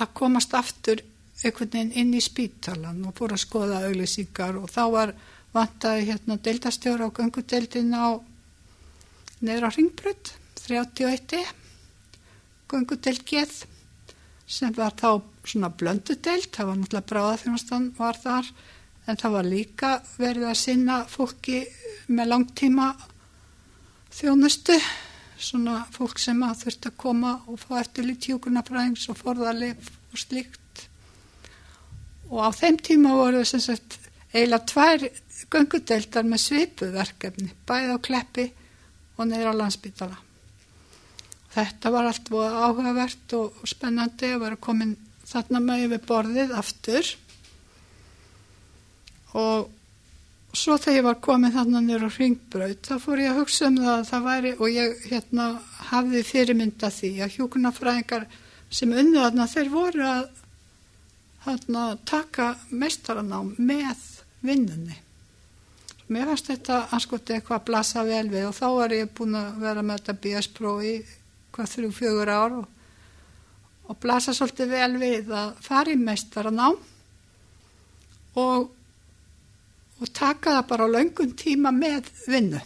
að 0.01 0.15
komast 0.21 0.55
aftur 0.55 1.03
einhvern 1.41 1.73
veginn 1.73 1.93
inn 2.03 2.15
í 2.15 2.23
spítalan 2.23 3.03
og 3.09 3.17
fór 3.17 3.35
að 3.35 3.45
skoða 3.45 3.83
auglýsingar 3.89 4.59
og 4.61 4.71
þá 4.71 4.83
var 4.95 5.15
vantaði 5.55 6.07
hérna 6.11 6.37
deildastjóra 6.39 7.09
á 7.11 7.17
gangudeildin 7.17 7.95
á 7.97 8.21
neður 9.41 9.67
á 9.67 9.71
ringbrödd 9.75 10.33
31 10.61 11.41
gungudelt 12.71 13.25
geð 13.27 13.65
sem 14.47 14.75
var 14.77 14.95
þá 14.95 15.23
svona 15.45 15.71
blöndudelt 15.73 16.51
það 16.55 16.71
var 16.71 16.81
náttúrulega 16.81 17.11
bráðaþjónastan 17.13 17.87
var 17.99 18.19
þar 18.21 18.51
en 19.07 19.21
það 19.21 19.37
var 19.37 19.49
líka 19.49 19.93
verið 20.19 20.49
að 20.51 20.61
sinna 20.61 20.99
fólki 21.11 21.63
með 22.09 22.33
langtíma 22.35 22.91
þjónustu 24.15 24.77
svona 25.41 25.81
fólk 25.95 26.21
sem 26.21 26.43
að 26.45 26.65
þurft 26.65 26.91
að 26.91 26.99
koma 27.01 27.35
og 27.49 27.61
fá 27.63 27.79
eftir 27.81 28.07
lítjúkunarfræðings 28.11 29.09
og 29.13 29.19
forðarleif 29.23 29.91
og 30.13 30.21
slíkt 30.21 30.87
og 32.31 32.39
á 32.45 32.49
þeim 32.55 32.79
tíma 32.85 33.17
voru 33.17 33.43
sem 33.49 33.63
sagt 33.65 33.99
eiginlega 34.33 34.67
tvær 34.71 35.07
gungudeltar 35.51 36.27
með 36.29 36.45
svipuverkefni 36.45 37.53
bæði 37.67 37.95
á 37.97 37.99
kleppi 38.07 38.47
og 39.17 39.29
neyra 39.29 39.53
á 39.53 39.61
landsbytala. 39.61 40.19
Þetta 41.51 41.91
var 41.91 42.07
allt 42.07 42.31
áhugavert 42.31 43.35
og 43.37 43.65
spennandi 43.67 44.31
að 44.31 44.45
vera 44.45 44.61
komin 44.63 44.95
þarna 45.31 45.61
með 45.65 45.85
yfir 45.87 46.07
borðið 46.09 46.55
aftur. 46.59 47.11
Og 49.41 49.71
svo 50.57 50.77
þegar 50.81 50.97
ég 50.97 51.07
var 51.07 51.19
komin 51.23 51.55
þarna 51.55 51.83
nýra 51.85 52.11
á 52.11 52.17
ringbraut 52.17 52.87
þá 52.87 52.95
fór 53.03 53.23
ég 53.23 53.31
að 53.31 53.43
hugsa 53.43 53.69
um 53.71 53.77
það 53.79 53.93
að 53.95 54.09
það 54.09 54.25
væri 54.27 54.53
og 54.57 54.73
ég 54.75 55.05
hérna 55.13 55.47
hafði 55.91 56.23
fyrirmynda 56.27 56.91
því 56.95 57.11
að 57.23 57.37
hjókunarfræðingar 57.37 58.27
sem 58.71 58.97
unnu 59.03 59.21
þarna 59.21 59.47
þeir 59.51 59.71
voru 59.71 60.09
að 60.09 60.25
hérna 61.45 61.85
taka 62.07 62.51
mestaranám 62.71 63.55
með 63.59 64.03
vinnunni. 64.45 64.99
Mér 66.11 66.27
fannst 66.33 66.51
þetta 66.51 66.81
anskoti 66.97 67.37
eitthvað 67.37 67.61
að 67.61 67.67
blasa 67.69 68.03
vel 68.07 68.27
við 68.33 68.49
og 68.49 68.57
þá 68.57 68.67
var 68.75 68.95
ég 68.97 69.13
búin 69.15 69.39
að 69.39 69.61
vera 69.63 69.85
með 69.87 70.01
þetta 70.01 70.17
BS-prófi 70.25 70.95
hvað 71.55 71.73
þrjú 71.75 71.91
fjögur 71.95 72.33
ár 72.35 72.57
og, 72.59 72.65
og 73.91 73.99
blasa 73.99 74.35
svolítið 74.37 74.71
vel 74.71 74.93
við 75.01 75.33
að 75.35 75.57
fara 75.65 75.91
í 75.91 75.99
meistaranám 75.99 76.77
og, 78.39 78.69
og 79.99 80.13
taka 80.15 80.55
það 80.59 80.69
bara 80.71 80.87
á 80.87 80.95
laungun 80.95 81.35
tíma 81.39 81.73
með 81.75 82.11
vinnu 82.31 82.61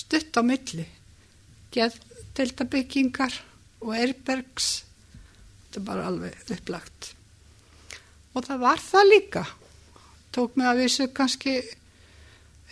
stutt 0.00 0.40
á 0.40 0.42
milli 0.46 0.86
geð 1.74 1.98
deltabyggingar 2.34 3.36
og 3.84 3.92
erbergs 3.98 4.70
þetta 5.74 5.80
er 5.80 5.86
bara 5.86 6.08
alveg 6.08 6.54
upplagt. 6.54 7.12
Og 8.34 8.46
það 8.46 8.64
var 8.64 8.82
það 8.82 9.10
líka 9.10 9.44
tók 10.34 10.56
mig 10.58 10.66
að 10.70 10.80
vissu 10.82 11.06
kannski 11.14 11.58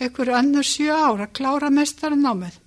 einhverju 0.01 0.35
annur 0.35 0.67
sjö 0.67 0.91
ára 0.91 1.27
að 1.27 1.35
klára 1.37 1.69
mestaranámið 1.71 2.62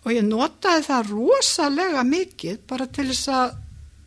og 0.00 0.12
ég 0.14 0.24
notaði 0.24 0.86
það 0.86 1.10
rosalega 1.14 2.04
mikið 2.08 2.60
bara 2.68 2.86
til 2.88 3.08
þess 3.10 3.30
að, 3.36 3.56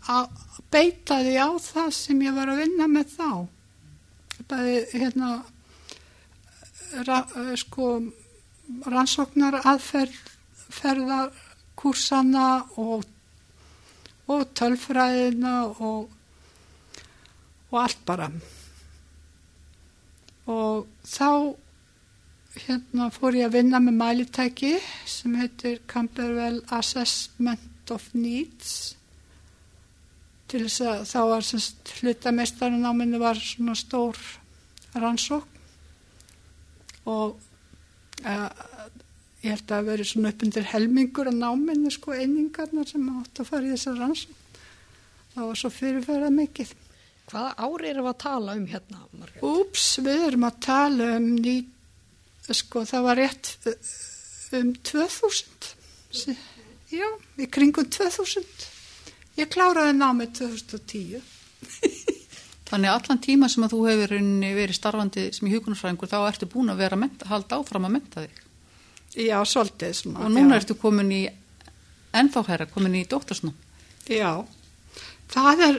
að 0.09 0.43
beita 0.73 1.19
því 1.21 1.35
á 1.37 1.49
það 1.61 1.89
sem 1.97 2.23
ég 2.25 2.37
var 2.37 2.51
að 2.53 2.61
vinna 2.63 2.89
með 2.89 3.13
þá. 3.13 3.29
Bæði 4.49 4.77
hérna 4.93 5.29
ra, 7.07 7.19
sko 7.59 7.89
rannsóknar 8.89 9.59
aðferða 9.61 11.19
kursana 11.79 12.47
og, 12.81 13.05
og 14.31 14.43
tölfræðina 14.57 15.55
og, 15.77 16.09
og 17.69 17.79
allt 17.83 18.01
bara. 18.07 18.29
Og 20.49 20.87
þá 21.07 21.29
hérna 22.53 23.09
fór 23.13 23.37
ég 23.37 23.47
að 23.47 23.55
vinna 23.57 23.79
með 23.81 23.95
mælitæki 23.99 24.73
sem 25.09 25.37
heitir 25.39 25.79
Camberwell 25.89 26.61
Assessment 26.73 27.93
of 27.93 28.05
Needs. 28.13 28.95
Til 30.51 30.65
þess 30.67 30.83
að 30.85 31.01
þá 31.09 31.19
var 31.31 31.47
hlutamestarinn 31.97 32.85
á 32.85 32.93
minni 32.93 33.21
var 33.21 33.39
svona 33.41 33.73
stór 33.77 34.19
rannsók 34.93 35.49
og 37.09 37.39
uh, 38.23 38.49
ég 39.41 39.49
held 39.49 39.65
að 39.65 39.73
það 39.73 39.89
veri 39.89 40.05
svona 40.07 40.31
upp 40.31 40.45
undir 40.45 40.69
helmingur 40.69 41.31
að 41.31 41.41
náminni 41.41 41.91
sko 41.91 42.13
einingarnar 42.13 42.87
sem 42.87 43.09
átt 43.17 43.41
að 43.41 43.49
fara 43.49 43.67
í 43.67 43.73
þessar 43.73 43.99
rannsók 43.99 44.39
það 45.33 45.49
var 45.49 45.59
svo 45.59 45.71
fyrirferðað 45.73 46.35
mikið. 46.37 46.73
Hvaða 47.31 47.53
ári 47.65 47.89
erum 47.89 48.05
við 48.05 48.11
að 48.11 48.19
tala 48.23 48.55
um 48.59 48.65
hérna? 48.69 49.03
Úps, 49.47 49.85
við 50.03 50.25
erum 50.27 50.45
að 50.47 50.57
tala 50.65 51.07
um 51.17 51.29
19 51.39 51.72
sko 52.51 52.83
það 52.87 53.05
var 53.07 53.21
rétt 53.21 53.53
um 54.53 54.73
2000 54.83 55.71
já, 56.93 57.07
í 57.39 57.47
kringum 57.49 57.87
2000 57.87 58.43
ég 59.39 59.49
kláraði 59.53 59.95
námið 59.97 60.35
2010 60.43 61.21
Þannig 62.73 62.89
allan 62.89 63.19
tíma 63.21 63.47
sem 63.51 63.61
að 63.65 63.75
þú 63.75 63.79
hefur 63.85 64.13
verið 64.57 64.73
starfandi 64.73 65.23
sem 65.35 65.45
í 65.45 65.51
hugunarfræðingur 65.53 66.09
þá 66.09 66.15
ertu 66.25 66.47
búin 66.49 66.73
að 66.73 66.79
vera 66.81 66.97
að 66.97 67.25
halda 67.29 67.59
áfram 67.59 67.85
að 67.85 67.91
menta 67.93 68.23
þig. 68.23 68.39
Já, 69.13 69.37
svolítið 69.45 69.91
svona 69.99 70.23
Og 70.25 70.31
núna 70.33 70.57
já. 70.57 70.61
ertu 70.63 70.77
komin 70.81 71.11
í 71.13 71.21
ennþá 72.17 72.43
hæra, 72.47 72.65
komin 72.65 72.97
í 72.97 73.03
dóttarsnum 73.09 73.53
Já, 74.09 74.41
það 75.29 75.61
er 75.67 75.77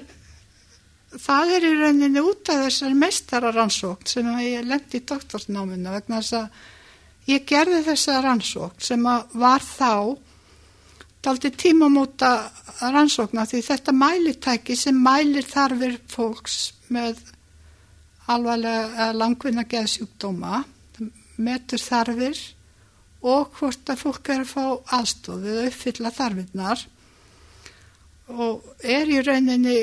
það 1.20 1.52
er 1.56 1.66
í 1.66 1.72
rauninni 1.78 2.22
út 2.24 2.50
af 2.52 2.64
þessar 2.66 2.94
meistararannsókn 2.98 4.10
sem 4.10 4.30
ég 4.42 4.66
lendi 4.66 5.00
í 5.00 5.06
doktorsnáminu 5.08 5.92
vegna 5.94 6.20
þess 6.20 6.38
að 6.38 7.30
ég 7.30 7.44
gerði 7.48 7.82
þessa 7.88 8.20
rannsókn 8.24 8.86
sem 8.88 9.04
var 9.04 9.64
þá 9.64 10.16
daldi 11.24 11.50
tímamóta 11.56 12.32
rannsókna 12.82 13.46
því 13.48 13.62
þetta 13.68 13.94
mælitæki 13.96 14.76
sem 14.76 14.98
mælir 15.00 15.46
þarfir 15.48 15.96
fólks 16.10 16.58
með 16.92 17.22
alvarlega 18.28 19.12
langvinna 19.16 19.64
geðsjúkdóma 19.68 20.64
metur 21.44 21.80
þarfir 21.80 22.40
og 23.24 23.54
hvort 23.56 23.88
að 23.88 24.02
fólk 24.02 24.28
er 24.34 24.42
að 24.44 24.50
fá 24.52 24.96
aðstofið 24.98 25.60
að 25.60 25.68
uppfylla 25.70 26.12
þarfinnar 26.18 26.84
og 28.34 28.84
er 28.84 29.10
í 29.12 29.20
rauninni 29.24 29.78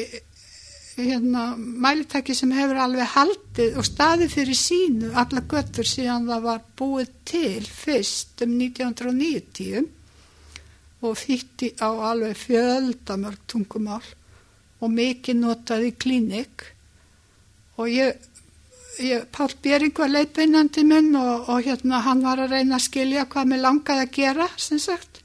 hérna, 1.05 1.43
mælitæki 1.57 2.35
sem 2.37 2.51
hefur 2.55 2.79
alveg 2.83 3.09
haldið 3.15 3.77
og 3.79 3.87
staðið 3.87 4.33
fyrir 4.35 4.57
sínu 4.57 5.11
alla 5.21 5.43
göttur 5.53 5.87
síðan 5.87 6.27
það 6.29 6.45
var 6.47 6.61
búið 6.79 7.11
til 7.31 7.65
fyrst 7.65 8.43
um 8.45 8.55
1990 8.59 9.89
og 11.01 11.17
þýtti 11.17 11.71
á 11.81 11.89
alveg 12.11 12.37
fjöldamörg 12.37 13.45
tungumál 13.49 14.03
og 14.81 14.93
mikið 14.93 15.39
notað 15.41 15.87
í 15.89 15.93
klínik 15.97 16.65
og 17.81 17.89
ég, 17.89 18.17
ég 19.01 19.25
Pál 19.33 19.53
Bjering 19.61 19.97
var 19.97 20.11
leitbeinandi 20.13 20.85
minn 20.85 21.15
og, 21.17 21.49
og 21.49 21.65
hérna 21.65 22.03
hann 22.05 22.23
var 22.25 22.43
að 22.43 22.57
reyna 22.57 22.77
að 22.77 22.87
skilja 22.87 23.27
hvað 23.29 23.51
mér 23.53 23.65
langaði 23.65 24.05
að 24.05 24.15
gera 24.17 24.49
sem 24.57 24.81
sagt, 24.81 25.21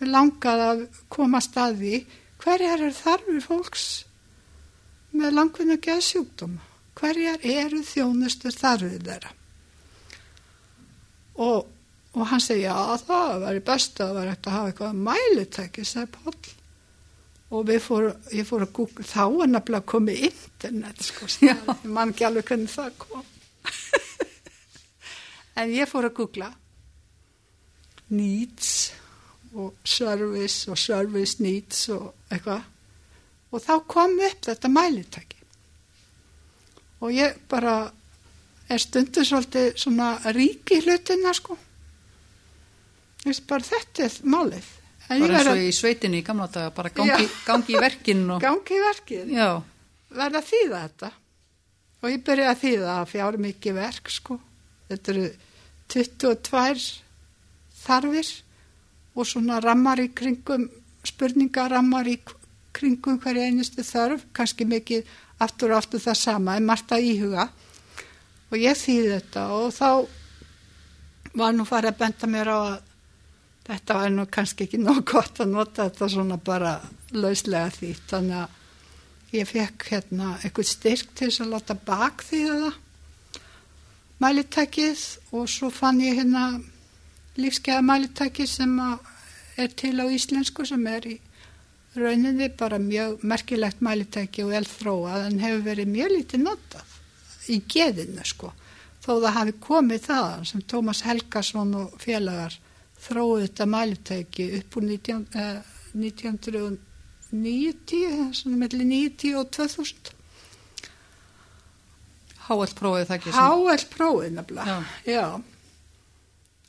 mér 0.00 0.14
langaði 0.14 0.68
að 0.72 0.84
koma 1.12 1.42
staði 1.42 2.04
hverjar 2.42 2.86
er 2.86 2.94
þarfir 2.94 3.42
fólks 3.42 3.86
með 5.16 5.36
langvinna 5.36 5.76
geðsjúkdóma. 5.82 6.62
Hverjar 6.96 7.42
eru 7.44 7.82
þjónustur 7.84 8.54
þarfið 8.56 9.08
þeirra? 9.08 9.32
Og, 11.44 11.66
og 12.16 12.28
hann 12.30 12.40
segi, 12.40 12.64
já 12.64 12.76
það 13.04 13.42
var 13.42 13.58
í 13.58 13.64
bestu 13.64 14.04
að 14.04 14.14
vera 14.20 14.36
eftir 14.36 14.52
að 14.52 14.56
hafa 14.56 14.70
eitthvað 14.72 15.02
mælitæki, 15.08 15.84
segi 15.84 16.12
Pál. 16.14 16.36
Og 17.56 17.72
fór, 17.78 18.08
ég 18.34 18.46
fór 18.48 18.64
að 18.64 18.72
googla, 18.74 19.06
þá 19.06 19.24
er 19.44 19.50
nefnilega 19.52 19.86
komið 19.92 20.22
internet, 20.30 21.02
sko, 21.04 21.28
ég 21.46 21.66
man 21.84 22.14
ekki 22.14 22.26
alveg 22.26 22.48
hvernig 22.48 22.72
það 22.72 22.96
kom. 23.04 23.26
en 25.60 25.74
ég 25.76 25.90
fór 25.90 26.08
að 26.08 26.16
googla 26.22 26.48
needs 28.08 28.72
og 29.56 29.74
service 29.84 30.70
og 30.70 30.78
service 30.78 31.42
needs 31.42 31.88
og 31.94 32.12
eitthvað 32.30 32.64
og 33.52 33.62
þá 33.62 33.74
kom 33.88 34.16
upp 34.26 34.48
þetta 34.48 34.70
mælitæki. 34.72 35.42
Og 37.04 37.12
ég 37.12 37.36
bara 37.50 37.76
er 38.72 38.82
stundu 38.82 39.24
svolítið 39.24 39.76
svona 39.78 40.16
ríki 40.34 40.80
hlutina 40.82 41.34
sko. 41.36 41.58
Bara 43.46 43.66
þetta 43.66 44.06
er 44.06 44.16
málið. 44.24 44.66
En 45.06 45.22
bara 45.22 45.38
eins 45.38 45.50
og 45.52 45.60
í 45.62 45.70
sveitinni 45.74 46.22
í 46.22 46.26
gamla 46.26 46.48
daga 46.50 46.72
bara 46.74 46.90
gangi, 46.94 47.28
gangi 47.46 47.76
í 47.76 47.82
verkin 47.82 48.24
og... 48.34 48.40
gangi 48.46 48.74
í 48.74 48.82
verkin 48.82 49.30
já. 49.30 49.50
verða 50.10 50.42
þýða 50.42 50.80
þetta. 50.86 51.10
Og 52.02 52.10
ég 52.10 52.24
byrja 52.26 52.48
að 52.50 52.62
þýða 52.62 52.96
að 52.96 53.10
fjár 53.12 53.38
mikið 53.42 53.76
verk 53.78 54.10
sko. 54.12 54.38
Þetta 54.90 55.12
eru 55.14 55.28
22 55.94 56.88
þarfir 57.86 58.32
og 59.16 59.28
svona 59.30 59.60
rammar 59.62 60.02
í 60.02 60.10
kringum 60.14 60.66
spurningarammar 61.06 62.10
í 62.10 62.16
kringum 62.76 63.20
hverja 63.22 63.46
einustu 63.48 63.84
þörf, 63.86 64.26
kannski 64.36 64.66
mikið 64.68 65.08
aftur 65.42 65.72
og 65.72 65.80
aftur 65.80 66.02
það 66.02 66.18
sama, 66.20 66.56
en 66.56 66.68
margt 66.68 66.92
að 66.92 67.08
íhuga. 67.12 67.48
Og 68.50 68.58
ég 68.60 68.78
þýði 68.78 69.14
þetta 69.16 69.46
og 69.56 69.72
þá 69.74 69.90
var 71.36 71.56
nú 71.56 71.66
farið 71.68 71.92
að 71.92 71.98
benda 72.02 72.30
mér 72.32 72.52
á 72.52 72.58
að 72.58 72.76
þetta 73.66 73.98
var 73.98 74.12
nú 74.14 74.26
kannski 74.30 74.66
ekki 74.66 74.78
nóg 74.80 75.02
gott 75.10 75.40
að 75.42 75.52
nota 75.52 75.88
þetta 75.88 76.08
svona 76.12 76.38
bara 76.38 76.76
lauslega 77.16 77.72
þýtt, 77.74 78.06
þannig 78.12 78.44
að 78.44 79.36
ég 79.36 79.48
fekk 79.50 79.88
hérna 79.90 80.34
eitthvað 80.38 80.70
styrk 80.70 81.14
til 81.18 81.28
þess 81.30 81.42
að 81.42 81.54
láta 81.56 81.76
bak 81.88 82.22
þýða 82.24 82.58
það 82.62 82.82
mælitækið 84.22 85.02
og 85.36 85.48
svo 85.50 85.70
fann 85.74 86.00
ég 86.00 86.16
hérna 86.16 86.46
lífskeiða 87.36 87.82
mælitækið 87.84 88.48
sem 88.48 88.78
er 89.60 89.74
til 89.76 89.96
á 90.00 90.06
íslensku 90.08 90.64
sem 90.68 90.86
er 90.88 91.08
í 91.10 91.16
rauninni 92.00 92.48
bara 92.58 92.78
mjög 92.82 93.22
merkilegt 93.26 93.80
mælitæki 93.84 94.40
og 94.44 94.52
elþróað 94.60 95.20
en 95.26 95.42
hefur 95.42 95.62
verið 95.66 95.86
mjög 95.92 96.10
lítið 96.14 96.40
notað 96.44 96.86
í 97.52 97.54
geðinu 97.72 98.24
sko. 98.26 98.48
Þó 99.04 99.12
það 99.22 99.36
hafi 99.38 99.54
komið 99.62 100.00
það 100.08 100.32
sem 100.50 100.60
Tómas 100.72 101.00
Helgason 101.06 101.70
og 101.78 101.86
félagar 102.02 102.52
þróið 103.06 103.42
þetta 103.46 103.64
mælitæki 103.70 104.44
upp 104.58 104.70
úr 104.76 104.84
19, 104.90 105.24
eh, 105.34 105.58
1990 105.94 108.32
svona 108.40 108.56
melli 108.62 108.84
90 108.84 109.34
og 109.40 109.46
2000 109.54 110.16
HL 112.46 112.72
prófið 112.78 113.04
það 113.08 113.16
ekki 113.16 113.30
HL 113.34 113.84
prófið 113.90 114.30
nefnilega. 114.36 114.66
Já. 114.70 114.78
já. 115.16 115.26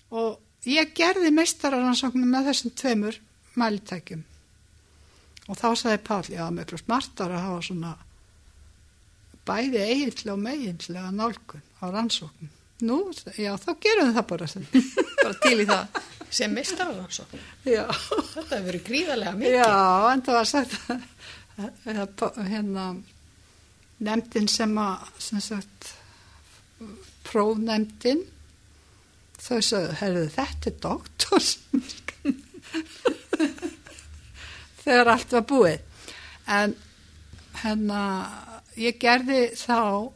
Og 0.10 0.32
ég 0.66 0.94
gerði 0.98 1.30
meistararansóknum 1.36 2.30
með 2.32 2.44
þessum 2.52 2.72
tveimur 2.80 3.16
mælitækjum 3.58 4.24
og 5.48 5.58
þá 5.60 5.68
sagði 5.80 6.04
Pál, 6.08 6.24
já, 6.32 6.44
miklu 6.54 6.80
smartar 6.82 7.34
að 7.34 7.46
hafa 7.48 7.64
svona 7.68 7.96
bæði 9.48 9.82
eiginlega 9.84 10.36
og 10.36 10.44
meginlega 10.44 11.12
nálgun 11.16 11.64
á 11.80 11.86
rannsókn. 11.88 12.54
Nú, 12.88 12.98
já, 13.40 13.56
þá 13.58 13.70
gerum 13.82 14.10
við 14.10 14.18
það 14.20 14.28
bara 14.32 14.48
sem. 14.52 14.66
bara 15.24 15.38
til 15.42 15.58
í 15.64 15.68
það. 15.70 16.02
Sem 16.38 16.52
mistar 16.54 16.92
rannsókn. 16.92 17.46
Já. 17.66 17.86
Þetta 17.88 18.50
hefur 18.52 18.68
verið 18.68 18.84
gríðarlega 18.90 19.38
mikið. 19.40 19.60
Já, 19.62 19.78
en 20.12 20.26
það 20.28 20.40
var 20.40 20.50
sagt 20.52 20.74
að 21.58 22.42
hérna 22.52 22.90
nefndin 24.04 24.50
sem 24.52 24.76
að, 24.78 25.08
sem 25.24 25.42
sagt, 25.42 25.94
prófnefndin, 27.28 28.22
þau 29.42 29.62
sagðu, 29.64 29.96
herðu, 30.02 30.28
þetta 30.36 30.70
er 30.70 30.78
doktors 30.84 31.56
þegar 34.88 35.12
allt 35.14 35.36
var 35.36 35.46
búið. 35.52 35.84
En 36.48 36.74
hérna 37.62 38.02
ég 38.80 38.98
gerði 39.02 39.44
þá 39.60 40.10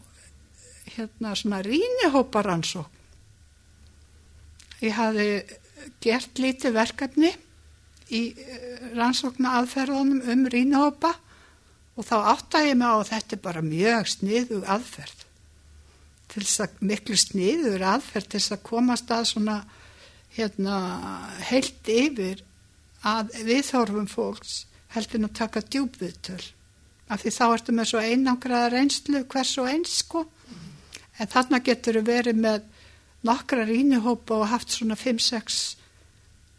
hérna 0.96 1.36
svona 1.36 1.62
rínihóparansók 1.66 2.98
ég 4.82 4.98
hafi 4.98 5.28
gert 6.02 6.40
lítið 6.42 6.76
verkefni 6.76 7.32
í 8.12 8.22
eh, 8.34 8.88
rannsókna 8.98 9.58
aðferðunum 9.60 10.24
um 10.34 10.46
rínihópa 10.52 11.14
og 11.96 12.08
þá 12.08 12.16
áttæði 12.34 12.72
ég 12.72 12.80
mig 12.80 12.90
á 12.90 12.96
að 12.98 13.10
þetta 13.12 13.38
er 13.38 13.44
bara 13.46 13.66
mjög 13.66 14.10
sniðu 14.10 14.62
aðferð. 14.66 15.26
Til 16.32 16.44
þess 16.46 16.64
að 16.64 16.82
miklu 16.92 17.18
sniður 17.20 17.86
aðferð 17.92 18.30
til 18.32 18.40
þess 18.40 18.56
að 18.56 18.66
komast 18.70 19.14
að 19.14 19.28
svona 19.34 19.58
hérna 20.38 20.78
heilt 21.50 21.92
yfir 21.92 22.44
að 23.08 23.36
viðhorfum 23.48 24.08
fólks 24.10 24.66
heldur 24.94 25.26
að 25.26 25.38
taka 25.40 25.64
djúbviðtöl 25.66 26.42
af 27.12 27.24
því 27.24 27.32
þá 27.36 27.46
ertu 27.48 27.74
með 27.76 27.90
svo 27.90 28.02
einangraða 28.02 28.70
reynslu 28.72 29.24
hvers 29.32 29.58
og 29.60 29.68
eins 29.72 29.98
sko. 30.04 30.26
En 31.20 31.30
þarna 31.30 31.60
getur 31.64 32.00
við 32.00 32.08
verið 32.08 32.40
með 32.40 32.62
nokkra 33.28 33.66
rínihópa 33.68 34.38
og 34.40 34.50
haft 34.52 34.72
svona 34.72 34.96
5-6 34.98 35.58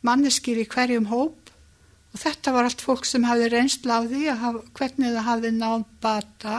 manneskir 0.04 0.60
í 0.60 0.68
hverjum 0.68 1.08
hóp. 1.10 1.38
Og 2.12 2.20
þetta 2.20 2.52
var 2.52 2.68
allt 2.68 2.84
fólk 2.84 3.08
sem 3.08 3.24
hafi 3.24 3.48
reynslu 3.48 3.88
á 3.88 4.00
því 4.04 4.22
hafa, 4.28 4.62
hvernig 4.76 5.16
það 5.16 5.28
hafi 5.30 5.52
náð 5.56 5.86
bata 6.04 6.58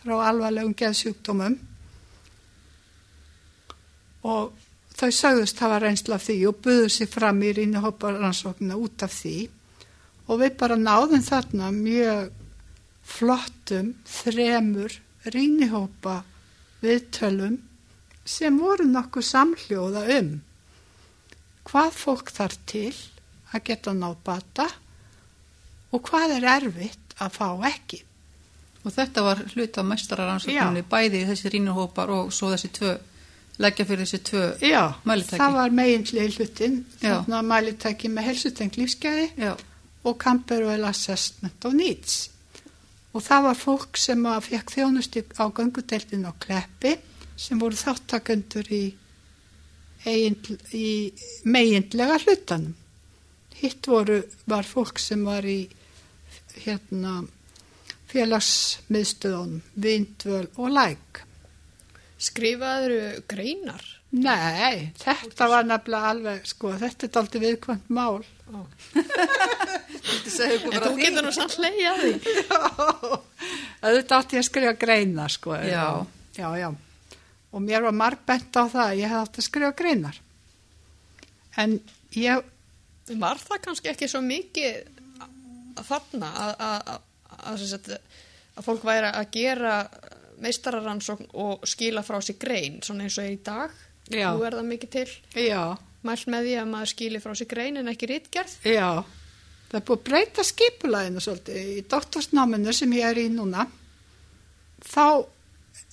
frá 0.00 0.14
alvarlegum 0.30 0.76
geðsjúkdómum. 0.78 1.58
Og 4.30 4.54
þau 5.00 5.10
sagðust 5.16 5.62
hafa 5.64 5.78
reynslu 5.82 6.14
af 6.16 6.26
því 6.26 6.36
og 6.50 6.60
buðu 6.64 6.90
sér 6.92 7.08
fram 7.10 7.40
í 7.42 7.54
rínihópa 7.56 8.12
rannsóknina 8.16 8.76
út 8.76 9.06
af 9.06 9.14
því 9.16 9.36
og 10.28 10.42
við 10.42 10.58
bara 10.60 10.76
náðum 10.78 11.24
þarna 11.26 11.70
mjög 11.74 12.28
flottum 13.10 13.94
þremur 14.06 15.00
rínihópa 15.34 16.20
viðtölum 16.84 17.58
sem 18.24 18.60
voru 18.60 18.86
nokkuð 18.88 19.26
samhljóða 19.26 20.04
um 20.18 20.30
hvað 21.70 21.96
fólk 21.96 22.30
þarf 22.34 22.60
til 22.68 22.94
að 23.54 23.66
geta 23.66 23.94
náð 23.96 24.16
bata 24.26 24.68
og 25.90 26.06
hvað 26.06 26.36
er 26.38 26.46
erfitt 26.56 27.16
að 27.20 27.36
fá 27.36 27.48
ekki. 27.68 28.00
Og 28.80 28.94
þetta 28.94 29.24
var 29.26 29.42
hlut 29.52 29.76
af 29.76 29.88
mestararannsókninni, 29.90 30.84
bæði 30.88 31.24
þessi 31.28 31.52
rínurhópar 31.52 32.12
og 32.14 32.30
svo 32.32 32.48
þessi 32.54 32.70
tvö, 32.78 32.94
leggja 33.60 33.86
fyrir 33.88 34.06
þessi 34.06 34.20
tvö 34.28 34.42
Já, 34.64 34.82
mælitæki. 35.04 35.40
það 35.42 35.56
var 35.58 35.74
meginlega 35.76 36.34
hlutin, 36.36 36.76
þannig 37.00 37.36
að 37.38 37.48
mælitæki 37.50 38.10
með 38.12 38.28
helsutengt 38.30 38.78
lífsgæði 38.80 39.26
Já. 39.36 39.52
og 40.04 40.18
Camberwell 40.22 40.84
Assessment 40.88 41.64
of 41.68 41.76
Needs. 41.76 42.18
Og 43.12 43.24
það 43.26 43.46
var 43.48 43.58
fólk 43.58 43.98
sem 43.98 44.26
fekk 44.46 44.74
þjónusti 44.76 45.24
á 45.36 45.44
gangudeldin 45.50 46.28
á 46.30 46.32
Kleppi 46.40 46.94
sem 47.40 47.58
voru 47.58 47.76
þáttakendur 47.76 48.68
í, 48.70 48.84
í 50.06 50.88
meginlega 51.44 52.20
hlutanum. 52.24 52.76
Hitt 53.60 53.88
voru, 53.90 54.22
var 54.48 54.64
fólk 54.64 55.00
sem 55.02 55.24
var 55.26 55.44
í 55.44 55.66
hérna, 56.64 57.20
félagsmiðstöðunum, 58.10 59.60
vindvöl 59.74 60.46
og 60.56 60.70
læk. 60.72 61.20
Skrifaður 62.20 63.22
greinar? 63.30 63.84
Nei, 64.10 64.90
þetta 64.98 65.46
var 65.48 65.66
nefnilega 65.68 66.10
alveg, 66.10 66.46
sko, 66.50 66.72
þetta 66.80 67.06
er 67.06 67.18
aldrei 67.20 67.42
viðkvæmt 67.44 67.90
mál. 67.94 68.24
en 68.50 68.66
þú 70.82 70.94
getur 70.98 71.22
nú 71.24 71.30
samt 71.34 71.54
leiði 71.62 71.86
að 71.86 72.00
því. 72.02 72.12
Já, 73.80 73.94
þetta 73.94 74.18
átti 74.18 74.36
ég 74.36 74.42
að 74.42 74.48
skrifa 74.48 74.74
greinar, 74.82 75.30
sko. 75.32 75.54
Já. 75.62 75.86
Já, 76.36 76.48
já. 76.58 76.68
Og 77.50 77.62
mér 77.62 77.86
var 77.86 77.94
marg 77.96 78.20
bent 78.26 78.58
á 78.58 78.64
það 78.66 78.82
að 78.84 78.98
ég 78.98 79.12
hef 79.12 79.22
átti 79.22 79.42
að 79.42 79.46
skrifa 79.46 79.72
greinar. 79.78 80.20
En 81.62 81.78
ég... 82.18 82.50
Var 83.10 83.40
það 83.42 83.62
kannski 83.64 83.90
ekki 83.90 84.10
svo 84.10 84.20
mikið 84.22 84.84
þarna 85.86 86.28
að, 86.44 86.52
að, 86.66 86.92
að, 87.54 87.96
að 88.58 88.66
fólk 88.66 88.84
væri 88.86 89.10
að 89.10 89.30
gera 89.34 89.74
meistararansókn 90.42 91.30
og 91.40 91.68
skila 91.68 92.02
frá 92.06 92.20
sig 92.24 92.38
grein, 92.40 92.80
svona 92.82 93.06
eins 93.06 93.18
og 93.20 93.30
í 93.30 93.38
dag. 93.44 93.74
Já. 94.10 94.32
nú 94.34 94.44
er 94.44 94.56
það 94.58 94.68
mikið 94.72 94.92
til 94.94 95.10
Já. 95.46 95.78
mælt 96.06 96.30
með 96.32 96.46
því 96.48 96.54
að 96.58 96.70
maður 96.72 96.92
skili 96.92 97.22
frá 97.22 97.34
sig 97.38 97.48
grein 97.50 97.78
en 97.78 97.90
ekki 97.92 98.08
rítgerð 98.10 98.54
Já, 98.66 99.04
það 99.70 99.76
er 99.78 99.84
búið 99.86 100.00
að 100.00 100.06
breyta 100.08 100.46
skipulæðinu 100.46 101.22
svolítið 101.22 101.68
í 101.74 101.82
doktorsnáminu 101.90 102.74
sem 102.74 102.94
ég 102.98 103.06
er 103.06 103.20
í 103.22 103.28
núna. 103.30 103.66
Þá 104.82 105.26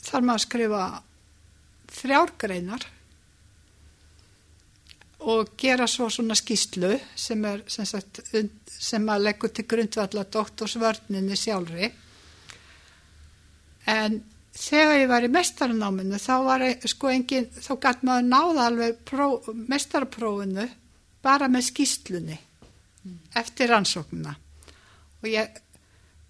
þarf 0.08 0.24
maður 0.24 0.38
að 0.38 0.46
skrifa 0.46 0.86
þrjárgreinar 1.98 2.88
og 5.28 5.54
gera 5.60 5.88
svo 5.90 6.08
svona 6.14 6.38
skýslu 6.38 6.94
sem 7.18 7.46
er 7.50 7.64
sem, 7.70 7.86
sagt, 7.90 8.22
sem 8.68 9.08
að 9.10 9.24
leggur 9.28 9.54
til 9.54 9.66
grundvalla 9.70 10.26
doktorsvörninni 10.34 11.38
sjálfri. 11.38 11.92
En 13.88 14.20
þegar 14.58 15.02
ég 15.02 15.12
var 15.12 15.26
í 15.28 15.32
mestaranáminu 15.32 16.20
þá 16.22 16.34
var 16.48 16.66
sko 16.90 17.12
engin, 17.14 17.48
þá 17.54 17.72
gæt 17.86 18.04
maður 18.08 18.28
náða 18.32 18.68
alveg 18.72 19.00
pró, 19.08 19.28
mestaraprófinu 19.54 20.68
bara 21.26 21.50
með 21.52 21.68
skýslunni 21.70 22.38
mm. 22.38 23.20
eftir 23.42 23.72
rannsóknuna 23.74 24.34
og 25.22 25.30
ég 25.30 25.62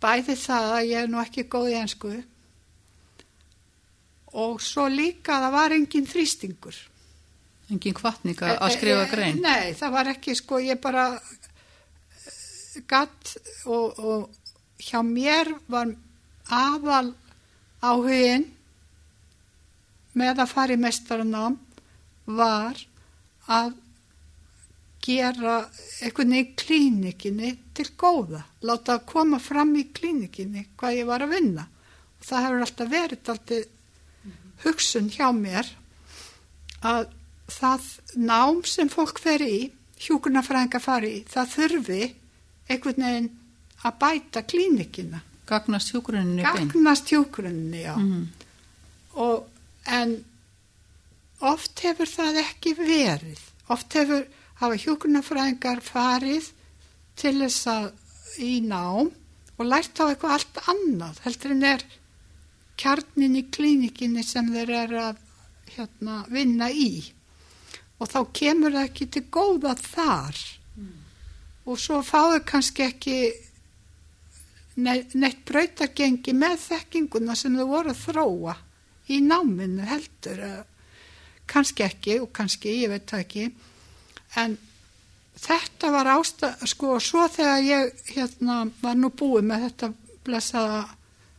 bæði 0.03 0.37
það 0.39 0.73
að 0.75 0.89
ég 0.91 1.05
er 1.05 1.11
nú 1.11 1.21
ekki 1.23 1.47
góð 1.51 1.71
í 1.71 1.79
ennsku 1.79 2.13
og 4.37 4.61
svo 4.61 4.85
líka 4.91 5.39
það 5.45 5.57
var 5.57 5.75
engin 5.79 6.07
þrýstingur 6.09 6.85
Engin 7.67 7.95
kvartning 7.97 8.39
að 8.47 8.69
skrifa 8.77 9.07
grein? 9.11 9.41
Nei, 9.43 9.73
það 9.75 9.89
var 9.91 10.09
ekki, 10.13 10.35
sko, 10.39 10.59
ég 10.63 10.79
bara 10.79 11.09
gatt 12.87 13.33
og, 13.67 13.97
og 13.99 14.77
hjá 14.79 15.01
mér 15.03 15.51
var 15.67 15.91
aðal 16.47 17.09
áhugin 17.81 18.47
með 20.17 20.41
að 20.43 20.53
fara 20.53 20.73
í 20.73 20.81
mestaranám 20.81 21.57
var 22.37 22.79
að 23.47 23.75
gera 25.07 25.57
veginn 26.03 26.41
í 26.41 26.43
klínikinni 26.59 27.53
til 27.77 27.87
góða, 27.95 28.41
láta 28.65 28.97
að 28.97 29.05
koma 29.07 29.39
fram 29.39 29.75
í 29.79 29.85
klínikinni 29.95 30.65
hvað 30.75 30.97
ég 30.97 31.07
var 31.07 31.23
að 31.23 31.35
vinna 31.37 31.67
og 32.17 32.25
það 32.27 32.45
hefur 32.45 32.65
alltaf 32.65 32.91
verið 32.91 33.21
alltaf 33.27 33.61
hugsun 34.65 35.11
hjá 35.13 35.29
mér 35.35 35.69
að 36.81 37.07
það 37.47 37.87
nám 38.19 38.63
sem 38.67 38.89
fólk 38.91 39.21
fer 39.21 39.43
í, 39.45 39.69
hjúkunarfræðingar 40.03 40.83
fari 40.83 41.13
í, 41.19 41.23
það 41.29 41.53
þurfi 41.53 42.01
einhvern 42.67 43.05
veginn 43.05 43.29
að 43.87 43.97
bæta 44.01 44.43
klínikina. 44.43 45.21
Gagnast 45.47 45.93
bein? 45.93 46.67
Gagnast 46.67 47.11
hjúkurinninni, 47.11 47.83
já. 47.83 47.95
Mm 47.95 48.11
-hmm. 48.11 48.25
Og, 49.13 49.47
en 49.85 50.25
oft 51.39 51.79
hefur 51.79 52.05
það 52.05 52.41
ekki 52.43 52.73
verið. 52.77 53.39
Oft 53.67 53.93
hefur 53.93 54.27
hafa 54.59 54.75
hjúkunarfræðingar 54.75 55.81
farið 55.81 56.51
til 57.15 57.39
þess 57.41 57.67
að 57.67 57.91
í 58.39 58.61
nám 58.61 59.11
og 59.57 59.65
lært 59.65 59.99
á 59.99 60.05
eitthvað 60.09 60.31
allt 60.31 60.57
annað. 60.67 61.19
Heldur 61.23 61.51
en 61.51 61.63
er 61.63 61.85
kjarnin 62.77 63.35
í 63.35 63.43
klínikinni 63.49 64.23
sem 64.23 64.53
þeir 64.53 64.69
eru 64.69 64.99
að 65.01 65.17
hérna, 65.75 66.25
vinna 66.29 66.69
í 66.71 67.13
og 67.97 68.09
þá 68.11 68.19
kemur 68.39 68.75
það 68.75 68.87
ekki 68.87 69.07
til 69.13 69.23
góða 69.33 69.73
þar 69.79 70.39
mm. 70.77 70.95
og 71.65 71.79
svo 71.81 72.01
fáðu 72.05 72.43
kannski 72.45 72.85
ekki 72.85 73.17
neitt, 74.77 75.43
brautargengi 75.47 76.33
með 76.37 76.57
þekkinguna 76.67 77.35
sem 77.35 77.55
þau 77.57 77.67
voru 77.69 77.93
að 77.93 78.03
þróa 78.05 78.55
í 79.13 79.19
náminu 79.23 79.85
heldur 79.87 80.43
kannski 81.47 81.85
ekki 81.87 82.19
og 82.21 82.31
kannski 82.35 82.81
ég 82.83 82.91
veit 82.91 83.07
það 83.09 83.23
ekki. 83.23 83.45
En 84.37 84.57
þetta 85.37 85.91
var 85.93 86.11
ástæð 86.17 86.65
sko 86.73 86.93
og 86.97 87.03
svo 87.03 87.27
þegar 87.31 87.63
ég 87.65 88.05
hérna 88.13 88.59
var 88.81 88.97
nú 88.99 89.11
búið 89.15 89.47
með 89.47 89.67
þetta 89.67 89.91
blessaða 90.27 90.81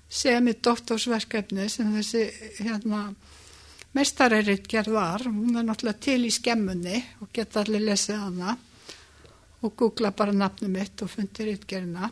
semi 0.09 0.55
doktorsverkefni 0.65 1.69
sem 1.69 1.91
þessi 1.93 2.25
hérna 2.63 3.11
mestarreitgerð 3.97 4.95
var, 4.95 5.25
hún 5.27 5.57
er 5.57 5.67
náttúrulega 5.67 6.01
til 6.05 6.23
í 6.29 6.33
skemmunni 6.33 7.01
og 7.21 7.33
geta 7.35 7.63
allir 7.63 7.85
lesið 7.89 8.21
hana 8.21 8.57
og 9.65 9.75
googla 9.77 10.13
bara 10.17 10.33
nafnum 10.33 10.73
mitt 10.73 11.03
og 11.03 11.11
fundi 11.11 11.49
reitgerðina 11.49 12.11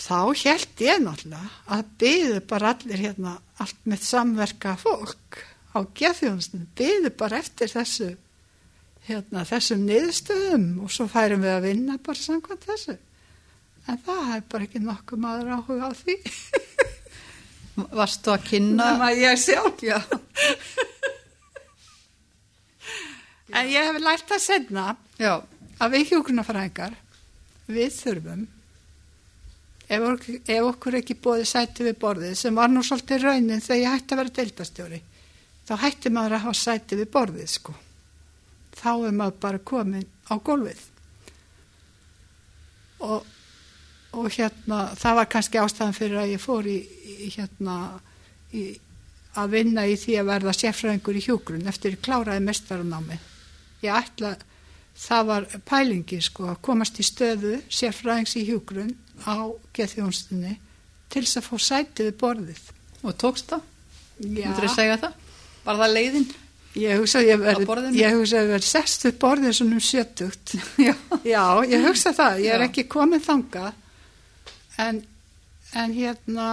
þá 0.00 0.32
held 0.42 0.82
ég 0.84 1.02
náttúrulega 1.04 1.50
að 1.76 1.92
byðu 2.00 2.40
bara 2.50 2.72
allir 2.74 3.04
hérna 3.04 3.36
allt 3.60 3.84
með 3.84 4.06
samverka 4.08 4.74
fólk 4.80 5.42
á 5.76 5.78
geðfjónustin, 5.96 6.66
byðu 6.76 7.12
bara 7.20 7.40
eftir 7.42 7.70
þessu 7.70 8.14
hérna 9.06 9.44
þessum 9.48 9.84
niðurstöðum 9.86 10.66
og 10.84 10.92
svo 10.92 11.06
færum 11.10 11.44
við 11.44 11.56
að 11.56 11.66
vinna 11.68 11.98
bara 12.04 12.20
samkvæmt 12.20 12.66
þessu 12.68 12.96
en 13.90 14.00
það 14.06 14.34
er 14.36 14.46
bara 14.52 14.66
ekki 14.66 14.82
nokkuð 14.84 15.22
maður 15.24 15.54
áhuga 15.58 15.90
á 15.90 15.92
því 16.00 16.16
Varstu 17.88 18.32
að 18.34 18.46
kynna? 18.50 18.86
Að 19.06 19.20
ég 19.22 19.38
sjálf, 19.40 19.80
já. 19.80 19.96
en 23.56 23.70
ég 23.70 23.86
hef 23.88 24.00
lært 24.02 24.34
að 24.34 24.42
senna 24.44 24.86
já. 25.20 25.38
að 25.80 25.94
við 25.94 26.10
hjókunarfræðingar, 26.10 26.96
við 27.70 27.94
þurfum, 27.96 28.42
ef, 29.90 30.28
ef 30.46 30.68
okkur 30.68 31.00
ekki 31.00 31.18
bóði 31.22 31.48
sæti 31.48 31.86
við 31.88 31.98
borðið, 32.04 32.36
sem 32.38 32.56
var 32.56 32.70
nú 32.70 32.84
svolítið 32.86 33.26
raunin 33.26 33.64
þegar 33.64 33.82
ég 33.82 33.96
hætti 33.96 34.16
að 34.16 34.22
vera 34.22 34.36
deildastjóri, 34.38 35.02
þá 35.66 35.74
hætti 35.84 36.14
maður 36.14 36.38
að 36.38 36.46
hafa 36.46 36.60
sæti 36.60 37.00
við 37.00 37.12
borðið, 37.16 37.50
sko. 37.56 37.76
Þá 38.80 38.92
er 38.94 39.18
maður 39.18 39.36
bara 39.42 39.66
komin 39.72 40.08
á 40.30 40.34
gólfið. 40.38 40.86
Og 43.00 43.28
og 44.18 44.30
hérna 44.34 44.90
það 44.98 45.18
var 45.20 45.28
kannski 45.30 45.60
ástæðan 45.60 45.94
fyrir 45.94 46.20
að 46.20 46.32
ég 46.34 46.42
fór 46.42 46.66
í, 46.66 46.78
í 47.26 47.28
hérna 47.30 47.76
í, 48.56 48.64
að 49.38 49.52
vinna 49.54 49.86
í 49.86 49.96
því 50.00 50.16
að 50.20 50.30
verða 50.32 50.54
sérfræðingur 50.58 51.18
í 51.20 51.24
hjúgrun 51.26 51.68
eftir 51.70 51.98
kláraði 52.02 52.42
mestaranámi 52.48 53.18
ég 53.84 53.94
ætla 53.94 54.34
það 54.98 55.28
var 55.30 55.46
pælingi 55.68 56.18
sko 56.24 56.50
að 56.50 56.62
komast 56.66 56.98
í 56.98 57.06
stöðu 57.06 57.60
sérfræðings 57.70 58.34
í 58.40 58.44
hjúgrun 58.48 58.90
á 59.26 59.38
geðþjónstunni 59.76 60.54
til 61.10 61.24
þess 61.24 61.40
að 61.40 61.48
fá 61.48 61.56
sæti 61.66 62.06
við 62.06 62.16
borðið 62.20 62.62
og 63.02 63.16
tókst 63.20 63.52
það? 63.52 63.66
Já 64.20 64.46
Þú 64.46 64.54
þurfið 64.54 64.70
að 64.70 64.76
segja 64.76 65.00
það? 65.04 65.14
Var 65.64 65.80
það 65.80 65.94
leiðin? 65.96 66.28
Ég 66.80 67.00
hugsa 67.00 67.18
að 67.18 67.28
ég 67.28 67.40
verði 67.42 68.44
verð 68.52 68.66
sest 68.68 69.06
við 69.08 69.16
borðið 69.24 69.56
svona 69.58 69.78
um 69.78 69.82
sjötugt 69.82 70.54
Já. 70.88 70.94
Já, 71.26 71.44
ég 71.66 71.88
hugsa 71.88 72.12
það, 72.14 72.44
ég 72.44 72.54
er 72.54 72.64
Já. 72.64 72.68
ekki 72.68 72.86
komið 72.90 73.24
þangað 73.26 73.72
en, 74.84 75.02
en 75.80 75.96
hérna 75.96 76.46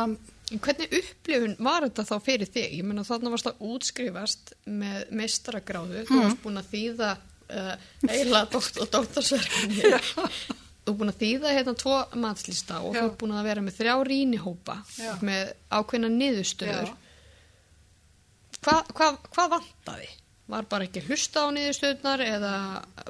Hvernig 0.47 0.93
upplifun 0.95 1.57
var 1.59 1.83
þetta 1.83 2.05
þá 2.07 2.23
fyrir 2.23 2.47
þig? 2.47 2.77
Ég 2.79 2.85
menna 2.87 3.03
þarna 3.03 3.33
varst 3.33 3.49
að 3.49 3.63
útskrifast 3.67 4.53
með 4.63 5.09
meistaragráðu, 5.19 6.05
mm. 6.05 6.07
þú 6.07 6.21
varst 6.21 6.39
búin 6.45 6.61
að 6.61 6.69
þýða 6.71 7.09
uh, 7.51 7.73
eila 8.07 8.43
dokt 8.53 8.79
og 8.79 8.87
doktorsverkni. 8.93 9.91
Þú 10.87 10.93
er 10.93 10.99
búin 11.01 11.11
að 11.11 11.17
þýða 11.19 11.49
hérna 11.51 11.71
tvo 11.75 11.95
matslista 12.15 12.77
og 12.79 12.93
Já. 12.95 13.01
þú 13.01 13.07
er 13.09 13.15
búin 13.19 13.31
að 13.35 13.47
vera 13.49 13.63
með 13.65 13.73
þrjá 13.81 13.95
rínihópa 14.07 14.75
með 15.27 15.49
ákveðna 15.75 16.11
niðurstöður. 16.13 16.93
Hvað 18.63 18.93
hva, 18.95 19.09
hva 19.35 19.45
vantaði? 19.51 20.07
Var 20.47 20.67
bara 20.71 20.85
ekki 20.87 21.01
hlusta 21.09 21.43
á 21.43 21.51
niðurstöðnar 21.51 22.21
eða 22.23 22.53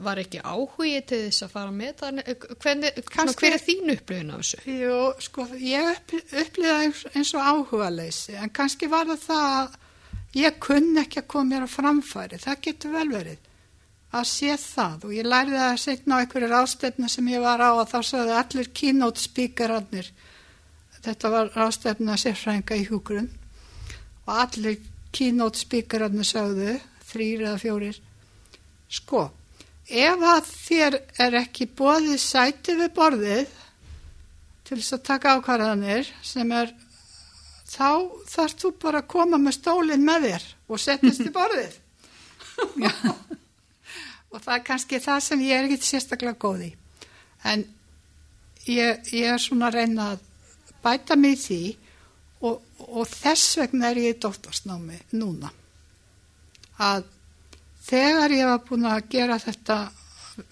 var 0.01 0.17
ekki 0.23 0.41
áhugið 0.41 1.03
til 1.11 1.19
þess 1.27 1.45
að 1.45 1.51
fara 1.53 1.75
með 1.75 1.91
það? 1.99 2.21
Hvernig, 2.63 3.01
Kanski, 3.13 3.43
hver 3.43 3.57
er 3.59 3.63
þín 3.67 3.93
upplifin 3.93 4.31
af 4.33 4.41
þessu? 4.41 4.61
Jú, 4.73 4.95
sko, 5.27 5.45
ég 5.61 5.91
upplifaði 6.17 6.89
eins 7.13 7.35
og 7.37 7.51
áhuga 7.51 7.91
leysi 7.93 8.39
en 8.41 8.49
kannski 8.57 8.89
var 8.89 9.05
það 9.11 9.21
það 9.27 9.51
að 9.59 9.77
ég 10.41 10.57
kunn 10.65 10.97
ekki 11.03 11.21
að 11.21 11.29
koma 11.35 11.51
mér 11.51 11.69
á 11.69 11.75
framfæri. 11.77 12.41
Það 12.41 12.63
getur 12.71 12.97
vel 12.97 13.07
verið 13.13 13.53
að 14.15 14.27
sé 14.31 14.57
það. 14.61 15.07
Og 15.07 15.15
ég 15.17 15.27
lærði 15.27 15.57
það 15.57 15.71
að 15.71 15.81
setna 15.83 16.17
á 16.17 16.21
einhverju 16.23 16.51
rástefna 16.51 17.09
sem 17.11 17.31
ég 17.33 17.43
var 17.43 17.63
á 17.63 17.71
og 17.73 17.87
þá 17.91 17.97
sagði 18.05 18.37
allir 18.41 18.69
keynote 18.81 19.23
speakerarnir. 19.23 20.11
Þetta 21.03 21.33
var 21.33 21.51
rástefna 21.55 22.17
sérfrænga 22.19 22.77
í 22.79 22.87
húgrunn 22.89 23.29
og 24.27 24.33
allir 24.35 24.79
keynote 25.15 25.59
speakerarnir 25.59 26.27
sagðu 26.27 26.77
þrýr 27.07 27.45
eða 27.45 27.59
fjórir 27.61 28.01
sko, 28.91 29.27
ef 29.87 30.25
að 30.31 30.49
þér 30.49 30.99
er 31.23 31.39
ekki 31.41 31.69
bóðið 31.77 32.19
sæti 32.23 32.75
við 32.79 32.91
borðið 32.95 33.55
til 34.67 34.77
þess 34.79 34.97
að 34.97 35.05
taka 35.09 35.35
ákvarðanir 35.37 36.11
sem 36.25 36.51
er 36.55 36.73
þá 37.67 37.89
þarfst 38.27 38.63
þú 38.63 38.73
bara 38.83 39.03
að 39.03 39.09
koma 39.15 39.39
með 39.39 39.59
stólinn 39.59 40.07
með 40.07 40.29
þér 40.29 40.47
og 40.67 40.83
setjast 40.83 41.23
í 41.23 41.33
borðið 41.39 41.79
og 44.31 44.43
það 44.43 44.53
er 44.55 44.63
kannski 44.69 45.01
það 45.03 45.19
sem 45.25 45.43
ég 45.45 45.57
er 45.57 45.67
ekki 45.67 45.89
sérstaklega 45.89 46.39
góð 46.41 46.63
í. 46.67 46.71
En 47.47 47.63
ég, 48.67 49.03
ég 49.13 49.33
er 49.33 49.41
svona 49.41 49.69
að 49.69 49.79
reyna 49.79 50.09
að 50.13 50.25
bæta 50.83 51.17
mig 51.19 51.37
því 51.41 51.61
og, 52.47 52.61
og 52.87 53.05
þess 53.09 53.57
vegna 53.61 53.91
er 53.91 54.01
ég 54.03 54.17
í 54.17 54.19
dóttorsnámi 54.21 54.99
núna. 55.17 55.51
Að 56.77 57.07
þegar 57.87 58.35
ég 58.35 58.51
var 58.51 58.63
búin 58.67 58.87
að 58.89 59.07
gera 59.13 59.39
þetta 59.41 59.79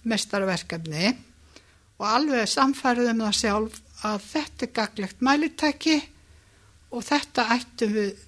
mestarverkefni 0.07 1.11
og 1.99 2.05
alveg 2.09 2.49
samfærið 2.49 3.11
um 3.11 3.25
það 3.27 3.39
sjálf 3.39 3.81
að 4.05 4.23
þetta 4.29 4.65
er 4.65 4.73
gaglegt 4.79 5.21
mælitæki 5.25 5.97
og 6.95 7.03
þetta 7.05 7.45
ættum 7.55 7.93
við 7.95 8.23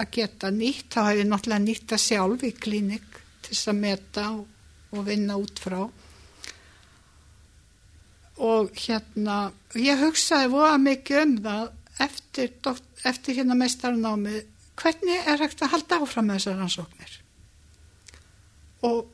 að 0.00 0.10
geta 0.14 0.50
nýtt, 0.54 0.88
þá 0.92 1.00
hef 1.08 1.18
ég 1.18 1.28
náttúrulega 1.28 1.64
nýtt 1.64 1.94
að 1.94 2.02
sjálf 2.04 2.44
í 2.46 2.52
klínik 2.56 3.18
til 3.42 3.54
þess 3.54 3.70
að 3.72 3.80
meta 3.80 4.26
og, 4.36 4.46
og 4.90 5.04
vinna 5.06 5.38
út 5.40 5.60
frá. 5.62 5.82
Og 8.40 8.70
hérna 8.80 9.50
ég 9.76 10.00
hugsaði 10.00 10.48
voða 10.52 10.78
mikið 10.80 11.22
um 11.24 11.36
það 11.44 11.66
eftir, 12.06 12.54
eftir 13.04 13.40
hérna 13.40 13.58
mestarnámi 13.58 14.40
hvernig 14.80 15.28
er 15.28 15.42
hægt 15.42 15.60
að 15.62 15.74
halda 15.74 16.00
áfram 16.00 16.30
með 16.30 16.40
þessar 16.40 16.58
rannsóknir? 16.60 17.16
Og, 18.88 19.10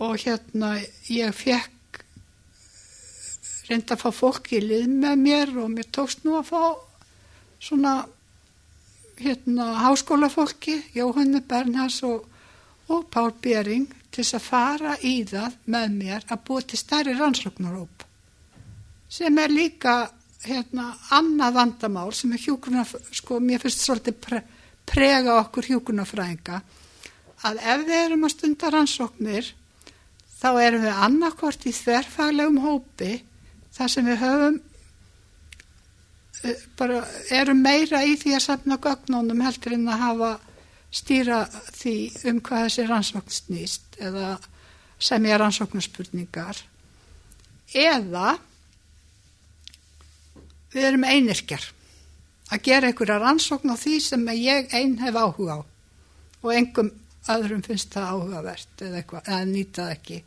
og 0.00 0.14
hérna 0.22 0.78
ég 1.12 1.36
fekk 1.36 2.00
reynda 3.68 3.96
að 3.96 4.02
fá 4.02 4.10
fólk 4.16 4.50
í 4.56 4.62
lið 4.62 4.88
með 4.90 5.20
mér 5.20 5.54
og 5.62 5.70
mér 5.74 5.88
tókst 5.94 6.24
nú 6.26 6.38
að 6.38 6.50
fá 6.50 6.62
svona 7.62 7.94
hérna 9.22 9.68
háskólafólki 9.84 10.78
Jóhanni 10.96 11.42
Bernhars 11.48 12.00
og, 12.08 12.26
og 12.92 13.08
Pál 13.12 13.32
Bering 13.42 13.90
til 14.12 14.24
að 14.24 14.44
fara 14.44 14.96
í 15.00 15.14
það 15.28 15.58
með 15.72 15.94
mér 15.98 16.26
að 16.28 16.42
búa 16.48 16.64
til 16.66 16.80
stærri 16.80 17.14
rannsóknaróp 17.16 18.04
sem 19.12 19.38
er 19.38 19.52
líka 19.52 19.96
hérna 20.46 20.90
annað 21.14 21.56
vandamál 21.58 22.12
sem 22.16 22.32
er 22.34 22.42
hjúkurna 22.42 22.84
sko 23.14 23.38
mér 23.40 23.62
finnst 23.62 23.84
svolítið 23.84 24.18
pre, 24.24 24.42
prega 24.88 25.38
okkur 25.40 25.68
hjúkurnafræðinga 25.70 26.60
að 27.48 27.60
ef 27.74 27.84
við 27.86 27.98
erum 27.98 28.26
að 28.26 28.34
stunda 28.34 28.70
rannsóknir 28.72 29.52
þá 30.42 30.48
erum 30.64 30.86
við 30.86 31.02
annarkort 31.06 31.66
í 31.66 31.74
þverfaglegum 31.76 32.60
hópi 32.64 33.12
þar 33.76 33.92
sem 33.94 34.08
við 34.08 34.22
höfum 34.22 34.58
eh, 36.42 36.64
bara 36.78 37.04
erum 37.40 37.62
meira 37.62 38.02
í 38.04 38.16
því 38.18 38.36
að 38.36 38.46
safna 38.48 38.80
gögnónum 38.82 39.44
heldur 39.46 39.76
en 39.78 39.88
að 39.88 40.02
hafa 40.06 40.32
stýra 40.92 41.42
því 41.72 41.96
um 42.30 42.40
hvað 42.44 42.66
þessi 42.66 42.86
rannsókn 42.88 43.36
snýst 43.36 44.00
eða 44.02 44.36
semja 45.02 45.38
rannsóknarspurningar 45.40 46.60
eða 47.72 48.36
við 50.72 50.88
erum 50.88 51.06
einirkjar 51.08 51.64
að 52.52 52.64
gera 52.68 52.90
einhverja 52.90 53.20
rannsókn 53.22 53.72
á 53.72 53.76
því 53.80 53.94
sem 54.04 54.26
ég 54.36 54.74
einn 54.76 54.98
hef 55.00 55.16
áhuga 55.16 55.60
á 55.60 55.60
og 56.42 56.52
engum 56.52 56.90
öðrum 57.32 57.62
finnst 57.64 57.92
það 57.94 58.08
áhugavert 58.12 58.82
eða, 58.82 58.98
eitthvað, 58.98 59.28
eða 59.30 59.44
nýtað 59.48 59.92
ekki. 59.94 60.18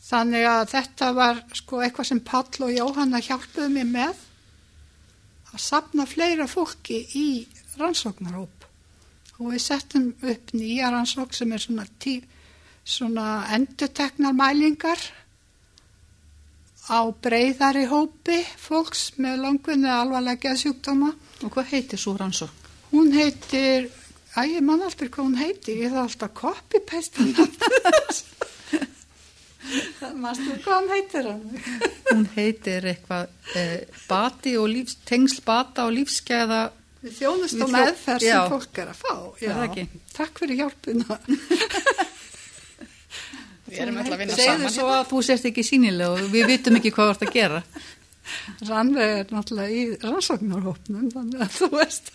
Þannig 0.00 0.46
að 0.48 0.62
þetta 0.72 1.10
var 1.18 1.42
sko 1.54 1.82
eitthvað 1.84 2.08
sem 2.08 2.22
Pall 2.24 2.64
og 2.66 2.72
Jóhanna 2.72 3.20
hjálpuðu 3.22 3.68
mér 3.74 3.90
með 3.90 4.24
að 5.50 5.62
sapna 5.66 6.06
fleira 6.08 6.48
fólki 6.50 7.02
í 7.20 7.26
rannsóknaróp 7.78 8.59
og 9.40 9.54
við 9.54 9.62
settum 9.64 10.10
upp 10.20 10.52
nýja 10.54 10.90
rannsók 10.92 11.34
sem 11.34 11.52
er 11.52 11.60
svona, 11.64 11.86
svona 12.84 13.26
enduteknar 13.56 14.34
mælingar 14.36 15.00
á 16.90 17.00
breyðari 17.22 17.86
hópi 17.90 18.44
fólks 18.58 19.12
með 19.18 19.34
langunni 19.46 19.90
alvarlega 19.90 20.56
sjúkdóma. 20.58 21.12
Og 21.44 21.50
hvað 21.54 21.66
heitir 21.74 21.98
svo 22.00 22.16
rannsók? 22.18 22.50
Hún 22.90 23.12
heitir 23.14 23.90
Æ, 24.30 24.46
ég 24.46 24.62
man 24.62 24.78
aldrei 24.86 25.10
hvað 25.10 25.26
hún 25.26 25.40
heiti, 25.40 25.72
ég 25.82 25.90
það 25.90 26.04
alltaf 26.04 26.30
copy-paste 26.38 27.18
hann 27.18 27.34
Mástu 30.22 30.54
hvað 30.62 30.76
hún 30.76 30.90
heitir 30.92 31.24
hann? 31.26 31.42
hún 32.12 32.26
heitir 32.36 32.86
eitthvað 32.92 33.24
eh, 33.58 33.80
bati 34.06 34.52
og 34.60 34.68
lífs, 34.70 34.94
tengsl 35.08 35.42
bata 35.46 35.78
og 35.88 35.92
lífskeiða 35.96 36.60
Við 37.00 37.14
þjónust 37.16 37.62
og 37.64 37.70
meðferð 37.72 38.24
sem 38.24 38.28
já. 38.28 38.40
fólk 38.50 38.78
er 38.82 38.90
að 38.92 38.98
fá 39.00 39.14
já. 39.40 39.52
Takk 40.16 40.42
fyrir 40.42 40.58
hjálpuna 40.60 41.16
Við 43.70 43.78
erum 43.84 44.00
alltaf 44.02 44.16
að 44.16 44.20
vinna 44.20 44.34
saman. 44.34 44.44
Segðu 44.44 44.70
svo 44.74 44.86
að 44.90 45.04
þú 45.12 45.20
sést 45.28 45.46
ekki 45.48 45.64
sínilega 45.64 46.10
og 46.16 46.32
við 46.32 46.48
vitum 46.50 46.76
ekki 46.80 46.92
hvað 46.96 47.06
þú 47.06 47.14
ert 47.14 47.24
að 47.26 47.36
gera. 47.36 47.60
Rannveg 48.66 49.12
er 49.14 49.30
náttúrulega 49.30 49.70
í 49.70 49.82
rannsóknarhópnum 50.02 51.06
þannig 51.14 51.44
að 51.46 51.52
þú 51.54 51.68
veist. 51.76 52.10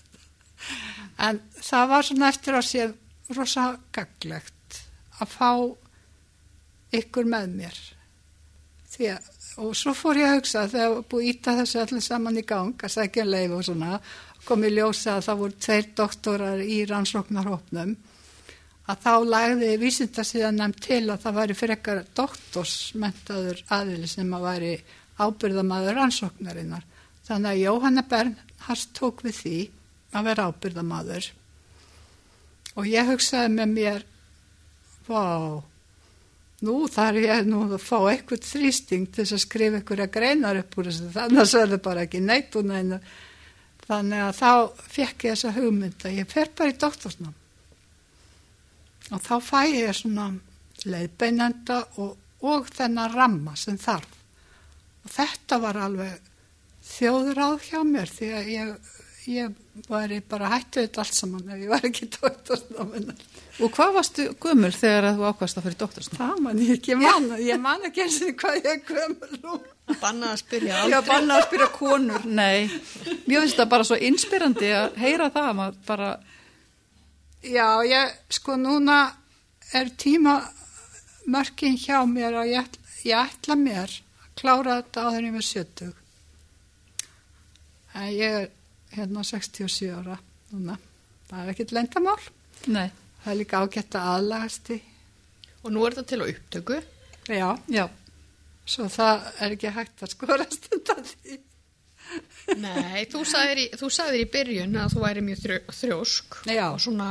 En 1.26 1.40
það 1.64 1.86
var 1.94 2.10
svona 2.10 2.32
eftir 2.34 2.60
að 2.60 2.68
sé 2.68 2.90
rosa 3.38 3.66
gaglegt 3.96 4.82
að 5.24 5.32
fá 5.32 5.52
ykkur 7.00 7.32
með 7.32 7.56
mér. 7.56 7.80
Því 8.92 9.10
að 9.16 9.32
og 9.62 9.76
svo 9.78 9.94
fór 9.96 10.20
ég 10.20 10.30
að 10.30 10.40
hugsa 10.40 10.66
þegar 10.72 11.04
búið 11.12 11.30
íta 11.32 11.56
þessu 11.60 11.82
allir 11.82 12.04
saman 12.04 12.40
í 12.40 12.44
gang 12.48 12.84
að 12.84 12.92
segja 12.92 13.24
leif 13.28 13.54
og 13.56 13.64
svona 13.68 14.00
kom 14.46 14.66
ég 14.66 14.76
ljósa 14.78 15.18
að 15.18 15.26
það 15.28 15.40
voru 15.42 15.58
tveir 15.66 15.88
doktorar 15.98 16.62
í 16.62 16.82
rannsóknarhópnum 16.90 17.96
að 18.86 19.00
þá 19.02 19.14
lagði 19.26 19.70
vísindarsíðan 19.82 20.60
nefn 20.62 20.84
til 20.86 21.04
að 21.10 21.24
það 21.24 21.38
væri 21.40 21.58
fyrir 21.58 21.78
ekkar 21.80 22.04
doktorsmentaður 22.20 23.64
aðili 23.74 24.10
sem 24.10 24.36
að 24.38 24.46
væri 24.46 24.74
ábyrðamaður 25.16 25.98
rannsóknarinnar. 26.00 26.84
Þannig 27.26 27.52
að 27.52 27.62
Jóhanna 27.64 28.04
Bernhardt 28.10 28.92
tók 28.98 29.24
við 29.26 29.40
því 29.40 29.58
að 30.16 30.28
vera 30.30 30.50
ábyrðamadur 30.52 31.32
og 32.76 32.90
ég 32.92 33.10
hugsaði 33.10 33.54
með 33.56 33.74
mér 33.74 34.06
vá 35.08 35.24
nú 36.66 36.76
þarf 36.92 37.22
ég 37.24 37.48
nú 37.48 37.64
að 37.66 37.78
fá 37.84 37.98
eitthvað 38.12 38.48
þrýsting 38.48 39.10
til 39.16 39.26
að 39.26 39.42
skrifa 39.44 39.80
einhverja 39.80 40.12
greinar 40.12 40.60
upp 40.62 40.78
úr 40.80 40.90
þessu 40.90 41.12
þannig 41.16 41.42
að 41.42 41.52
það 41.52 41.76
er 41.78 41.84
bara 41.88 42.06
ekki 42.06 42.22
neitt 42.24 42.56
og 42.60 42.68
neina 42.70 43.00
þannig 43.88 44.24
að 44.26 44.38
þá 44.40 44.52
fekk 44.96 45.26
ég 45.28 45.36
þessa 45.36 45.56
hugmynda 45.56 46.14
ég 46.14 46.30
fer 46.32 46.52
bara 46.58 46.74
í 46.74 46.78
doktorsnám. 46.82 47.34
Og 49.14 49.22
þá 49.22 49.36
fæ 49.46 49.62
ég 49.70 49.94
svona 49.94 50.30
leiðbeinenda 50.86 51.82
og, 52.02 52.16
og 52.42 52.70
þennan 52.74 53.14
ramma 53.14 53.56
sem 53.60 53.78
þarf. 53.82 54.10
Og 55.06 55.14
þetta 55.14 55.60
var 55.62 55.80
alveg 55.86 56.32
þjóður 56.86 57.42
á 57.42 57.50
hjá 57.62 57.80
mér 57.86 58.10
því 58.10 58.32
að 58.40 58.52
ég 58.54 58.94
ég 59.28 59.54
var 59.90 60.12
bara 60.30 60.50
hættið 60.54 60.86
þetta 60.86 61.02
allt 61.04 61.18
saman 61.18 61.50
ef 61.50 61.62
ég 61.62 61.72
var 61.72 61.88
ekki 61.88 62.08
doktorsnáminar. 62.14 63.24
Og 63.64 63.72
hvað 63.74 63.96
varstu 63.96 64.26
gömul 64.42 64.72
þegar 64.76 65.08
þú 65.18 65.26
ákvæmst 65.30 65.60
að 65.60 65.66
fyrir 65.68 65.80
doktorsnáminar? 65.82 66.36
Það 66.36 66.44
man 66.46 66.62
ég 66.64 66.74
ekki 66.76 66.98
man, 67.00 67.28
ég 67.42 67.62
man 67.64 67.88
ekki 67.90 68.06
eins 68.06 68.20
og 68.26 68.38
hvað 68.42 68.60
ég 68.60 68.70
er 68.74 68.82
gömul 68.90 69.40
nú. 69.42 69.60
Banna 70.02 70.32
að 70.34 70.42
spyrja 70.42 70.86
Já, 70.90 70.98
banna 71.06 71.40
að 71.40 71.48
spyrja 71.48 71.68
konur, 71.74 72.26
nei. 72.26 72.70
Mér 73.26 73.44
finnst 73.44 73.60
það 73.60 73.72
bara 73.76 73.88
svo 73.88 74.00
inspirandi 74.10 74.72
að 74.74 74.98
heyra 75.04 75.30
það, 75.34 75.52
maður 75.60 75.82
bara... 75.90 76.10
Já, 77.46 77.68
ég, 77.86 78.16
sko, 78.34 78.56
núna 78.58 79.00
er 79.78 79.92
tíma 80.02 80.40
mörkin 81.30 81.78
hjá 81.78 82.00
mér 82.10 82.42
að 82.42 82.52
ég, 82.56 82.80
ég 83.06 83.22
ætla 83.22 83.58
mér 83.60 83.94
að 83.94 84.34
klára 84.42 84.80
þetta 84.82 85.06
áður 85.06 85.20
en 85.20 85.30
ég 85.30 85.36
með 85.36 85.48
70. 85.52 85.94
En 87.96 88.10
ég 88.12 88.40
er 88.42 88.50
hérna 88.96 89.24
67 89.24 89.92
ára 89.94 90.18
núna. 90.52 90.78
Það 91.30 91.42
er 91.42 91.54
ekkit 91.54 91.74
lendamál. 91.76 92.20
Nei. 92.72 92.90
Það 93.24 93.32
er 93.34 93.40
líka 93.40 93.62
ágætt 93.64 93.98
að 93.98 94.12
aðlagast 94.16 94.72
í. 94.76 94.80
Og 95.66 95.74
nú 95.74 95.86
er 95.86 95.96
þetta 95.96 96.10
til 96.12 96.22
á 96.22 96.26
upptöku. 96.30 96.82
Já, 97.26 97.48
Já, 97.74 97.86
svo 98.70 98.86
það 98.94 99.28
er 99.42 99.56
ekki 99.56 99.74
hægt 99.74 100.04
að 100.06 100.14
skorast 100.14 100.68
undan 100.76 101.06
því. 101.10 101.40
Nei, 102.62 103.06
þú 103.10 103.24
sagðir 103.26 103.62
í, 103.64 103.68
þú 103.74 103.88
sagðir 103.90 104.22
í 104.22 104.32
byrjun 104.36 104.76
að 104.78 104.92
þú 104.94 105.02
væri 105.02 105.24
mjög 105.26 105.40
þrjó, 105.42 105.60
þrjósk 105.80 106.36
Já. 106.54 106.66
og 106.68 106.82
svona 106.84 107.08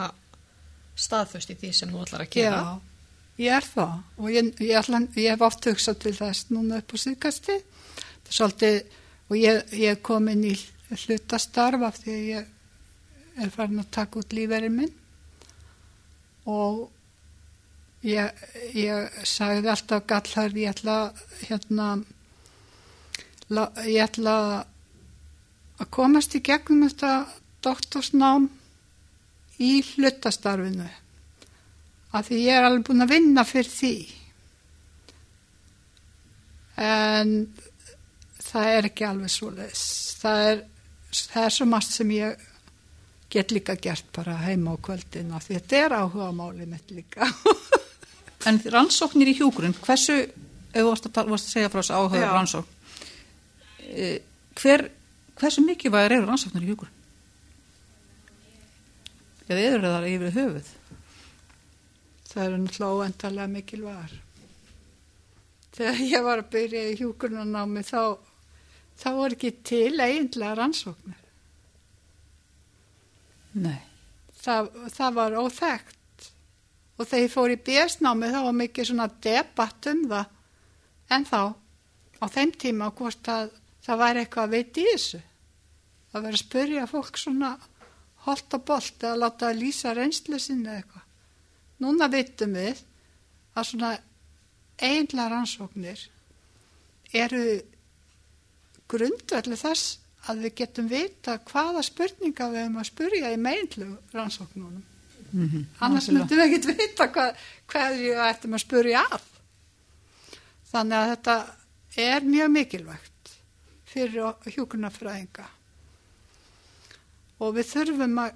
staðföst 0.95 1.51
í 1.51 1.57
því 1.59 1.71
sem 1.75 1.91
þú 1.91 2.05
ætlar 2.05 2.23
að 2.23 2.35
gera. 2.37 2.61
Já, 2.63 3.09
ég 3.43 3.57
er 3.57 3.67
það 3.67 3.97
og 4.21 4.29
ég, 4.31 4.53
ég, 4.63 4.77
ætla, 4.79 5.01
ég 5.19 5.35
hef 5.35 5.43
oft 5.49 5.67
hugsað 5.67 5.99
til 6.05 6.15
þess 6.21 6.47
núna 6.55 6.79
upp 6.79 6.95
á 6.95 6.97
síðkasti 7.03 7.59
svolítið, 8.31 8.79
og 9.31 9.37
ég, 9.41 9.75
ég 9.83 10.01
kom 10.07 10.31
inn 10.31 10.47
í 10.47 10.55
hlutastarf 10.99 11.85
af 11.87 12.01
því 12.03 12.15
að 12.15 12.27
ég 12.29 13.43
er 13.45 13.53
farin 13.55 13.83
að 13.83 13.93
taka 13.95 14.21
út 14.21 14.35
líferinn 14.37 14.77
minn. 14.77 14.93
Og 16.51 16.85
ég, 18.07 18.45
ég 18.77 19.17
sagði 19.27 19.73
alltaf 19.73 20.05
gallar 20.11 20.57
ég 20.59 20.75
ætla 20.75 20.99
hérna 21.47 21.89
la, 23.49 23.71
ég 23.87 24.05
ætla 24.05 24.37
að 25.81 25.91
komast 25.95 26.37
í 26.37 26.43
gegnum 26.45 26.87
þetta 26.87 27.15
doktorsnám 27.65 28.51
í 29.63 29.73
hlutastarfinu. 29.95 30.89
Af 32.15 32.29
því 32.29 32.43
ég 32.45 32.59
er 32.59 32.69
alveg 32.69 32.87
búin 32.87 33.07
að 33.07 33.17
vinna 33.17 33.45
fyrir 33.49 33.73
því. 33.73 33.95
En 36.85 37.37
það 38.39 38.73
er 38.77 38.91
ekki 38.91 39.07
alveg 39.09 39.33
svo 39.33 39.51
leis 39.55 39.85
það 40.25 40.47
er, 40.51 40.63
það 41.15 41.47
er 41.47 41.55
svo 41.57 41.67
margt 41.71 41.95
sem 41.95 42.11
ég 42.15 42.45
get 43.33 43.55
líka 43.55 43.77
gert 43.81 44.07
bara 44.15 44.37
heima 44.45 44.75
á 44.75 44.77
kvöldin 44.79 45.33
af 45.35 45.47
því 45.47 45.59
þetta 45.59 45.81
er 45.81 45.97
áhuga 46.01 46.31
máli 46.37 46.69
mitt 46.71 46.91
líka 46.95 47.29
en 48.49 48.61
rannsóknir 48.75 49.33
í 49.33 49.37
hjúgrun, 49.39 49.77
hversu, 49.85 50.21
ef 50.73 50.81
þú 50.81 50.87
varst 50.91 51.09
að, 51.09 51.33
varst 51.33 51.49
að 51.49 51.57
segja 51.57 51.73
frá 51.73 51.81
þessu 51.81 51.99
áhuga 51.99 52.31
rannsókn, 52.35 52.71
e, 53.89 54.11
hver, 54.61 54.89
hversu 55.41 55.65
mikið 55.65 55.95
væri 55.95 56.19
eru 56.19 56.29
rannsóknir 56.29 56.67
í 56.67 56.73
hjúgrun? 56.73 56.93
Eða 59.45 59.65
eru 59.71 59.93
það 59.93 60.09
yfir 60.09 60.35
höfuð? 60.39 60.73
það 62.35 62.47
eru 62.49 62.61
náttúrulega 62.61 62.95
óendalega 62.99 63.51
mikilvægar 63.53 64.15
þegar 65.75 66.01
ég 66.03 66.25
var 66.27 66.43
að 66.43 66.51
byrja 66.55 66.85
í 66.91 66.97
hjúkurnanámi 66.99 67.83
þá 67.87 68.01
þá 69.01 69.09
voru 69.17 69.37
ekki 69.37 69.51
til 69.67 69.95
eiginlega 69.99 70.55
rannsóknir. 70.59 71.21
Nei. 73.55 73.81
það, 74.43 74.71
það 74.95 75.19
var 75.19 75.37
óþekkt. 75.39 76.31
Og 76.95 77.09
þegar 77.09 77.25
ég 77.25 77.33
fór 77.33 77.53
í 77.55 77.61
BS-námi 77.67 78.31
þá 78.31 78.41
var 78.47 78.57
mikið 78.59 78.89
svona 78.91 79.11
debatt 79.27 79.91
um 79.91 80.03
það. 80.11 80.33
En 81.15 81.27
þá 81.27 81.41
á 82.23 82.25
þeim 82.31 82.55
tíma 82.65 82.91
hvort 82.95 83.31
að 83.31 83.55
það 83.85 84.03
væri 84.03 84.23
eitthvað 84.23 84.49
að 84.49 84.55
veit 84.55 84.81
í 84.81 84.87
þessu. 84.93 85.21
Það 86.11 86.27
verið 86.27 86.39
að 86.39 86.45
spyrja 86.45 86.87
fólk 86.91 87.19
svona 87.19 87.53
holt 88.25 88.57
og 88.57 88.65
bolt 88.69 89.05
eða 89.05 89.21
láta 89.21 89.51
að 89.51 89.61
lýsa 89.61 89.93
reynslu 89.97 90.39
sinni 90.41 90.71
eða 90.71 90.81
eitthvað. 90.81 91.07
Núna 91.83 92.09
vitum 92.13 92.55
við 92.55 92.83
að 93.55 93.69
svona 93.71 93.91
eiginlega 94.79 95.31
rannsóknir 95.33 96.05
eru 97.15 97.45
grundvelli 98.95 99.59
þess 99.59 99.99
að 100.31 100.45
við 100.45 100.55
getum 100.61 100.89
vita 100.89 101.37
hvaða 101.51 101.83
spurninga 101.85 102.49
við 102.53 102.63
höfum 102.63 102.81
að 102.81 102.89
spurja 102.89 103.33
í 103.33 103.41
meginlu 103.41 103.91
rannsóknunum. 104.15 104.85
Mm 105.35 105.49
-hmm. 105.49 105.65
Annars 105.81 106.09
myndum 106.09 106.39
við 106.39 106.45
ekkert 106.45 106.79
vita 106.79 107.09
hvað, 107.13 107.37
hvað 107.67 107.99
við 107.99 108.23
ættum 108.29 108.55
að 108.55 108.65
spurja 108.65 109.03
að. 109.11 109.23
Þannig 110.71 110.99
að 110.99 111.11
þetta 111.11 111.37
er 111.97 112.25
mjög 112.25 112.51
mikilvægt 112.51 113.33
fyrir 113.85 114.35
hjúkunarfræðinga. 114.57 115.47
Og 117.41 117.55
við 117.55 117.67
þurfum 117.75 118.19
að 118.19 118.33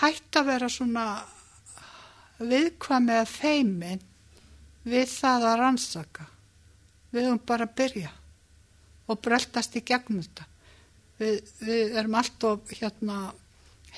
hætta 0.00 0.40
að 0.40 0.46
vera 0.46 0.68
svona 0.68 1.06
viðkvæmið 2.38 3.26
feimin 3.26 4.02
við 4.84 5.08
það 5.08 5.48
að 5.48 5.58
rannsaka. 5.58 6.26
Við 7.10 7.24
höfum 7.24 7.46
bara 7.46 7.64
að 7.64 7.74
byrja 7.74 8.12
og 9.08 9.20
bröltast 9.24 9.76
í 9.78 9.84
gegnum 9.86 10.22
þetta. 10.24 10.46
Við, 11.20 11.40
við 11.62 11.96
erum 12.00 12.18
alltaf 12.18 12.74
hérna 12.74 13.18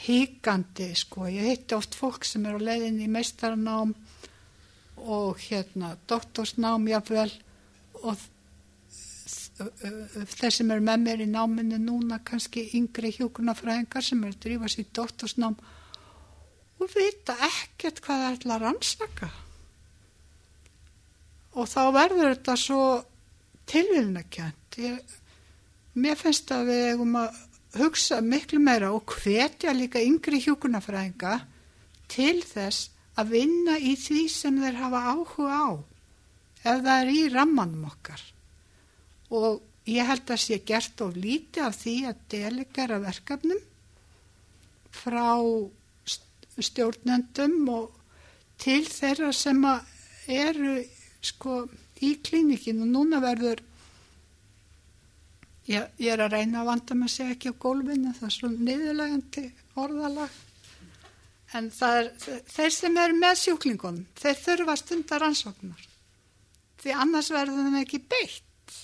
híkandi 0.05 0.91
sko. 0.99 1.29
Ég 1.33 1.51
heitti 1.51 1.77
oft 1.77 1.97
fólk 1.97 2.27
sem 2.29 2.45
er 2.47 2.59
á 2.59 2.61
leiðin 2.61 3.01
í 3.01 3.09
meistaranám 3.11 3.95
og 4.97 5.41
hérna 5.47 5.95
doktorsnám 6.09 6.89
jáfnvel 6.91 7.31
og 8.03 8.21
þeir 9.57 10.53
sem 10.53 10.71
eru 10.71 10.85
með 10.85 11.03
mér 11.05 11.23
í 11.25 11.31
náminu 11.31 11.79
núna 11.81 12.19
kannski 12.25 12.67
yngri 12.77 13.15
hjúkunarfræðingar 13.17 14.05
sem 14.05 14.21
eru 14.25 14.37
að 14.37 14.43
drífa 14.45 14.71
sér 14.73 14.89
doktorsnám 14.99 15.57
og 16.77 16.93
vita 16.93 17.37
ekkert 17.47 18.03
hvað 18.05 18.23
það 18.23 18.31
er 18.31 18.41
til 18.43 18.53
að 18.53 18.65
rannsaka 18.67 19.31
og 21.57 21.71
þá 21.73 21.83
verður 21.97 22.35
þetta 22.35 22.57
svo 22.61 22.83
tilvilnakjönd 24.77 25.23
mér 25.97 26.19
finnst 26.21 26.51
að 26.53 26.71
við 26.71 26.83
eigum 26.91 27.15
að 27.17 27.37
hugsa 27.81 28.19
miklu 28.25 28.61
meira 28.61 28.91
og 28.93 29.15
hvetja 29.17 29.73
líka 29.73 30.03
yngri 30.05 30.43
hjúkunarfræðinga 30.45 31.39
til 32.13 32.43
þess 32.45 32.91
að 33.17 33.33
vinna 33.33 33.79
í 33.81 33.95
því 33.97 34.25
sem 34.33 34.59
þeir 34.61 34.77
hafa 34.83 35.01
áhuga 35.13 35.57
á 35.57 35.69
ef 36.67 36.83
það 36.85 36.93
er 36.99 37.13
í 37.15 37.23
rammanum 37.33 37.87
okkar 37.89 38.23
og 39.33 39.63
ég 39.89 40.07
held 40.11 40.31
að 40.35 40.43
sé 40.43 40.61
gert 40.69 41.01
of 41.05 41.17
lítið 41.17 41.65
af 41.65 41.81
því 41.81 41.97
að 42.11 42.23
delegera 42.35 43.01
verkefnum 43.03 43.65
frá 44.97 45.33
stjórnendum 46.57 47.57
og 47.73 47.97
til 48.61 48.83
þeirra 48.89 49.33
sem 49.37 49.65
eru 50.33 50.79
sko 51.25 51.65
í 52.05 52.17
klínikinu. 52.25 52.87
Núna 52.89 53.21
verður, 53.25 53.61
ég, 55.71 55.87
ég 56.01 56.13
er 56.13 56.23
að 56.25 56.37
reyna 56.37 56.63
að 56.63 56.71
vanda 56.71 56.97
mig 56.97 57.11
að 57.11 57.15
segja 57.15 57.37
ekki 57.37 57.53
á 57.53 57.63
gólfinu, 57.67 58.15
það 58.17 58.29
er 58.29 58.35
svo 58.37 58.51
niðurlegandi 58.53 59.45
orðalag. 59.83 60.41
En 61.57 61.71
er, 61.89 62.11
þeir 62.51 62.75
sem 62.75 62.99
eru 63.01 63.17
með 63.21 63.39
sjúklingunum, 63.45 64.09
þeir 64.19 64.41
þurfa 64.43 64.77
stundar 64.81 65.25
ansóknar. 65.27 65.87
Því 66.83 66.99
annars 67.05 67.31
verður 67.35 67.67
þeim 67.67 67.79
ekki 67.81 68.03
beitt. 68.11 68.77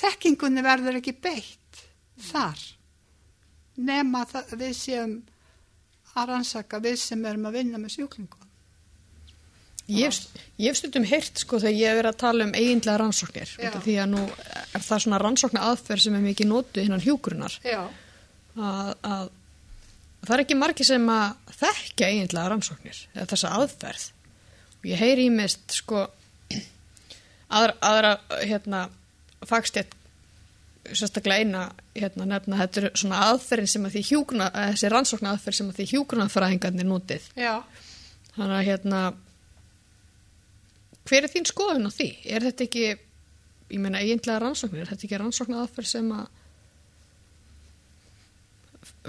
Þekkingunni 0.00 0.64
verður 0.64 1.00
ekki 1.00 1.14
beitt 1.16 1.82
þar. 2.30 2.60
Nema 3.80 4.24
það, 4.28 4.54
við 4.60 4.76
séum 4.76 5.16
að 6.18 6.32
rannsaka 6.32 6.80
við 6.82 6.98
sem 7.00 7.24
erum 7.26 7.48
að 7.48 7.60
vinna 7.60 7.80
með 7.80 7.96
sjúklingunum. 7.96 8.39
Ég 9.90 10.68
hef 10.68 10.78
stundum 10.78 11.06
heyrt 11.08 11.40
sko 11.42 11.58
þegar 11.62 11.76
ég 11.76 11.90
hef 11.90 11.98
verið 11.98 12.12
að 12.12 12.20
tala 12.20 12.46
um 12.46 12.54
eiginlega 12.54 12.96
rannsóknir 13.00 13.52
því 13.80 13.96
að 14.02 14.08
nú 14.12 14.22
er 14.28 14.84
það 14.86 15.02
svona 15.04 15.20
rannsóknar 15.22 15.68
aðferð 15.70 16.04
sem 16.04 16.16
er 16.18 16.24
mikið 16.24 16.50
nótu 16.50 16.84
innan 16.84 17.02
hjúgrunar 17.04 17.56
að, 17.74 18.94
að 19.02 19.30
það 20.26 20.34
er 20.36 20.44
ekki 20.44 20.58
margi 20.60 20.86
sem 20.86 21.10
að 21.14 21.56
þekka 21.60 22.10
eiginlega 22.10 22.48
rannsóknir 22.52 23.04
eða 23.14 23.28
þessa 23.32 23.54
aðferð. 23.58 24.08
Og 24.80 24.88
ég 24.88 25.00
heyri 25.00 25.26
í 25.28 25.32
mist 25.32 25.78
sko 25.80 26.06
aðra, 27.50 27.74
aðra 27.80 28.12
hérna 28.44 28.84
fagstjett 29.48 29.96
sérstaklega 30.96 31.44
eina 31.44 31.64
hérna 31.94 32.26
nefna 32.28 32.58
þetta 32.62 32.82
er 32.82 32.94
svona 32.98 33.24
aðferðin 33.30 33.70
sem 33.70 33.86
að 33.86 33.96
því 33.96 34.04
hjúgruna 34.10 34.48
þessi 34.54 34.90
rannsóknar 34.92 35.36
aðferð 35.36 35.58
sem 35.58 35.70
að 35.70 35.80
því 35.80 35.86
hjúgrunarfræðingarnir 35.92 36.88
nótið 36.88 37.26
Já. 37.36 37.54
þannig 38.36 38.56
að 38.56 38.64
hérna 38.70 39.02
hver 41.10 41.26
er 41.26 41.32
þín 41.32 41.48
skoðun 41.48 41.88
á 41.88 41.92
því? 41.92 42.10
Er 42.30 42.44
þetta 42.46 42.66
ekki, 42.66 42.84
ég 43.70 43.82
meina 43.82 44.02
eiginlega 44.02 44.38
rannsóknir, 44.44 44.84
er 44.84 44.92
þetta 44.92 45.08
ekki 45.08 45.20
rannsóknar 45.20 45.64
aðferð 45.64 45.90
sem 45.90 46.12
að 46.14 46.28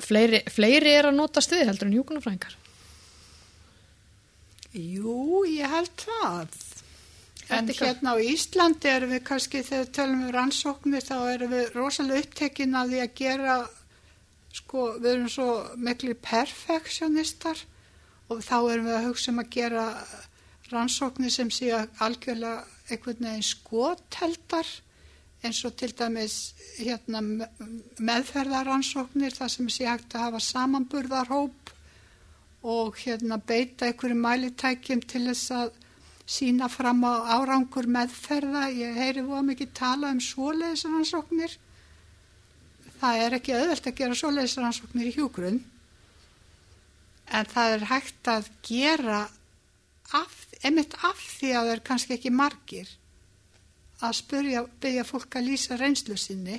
fleiri, 0.02 0.42
fleiri 0.50 0.96
er 0.98 1.12
að 1.12 1.20
nota 1.20 1.44
stuði 1.44 1.68
heldur 1.70 1.90
en 1.90 1.96
hjúkunarfræðingar? 2.00 2.58
Jú, 4.72 5.44
ég 5.52 5.68
held 5.68 5.96
það. 6.00 6.60
En 7.52 7.68
hérna 7.68 8.14
á 8.16 8.24
Íslandi 8.24 8.88
erum 8.88 9.12
við 9.12 9.26
kannski 9.28 9.60
þegar 9.68 9.84
við 9.84 9.94
tölum 9.98 10.22
um 10.24 10.32
rannsóknir 10.32 11.04
þá 11.04 11.16
erum 11.34 11.52
við 11.52 11.74
rosalega 11.76 12.24
upptekinn 12.24 12.78
af 12.80 12.88
því 12.88 13.02
að 13.04 13.16
gera 13.20 13.58
sko 14.56 14.86
við 14.96 15.10
erum 15.12 15.32
svo 15.32 15.48
miklu 15.76 16.16
perfektionistar 16.24 17.60
og 18.32 18.40
þá 18.46 18.56
erum 18.72 18.88
við 18.88 18.96
að 18.96 19.08
hugsa 19.10 19.34
um 19.34 19.44
að 19.44 19.52
gera 19.58 19.86
rannsóknir 20.72 21.34
sem 21.34 21.52
sé 21.54 21.72
algjörlega 21.76 22.66
einhvern 22.90 23.28
veginn 23.28 23.46
skotheldar 23.46 24.70
eins 25.42 25.62
og 25.66 25.76
til 25.78 25.92
dæmis 25.98 26.54
hérna, 26.78 27.22
meðferðaransóknir 27.98 29.34
þar 29.34 29.54
sem 29.54 29.70
sé 29.74 29.88
hægt 29.90 30.14
að 30.16 30.28
hafa 30.28 30.42
samanburðarhóp 30.46 31.72
og 32.62 33.00
hérna, 33.02 33.40
beita 33.42 33.90
einhverju 33.90 34.20
mælitækjum 34.22 35.02
til 35.10 35.24
þess 35.32 35.56
að 35.58 35.74
sína 36.32 36.70
fram 36.70 37.02
á 37.04 37.42
árangur 37.42 37.90
meðferða. 37.90 38.70
Ég 38.70 38.96
heyri 39.02 39.26
búið 39.26 39.50
mikið 39.50 39.74
tala 39.82 40.14
um 40.14 40.22
svoleiðisrannsóknir. 40.22 41.58
Það 43.02 43.26
er 43.26 43.38
ekki 43.40 43.58
auðvelt 43.58 43.90
að 43.90 43.98
gera 43.98 44.20
svoleiðisrannsóknir 44.22 45.10
í 45.10 45.16
hjúgrunn 45.18 45.62
en 47.32 47.48
það 47.48 47.76
er 47.76 47.86
hægt 47.90 48.30
að 48.30 48.50
gera 48.68 49.22
af, 50.18 50.36
einmitt 50.64 50.96
af 51.08 51.20
því 51.38 51.54
að 51.56 51.68
það 51.68 51.74
er 51.76 51.84
kannski 51.88 52.18
ekki 52.18 52.34
margir 52.34 52.90
að 54.02 54.18
spyrja, 54.18 54.66
byggja 54.82 55.06
fólk 55.08 55.38
að 55.38 55.48
lýsa 55.50 55.78
reynslu 55.80 56.18
sinni 56.18 56.58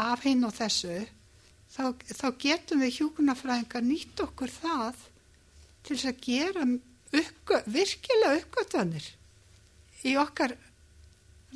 af 0.00 0.22
hinn 0.24 0.46
og 0.46 0.54
þessu 0.56 1.00
þá, 1.70 1.82
þá 2.14 2.26
getum 2.40 2.84
við 2.84 2.96
hjúkunarfræðingar 3.00 3.86
nýtt 3.86 4.22
okkur 4.24 4.52
það 4.54 5.04
til 5.84 5.96
þess 5.96 6.10
að 6.10 6.24
gera 6.24 6.66
uppgö, 7.20 7.60
virkilega 7.66 8.40
uppgötanir 8.40 9.06
í 10.06 10.16
okkar 10.20 10.54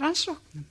rannsóknum. 0.01 0.67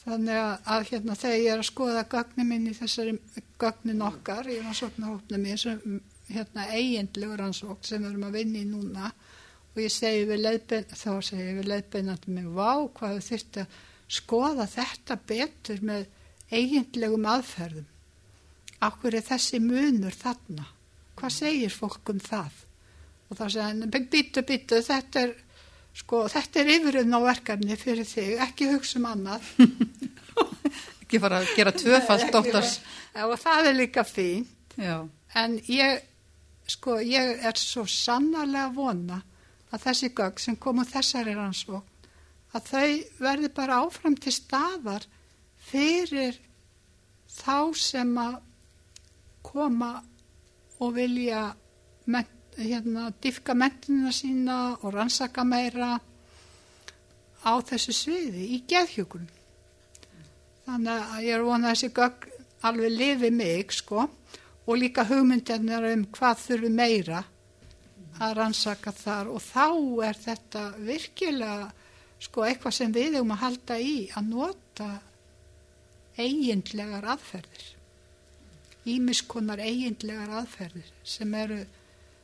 Þannig 0.00 0.38
að, 0.40 0.54
að 0.74 0.86
hérna, 0.90 1.16
þegar 1.20 1.38
ég 1.38 1.52
er 1.52 1.62
að 1.62 1.68
skoða 1.68 2.06
gögnin 2.10 2.48
minn 2.48 2.68
í 2.70 2.76
þessari 2.76 3.12
gögnin 3.60 4.02
okkar 4.02 4.48
í 4.48 4.56
rannsóknarhópnum 4.62 5.44
í 5.44 5.52
þessum 5.54 6.00
hérna, 6.34 6.66
eiginlegu 6.74 7.36
rannsókn 7.38 7.86
sem 7.86 8.02
við 8.02 8.10
erum 8.12 8.26
að 8.28 8.38
vinna 8.38 8.60
í 8.60 8.66
núna 8.68 9.12
og 9.70 9.78
ég 9.82 9.92
segi 9.94 10.26
við 10.28 10.42
leiðbein, 10.44 10.88
þá 10.90 11.12
segi 11.22 11.54
við 11.58 11.68
leiðbeinandi 11.70 12.34
mig, 12.34 12.48
vá 12.50 12.72
hvað 12.96 13.16
þú 13.18 13.26
þurfti 13.28 13.62
að 13.64 13.78
skoða 14.10 14.66
þetta 14.70 15.16
betur 15.30 15.84
með 15.86 16.08
eiginlegum 16.50 17.28
aðferðum. 17.30 17.86
Akkur 18.80 19.14
er 19.14 19.24
þessi 19.26 19.60
munur 19.62 20.16
þarna? 20.16 20.66
Hvað 21.20 21.36
segir 21.36 21.74
fólk 21.74 22.10
um 22.12 22.20
það? 22.24 22.64
Og 23.28 23.38
þá 23.38 23.44
segir 23.44 23.66
hann, 23.66 23.90
býtu, 23.92 24.42
býtu, 24.46 24.80
þetta 24.82 25.24
er, 25.26 25.34
sko, 26.00 26.24
þetta 26.32 26.62
er 26.62 26.72
yfirinn 26.78 27.14
á 27.14 27.20
verkefni 27.22 27.78
fyrir 27.78 28.08
þig, 28.08 28.38
ekki 28.46 28.70
hugsa 28.72 28.98
um 28.98 29.10
annað. 29.12 29.50
ekki 31.04 31.20
fara 31.22 31.42
að 31.42 31.54
gera 31.58 31.74
tvöfald 31.82 32.26
dóttars. 32.34 32.78
Já, 33.14 33.26
og 33.28 33.36
það 33.42 33.70
er 33.70 33.78
líka 33.78 34.06
fínt. 34.08 34.78
Já. 34.80 34.96
En 35.38 35.60
ég, 35.70 36.00
sko, 36.70 36.98
ég 37.02 37.44
er 37.46 37.58
svo 37.58 37.86
sannarlega 37.88 38.70
vona 38.74 39.20
að 39.70 39.86
þessi 39.86 40.10
gögg 40.18 40.42
sem 40.42 40.58
komu 40.58 40.84
þessari 40.88 41.34
rannsókn, 41.36 41.86
að 42.54 42.70
þau 42.72 42.92
verði 43.22 43.50
bara 43.54 43.80
áfram 43.84 44.16
til 44.18 44.32
staðar 44.34 45.06
fyrir 45.70 46.38
þá 47.30 47.70
sem 47.78 48.10
að 48.18 48.40
koma 49.46 49.92
og 50.80 50.94
vilja 50.96 51.50
ment, 52.10 52.32
hérna, 52.58 53.10
diffka 53.22 53.54
mentunina 53.54 54.10
sína 54.12 54.56
og 54.80 54.94
rannsaka 54.94 55.44
meira 55.46 55.94
á 57.40 57.52
þessu 57.64 57.94
sviði 57.96 58.48
í 58.56 58.62
geðhjókunum. 58.68 59.30
Þannig 60.66 61.06
að 61.14 61.22
ég 61.24 61.36
er 61.36 61.44
vonað 61.46 61.70
að 61.70 61.76
þessi 61.76 61.92
gögg 61.96 62.26
alveg 62.68 62.92
lifi 62.92 63.30
mig 63.32 63.72
sko 63.72 64.08
og 64.66 64.78
líka 64.78 65.04
hugmyndirnir 65.08 65.86
um 65.94 66.06
hvað 66.14 66.42
þurfi 66.44 66.70
meira 66.72 67.24
að 68.20 68.34
rannsaka 68.38 68.92
þar. 68.94 69.30
Og 69.34 69.42
þá 69.42 69.66
er 70.08 70.18
þetta 70.20 70.64
virkilega 70.78 71.70
sko 72.20 72.44
eitthvað 72.44 72.76
sem 72.76 72.92
við 72.92 73.16
hefum 73.16 73.34
að 73.34 73.42
halda 73.44 73.78
í 73.80 73.94
að 74.16 74.32
nota 74.34 74.88
eigindlegar 76.20 77.06
aðferðir. 77.14 77.68
Ímiskonar 78.90 79.62
eigindlegar 79.64 80.34
aðferðir 80.40 80.92
sem 81.04 81.34
eru 81.36 81.62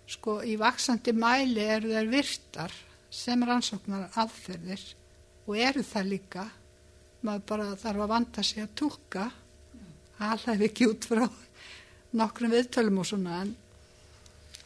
sko 0.06 0.38
í 0.46 0.56
vaksandi 0.60 1.14
mæli 1.16 1.64
eru 1.64 1.94
þeir 1.94 2.12
virtar 2.12 2.76
sem 3.10 3.42
rannsóknar 3.46 4.12
aðferðir 4.20 4.84
og 5.46 5.58
eru 5.58 5.82
það 5.86 6.12
líka. 6.12 6.46
Maður 7.24 7.48
bara 7.48 7.72
þarf 7.80 8.04
að 8.04 8.12
vanda 8.12 8.44
sig 8.44 8.62
að 8.62 8.74
tólka 8.78 9.26
alveg 10.22 10.68
ekki 10.68 10.88
út 10.92 11.08
frá 11.08 11.24
nokkrum 12.16 12.52
viðtölum 12.54 13.00
og 13.02 13.08
svona 13.08 13.40
en 13.44 13.54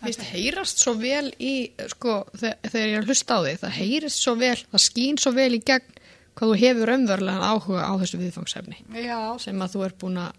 Vist, 0.00 0.22
heyrast 0.32 0.80
svo 0.80 0.94
vel 0.96 1.26
í, 1.36 1.72
sko, 1.92 2.22
þegar 2.40 2.86
ég 2.86 2.94
er 2.96 3.02
að 3.02 3.10
hlusta 3.10 3.36
á 3.36 3.40
því, 3.44 3.50
það 3.60 3.74
heyrist 3.76 4.22
svo 4.22 4.32
vel, 4.40 4.56
það 4.72 4.82
skýn 4.86 5.18
svo 5.20 5.32
vel 5.36 5.50
í 5.52 5.60
gegn 5.60 5.98
hvað 6.38 6.52
þú 6.54 6.56
hefur 6.62 6.92
umverðlega 6.94 7.50
áhuga 7.52 7.84
á 7.84 7.92
þessu 8.00 8.20
viðfangsefni. 8.22 8.78
Já. 8.96 9.18
Sem 9.44 9.60
að 9.60 9.74
þú 9.74 9.82
er 9.84 9.94
búin 10.00 10.16
að, 10.22 10.38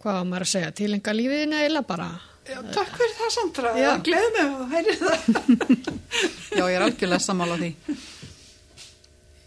hvað 0.00 0.16
var 0.16 0.30
maður 0.30 0.46
að 0.46 0.52
segja, 0.54 0.72
tilenga 0.80 1.14
lífiðina 1.18 1.60
eða 1.66 1.84
bara. 1.90 2.08
Já, 2.48 2.56
takk 2.72 2.96
fyrir 2.96 3.14
það 3.18 3.34
Sandra, 3.36 3.74
það 3.76 4.00
gleði 4.08 4.30
mig 4.38 4.56
að 4.56 4.72
heyri 4.72 4.96
það. 5.02 5.28
Já, 6.56 6.62
ég 6.62 6.78
er 6.78 6.86
algjörlega 6.86 7.26
sammála 7.26 7.60
því. 7.60 7.70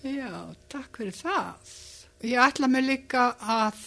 Já, 0.06 0.30
takk 0.72 1.02
fyrir 1.02 1.18
það. 1.18 1.74
Ég 2.30 2.46
ætla 2.46 2.70
mig 2.70 2.86
líka 2.86 3.32
að 3.42 3.82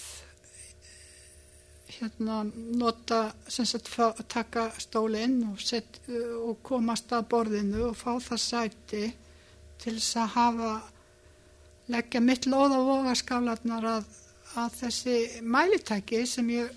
hérna 1.99 2.43
nota 2.79 3.21
sagt 3.49 3.91
taka 4.29 4.69
stólinn 4.79 5.41
og, 5.51 5.61
set, 5.61 6.01
og 6.09 6.61
komast 6.63 7.13
að 7.13 7.29
borðinu 7.33 7.89
og 7.91 7.97
fá 7.99 8.13
það 8.23 8.43
sæti 8.45 9.03
til 9.79 9.95
þess 9.97 10.19
að 10.23 10.33
hafa 10.35 10.73
leggja 11.89 12.21
mitt 12.21 12.47
loð 12.47 12.75
á 12.77 12.81
vogaskálanar 12.85 13.89
að, 13.97 14.09
að 14.61 14.77
þessi 14.83 15.17
mælitæki 15.43 16.25
sem 16.29 16.51
ég 16.53 16.73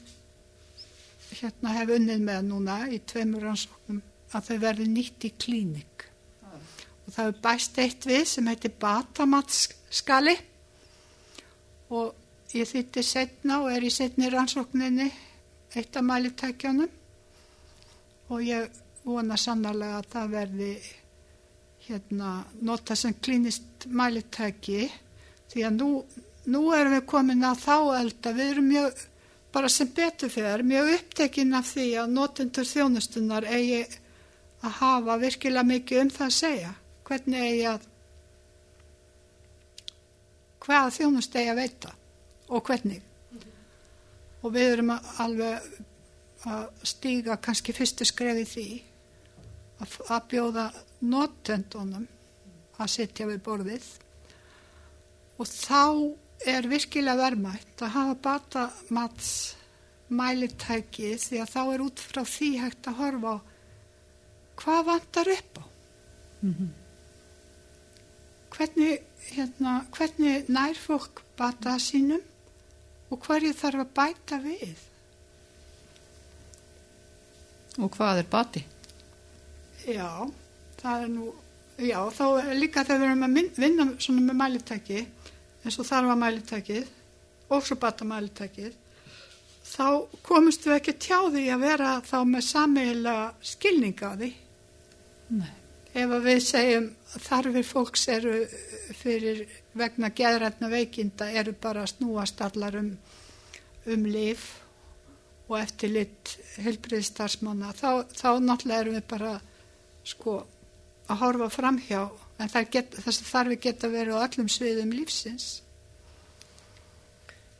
hérna 1.39 1.75
hef 1.75 1.91
unnið 1.95 2.23
með 2.27 2.47
núna 2.47 2.77
í 2.91 3.01
tveimur 3.07 3.45
rannsóknum 3.47 4.01
að 4.31 4.47
þau 4.47 4.57
verði 4.63 4.87
nýtt 4.91 5.27
í 5.27 5.33
klínik 5.39 6.05
ah. 6.47 6.55
og 7.05 7.13
það 7.15 7.27
er 7.27 7.43
bæst 7.45 7.79
eitt 7.83 8.07
við 8.07 8.25
sem 8.31 8.49
heitir 8.51 8.73
batamatskali 8.79 10.37
og 11.91 12.20
Ég 12.51 12.67
þýtti 12.67 12.99
setna 13.05 13.61
og 13.63 13.69
er 13.71 13.85
í 13.87 13.89
setni 13.93 14.27
rannsókninni 14.27 15.05
eitt 15.79 15.95
af 15.95 16.03
mælitækjanum 16.03 16.89
og 18.27 18.41
ég 18.43 18.65
vona 19.05 19.37
sannarlega 19.39 20.01
að 20.01 20.09
það 20.11 20.33
verði 20.33 20.71
hérna 21.85 22.31
nota 22.67 22.97
sem 22.99 23.15
klínist 23.23 23.87
mælitæki. 23.87 24.89
Því 25.51 25.63
að 25.67 25.77
nú, 25.77 25.87
nú 26.51 26.65
erum 26.75 26.97
við 26.97 27.05
komin 27.13 27.47
að 27.47 27.63
þá 27.63 27.77
elda, 28.01 28.35
við 28.35 28.51
erum 28.53 28.67
mjög, 28.73 28.99
bara 29.55 29.71
sem 29.71 29.93
betur 29.95 30.33
fyrir, 30.35 30.65
mjög 30.67 30.91
upptekinn 30.97 31.55
af 31.55 31.71
því 31.71 31.87
að 32.03 32.13
notendur 32.17 32.67
þjónustunar 32.67 33.47
eigi 33.47 33.85
að 34.59 34.75
hafa 34.81 35.17
virkilega 35.23 35.67
mikið 35.71 36.03
um 36.03 36.13
það 36.19 36.27
að 36.27 36.37
segja, 36.41 36.75
hvernig 37.07 37.47
eigi 37.47 37.65
að, 37.71 37.89
hvaða 40.67 40.93
þjónust 40.99 41.39
eigi 41.39 41.55
að 41.55 41.63
veita 41.63 41.95
og 42.51 42.67
hvernig. 42.67 42.99
Og 44.41 44.53
við 44.53 44.73
erum 44.75 44.93
alveg 44.93 45.67
að 46.49 46.87
stíga 46.87 47.37
kannski 47.37 47.73
fyrstu 47.77 48.05
skrefi 48.07 48.45
því 48.49 48.67
að, 49.83 49.97
að 50.09 50.27
bjóða 50.31 50.65
notendunum 51.05 52.07
að 52.81 52.93
sitja 52.95 53.27
við 53.29 53.43
borðið 53.45 53.87
og 55.41 55.49
þá 55.49 55.83
er 56.49 56.67
virkilega 56.69 57.19
vermætt 57.19 57.83
að 57.85 57.93
hafa 57.95 58.17
batamats 58.25 59.31
mælitæki 60.11 61.13
því 61.21 61.41
að 61.43 61.53
þá 61.53 61.61
er 61.63 61.83
út 61.85 62.01
frá 62.01 62.21
því 62.27 62.49
hægt 62.63 62.89
að 62.89 62.99
horfa 63.01 63.35
á 63.37 63.39
hvað 64.61 64.81
vantar 64.89 65.31
upp 65.37 65.61
á. 65.61 65.63
Mm 66.41 66.53
-hmm. 66.53 66.69
Hvernig, 68.51 69.01
hérna, 69.31 69.85
hvernig 69.91 70.49
nær 70.49 70.75
fólk 70.75 71.21
bata 71.37 71.79
sínum 71.79 72.21
og 73.11 73.19
hverju 73.25 73.53
þarf 73.57 73.83
að 73.83 73.93
bæta 73.97 74.39
við. 74.43 74.87
Og 77.79 77.91
hvað 77.95 78.21
er 78.21 78.29
bati? 78.31 78.63
Já, 79.87 80.27
það 80.81 81.05
er 81.05 81.11
nú, 81.11 81.29
já, 81.79 81.99
þá 82.13 82.25
líka 82.57 82.83
þegar 82.85 83.01
við 83.01 83.07
erum 83.09 83.27
að 83.27 83.61
vinna 83.63 83.87
svona 83.97 84.25
með 84.27 84.39
mælitæki, 84.41 85.05
eins 85.63 85.79
og 85.79 85.87
þarf 85.87 86.13
að 86.13 86.21
mælitækið 86.25 86.91
og 87.51 87.65
svo 87.67 87.77
bata 87.79 88.07
mælitækið, 88.07 88.75
þá 89.71 89.87
komumst 90.25 90.67
við 90.67 90.77
ekki 90.77 90.97
tjá 91.07 91.17
því 91.31 91.47
að 91.55 91.65
vera 91.65 91.95
þá 92.05 92.19
með 92.27 92.45
sammeila 92.47 93.15
skilninga 93.53 94.11
á 94.11 94.19
því. 94.19 94.31
Nei. 95.39 95.60
Ef 95.93 96.15
við 96.23 96.39
segjum 96.45 96.87
þarfir 97.11 97.67
fólks 97.67 98.07
eru 98.11 98.35
fyrir 99.01 99.43
vegna 99.77 100.11
geðrætna 100.15 100.69
veikinda 100.71 101.27
eru 101.31 101.53
bara 101.53 101.87
snúast 101.89 102.41
allar 102.43 102.77
um, 102.79 102.91
um 103.85 104.05
lif 104.07 104.47
og 105.51 105.57
eftir 105.59 105.91
lit 105.91 106.35
helbriðstarfsmanna 106.63 107.73
þá, 107.75 108.07
þá 108.07 108.29
náttúrulega 108.39 108.85
erum 108.85 108.97
við 108.99 109.07
bara 109.11 109.33
sko 110.07 110.41
að 111.11 111.19
horfa 111.25 111.49
fram 111.51 111.79
hjá. 111.83 112.05
En 112.41 112.49
get, 112.71 112.95
þess 112.95 113.21
að 113.21 113.27
þarfi 113.29 113.57
geta 113.65 113.89
verið 113.91 114.17
á 114.17 114.23
öllum 114.25 114.47
sviðum 114.49 114.93
lífsins. 114.95 115.49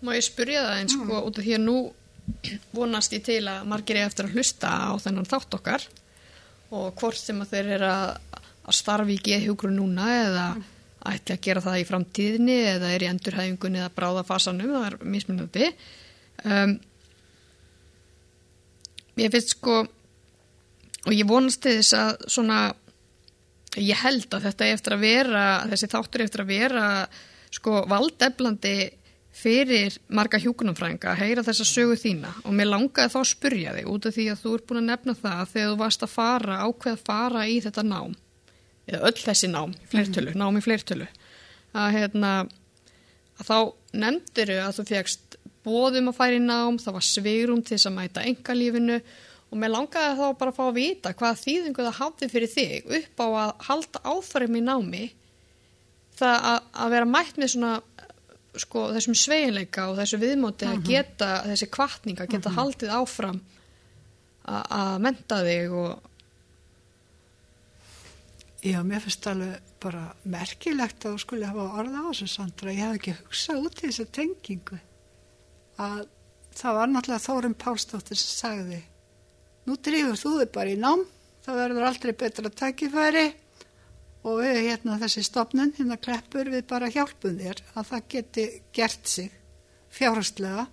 Má 0.02 0.16
ég 0.16 0.26
spyrja 0.26 0.64
það 0.66 0.78
eins 0.80 0.96
sko 0.96 1.06
mm. 1.06 1.26
út 1.28 1.38
af 1.38 1.46
því 1.46 1.58
að 1.58 1.66
nú 1.68 1.78
vonast 2.72 3.14
ég 3.14 3.26
til 3.28 3.42
að 3.52 3.68
margir 3.70 4.00
er 4.00 4.08
eftir 4.08 4.30
að 4.30 4.38
hlusta 4.38 4.72
á 4.72 4.96
þennan 5.04 5.28
þátt 5.30 5.58
okkar 5.58 5.86
og 6.72 6.92
hvort 7.00 7.20
sem 7.20 7.40
að 7.44 7.56
þeir 7.56 7.72
eru 7.78 7.90
að, 7.92 8.38
að 8.68 8.78
starfi 8.78 9.18
í 9.18 9.24
geðhjúkru 9.26 9.72
núna 9.74 10.08
eða 10.18 10.46
mm. 10.56 10.68
ætti 11.12 11.36
að 11.36 11.42
gera 11.48 11.66
það 11.66 11.82
í 11.82 11.88
framtíðinni 11.90 12.60
eða 12.76 12.94
er 12.96 13.06
í 13.06 13.10
endurhæfingunni 13.12 13.82
eða 13.82 13.96
bráðafasanum, 13.98 14.76
það 14.76 14.88
er 14.90 15.00
mismunandi 15.16 15.72
um, 16.46 16.78
ég 19.20 19.34
finnst 19.34 19.58
sko 19.58 19.82
og 21.02 21.14
ég 21.16 21.28
vonast 21.28 21.66
þess 21.66 21.98
að 21.98 22.26
svona 22.30 22.62
ég 23.80 24.00
held 24.04 24.34
að 24.36 24.48
þetta 24.50 24.72
eftir 24.76 24.96
að 24.96 25.06
vera 25.06 25.46
þessi 25.72 25.92
þáttur 25.92 26.26
eftir 26.26 26.44
að 26.44 26.52
vera 26.52 26.88
sko 27.52 27.84
valdeflandi 27.90 28.76
fyrir 29.32 29.96
marga 30.12 30.40
hjúkunumfrænga 30.42 31.14
að 31.14 31.22
heyra 31.24 31.44
þessa 31.48 31.66
sögu 31.68 31.96
þína 32.00 32.34
og 32.44 32.56
mér 32.56 32.68
langaði 32.74 33.14
þá 33.14 33.20
að 33.22 33.30
spurja 33.30 33.76
þig 33.78 33.88
út 33.92 34.08
af 34.08 34.16
því 34.18 34.26
að 34.32 34.42
þú 34.42 34.56
ert 34.58 34.66
búin 34.68 34.82
að 34.82 34.90
nefna 34.90 35.16
það 35.22 35.44
þegar 35.54 35.72
þú 35.72 35.78
varst 35.80 36.04
að 36.06 36.14
fara, 36.16 36.58
ákveð 36.68 36.98
að 36.98 37.06
fara 37.08 37.46
í 37.48 37.58
þetta 37.64 37.86
nám 37.88 38.16
eða 38.90 39.04
öll 39.08 39.20
þessi 39.22 39.52
nám, 39.52 39.76
fleirtölu, 39.88 40.34
mm. 40.34 40.42
nám 40.42 40.60
í 40.60 40.64
fleirtölu 40.66 41.08
að 41.72 41.96
hérna 41.96 42.32
að 43.40 43.48
þá 43.48 43.58
nefndir 44.04 44.52
þau 44.52 44.62
að 44.66 44.78
þú 44.78 44.88
fegst 44.92 45.38
bóðum 45.62 46.12
að 46.12 46.18
færi 46.18 46.42
nám, 46.44 46.80
það 46.82 46.98
var 46.98 47.06
svigrum 47.06 47.62
til 47.64 47.78
þess 47.78 47.90
að 47.90 47.98
mæta 47.98 48.26
engalífinu 48.28 49.00
og 49.52 49.60
mér 49.60 49.74
langaði 49.74 50.18
þá 50.20 50.28
bara 50.40 50.52
að 50.52 50.58
fá 50.58 50.64
að 50.66 50.78
vita 50.80 51.16
hvað 51.16 51.42
þýðingu 51.46 51.88
það 51.88 51.98
hafði 52.00 52.30
fyrir 52.32 52.52
þig 52.52 52.94
upp 53.00 53.24
á 53.24 53.28
að 53.30 53.52
halda 53.68 54.04
áfærum 54.12 54.58
í 54.58 54.64
námi 54.66 55.04
það 56.22 56.48
að, 56.52 56.60
að 56.84 56.94
vera 56.96 57.10
mætt 57.10 57.40
með 57.40 57.54
svona 57.56 57.74
sko, 58.60 58.90
þessum 58.96 59.16
sveinleika 59.16 59.88
og 59.92 59.98
þessu 60.02 60.20
viðmóti 60.22 60.68
að 60.68 60.78
mhm. 60.78 60.86
geta 60.90 61.32
þessi 61.48 61.68
kvartninga, 61.72 62.28
geta 62.28 62.50
mhm. 62.50 62.56
-huh. 62.56 62.60
haldið 62.60 62.96
áfram 63.00 63.42
að 64.52 64.96
menta 65.06 65.44
þig 65.46 65.76
og 65.78 66.08
Já, 68.62 68.84
mér 68.86 69.02
finnst 69.02 69.26
alveg 69.26 69.70
bara 69.82 70.04
merkilegt 70.30 71.06
að 71.06 71.16
þú 71.16 71.22
skulle 71.24 71.48
hafa 71.50 71.64
orða 71.82 72.04
á 72.06 72.10
þessu 72.12 72.28
Sandra, 72.30 72.70
ég 72.70 72.84
hef 72.86 72.98
ekki 73.00 73.14
hugsað 73.18 73.64
út 73.66 73.80
í 73.80 73.88
þessu 73.88 74.06
tengingu 74.14 74.78
að 75.82 76.04
það 76.54 76.78
var 76.78 76.92
náttúrulega 76.92 77.26
Þórum 77.26 77.56
Pálsdóttir 77.58 78.20
sem 78.22 78.36
sagði 78.36 78.78
nú 79.66 79.78
drifur 79.82 80.20
þú 80.20 80.34
þig 80.44 80.52
bara 80.54 80.76
í 80.76 80.78
nám 80.78 81.02
það 81.46 81.60
verður 81.64 81.88
aldrei 81.88 82.14
betra 82.22 82.52
tækifæri 82.62 83.26
og 84.22 84.42
við 84.42 84.60
hérna 84.68 85.00
þessi 85.02 85.24
stopnun 85.26 85.74
hérna 85.78 85.98
kleppur 85.98 86.50
við 86.54 86.68
bara 86.70 86.92
hjálpum 86.94 87.40
þér 87.40 87.64
að 87.74 87.88
það 87.90 88.08
geti 88.14 88.46
gert 88.76 89.08
sig 89.10 89.32
fjárhastlega 89.92 90.68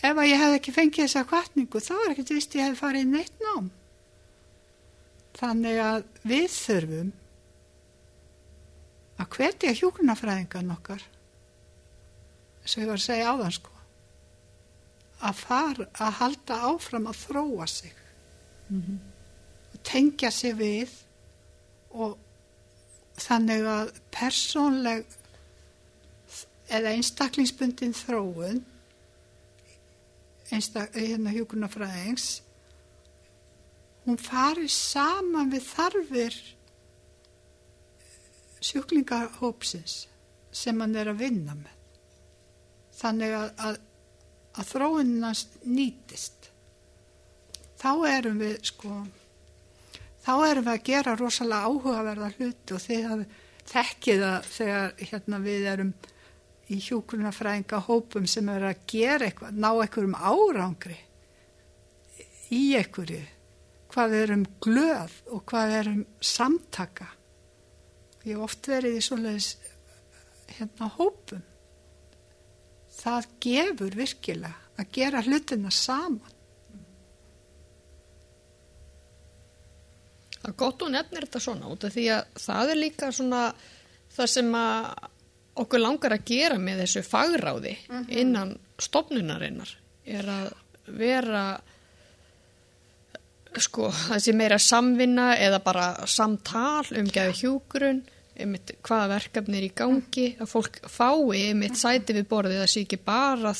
ef 0.00 0.16
að 0.16 0.30
ég 0.30 0.40
hef 0.40 0.56
ekki 0.56 0.74
fengið 0.74 1.04
þessa 1.04 1.26
kvartningu 1.28 1.82
þá 1.84 1.94
er 1.94 2.12
ekkert 2.12 2.34
vist 2.34 2.56
ég 2.56 2.70
hef 2.70 2.80
farið 2.80 3.06
í 3.06 3.10
neitt 3.10 3.44
nám. 3.44 3.70
Þannig 5.38 5.80
að 5.84 5.98
við 6.26 6.46
þurfum 6.54 7.10
að 9.20 9.28
hvetja 9.36 9.74
hjókunafræðingan 9.76 10.72
okkar 10.74 11.04
sem 12.64 12.82
ég 12.82 12.90
var 12.90 12.98
að 12.98 13.06
segja 13.06 13.34
áðan 13.34 13.54
sko 13.56 13.76
að 15.20 15.36
fara 15.36 15.86
að 16.00 16.18
halda 16.20 16.58
áfram 16.70 17.08
að 17.10 17.18
þróa 17.26 17.66
sig. 17.68 17.96
Mm 18.70 18.82
-hmm. 18.82 18.98
og 19.74 19.80
tengja 19.82 20.30
sig 20.30 20.54
við 20.56 20.90
og 21.90 22.18
þannig 23.20 23.66
að 23.68 23.94
persónleg 24.14 25.16
eða 26.70 26.94
einstaklingsbundin 26.94 27.96
þróun 27.96 28.62
einstak, 30.50 30.94
hérna 30.94 31.32
hjókunarfræðings 31.34 32.28
hún 34.06 34.18
farir 34.18 34.70
saman 34.72 35.52
við 35.52 35.66
þarfir 35.66 36.38
sjúklingahópsins 38.60 40.06
sem 40.52 40.80
hann 40.82 40.96
er 40.98 41.12
að 41.12 41.22
vinna 41.22 41.54
með. 41.56 41.76
Þannig 43.00 43.36
að, 43.36 43.50
að, 43.64 43.78
að 44.58 44.70
þróunina 44.74 45.30
nýtist. 45.64 46.50
Þá 47.80 47.92
erum 48.10 48.42
við 48.42 48.58
sko 48.68 48.96
þá 50.20 50.32
erum 50.50 50.66
við 50.66 50.72
að 50.74 50.86
gera 50.90 51.16
rosalega 51.18 51.70
áhugaverða 51.70 52.32
hluti 52.36 52.76
og 52.76 52.82
þegar 52.84 53.24
þekkið 53.70 54.24
að 54.26 54.48
þegar 54.50 54.94
hérna, 55.00 55.42
við 55.44 55.68
erum 55.74 55.92
í 56.70 56.78
hjókunarfræðinga 56.84 57.82
hópum 57.88 58.26
sem 58.30 58.48
er 58.52 58.66
að 58.70 58.82
gera 58.90 59.26
eitthvað, 59.26 59.56
ná 59.58 59.70
einhverjum 59.72 60.16
árangri 60.16 60.98
í 62.54 62.62
einhverju, 62.78 63.20
hvað 63.90 64.14
við 64.14 64.24
erum 64.26 64.44
glöð 64.62 65.16
og 65.30 65.44
hvað 65.50 65.68
við 65.70 65.78
erum 65.80 66.00
samtaka. 66.22 67.08
Ég 68.26 68.34
hef 68.34 68.44
oft 68.44 68.68
verið 68.68 68.98
í 68.98 69.04
svoleiðis 69.04 69.50
hérna 70.56 70.90
hópum. 70.98 71.46
Það 73.00 73.30
gefur 73.40 73.96
virkilega 73.96 74.80
að 74.80 74.92
gera 74.96 75.22
hlutina 75.24 75.72
saman. 75.72 76.36
Það 80.40 80.50
er 80.50 80.58
gott 80.62 80.82
og 80.82 80.92
nefnir 80.94 81.26
þetta 81.26 81.40
svona 81.44 81.70
út 81.70 81.84
af 81.84 81.94
því 81.94 82.04
að 82.14 82.42
það 82.44 82.70
er 82.72 82.80
líka 82.80 83.10
svona 83.12 83.42
það 84.10 84.30
sem 84.34 84.54
að 84.56 85.08
okkur 85.60 85.82
langar 85.82 86.14
að 86.16 86.28
gera 86.30 86.58
með 86.60 86.84
þessu 86.84 87.02
fagráði 87.04 87.74
mm 87.76 87.96
-hmm. 87.96 88.16
innan 88.22 88.54
stopnunarinnar 88.80 89.74
er 90.06 90.30
að 90.30 90.52
vera 90.86 91.44
sko 93.58 93.90
þessi 93.90 94.32
meira 94.36 94.58
samvinna 94.62 95.34
eða 95.36 95.58
bara 95.64 96.06
samtal 96.06 96.86
um 96.96 97.10
geðu 97.10 97.36
hjúgrun 97.42 98.02
um 98.40 98.54
hvaða 98.86 99.08
verkefni 99.10 99.58
er 99.58 99.66
í 99.66 99.74
gangi 99.76 100.26
að 100.40 100.50
fólk 100.54 100.80
fái 100.88 101.50
um 101.50 101.62
eitt 101.66 101.76
sæti 101.76 102.16
við 102.16 102.28
borðið 102.30 102.62
að 102.62 102.70
sé 102.72 102.84
ekki 102.86 103.00
bara 103.04 103.52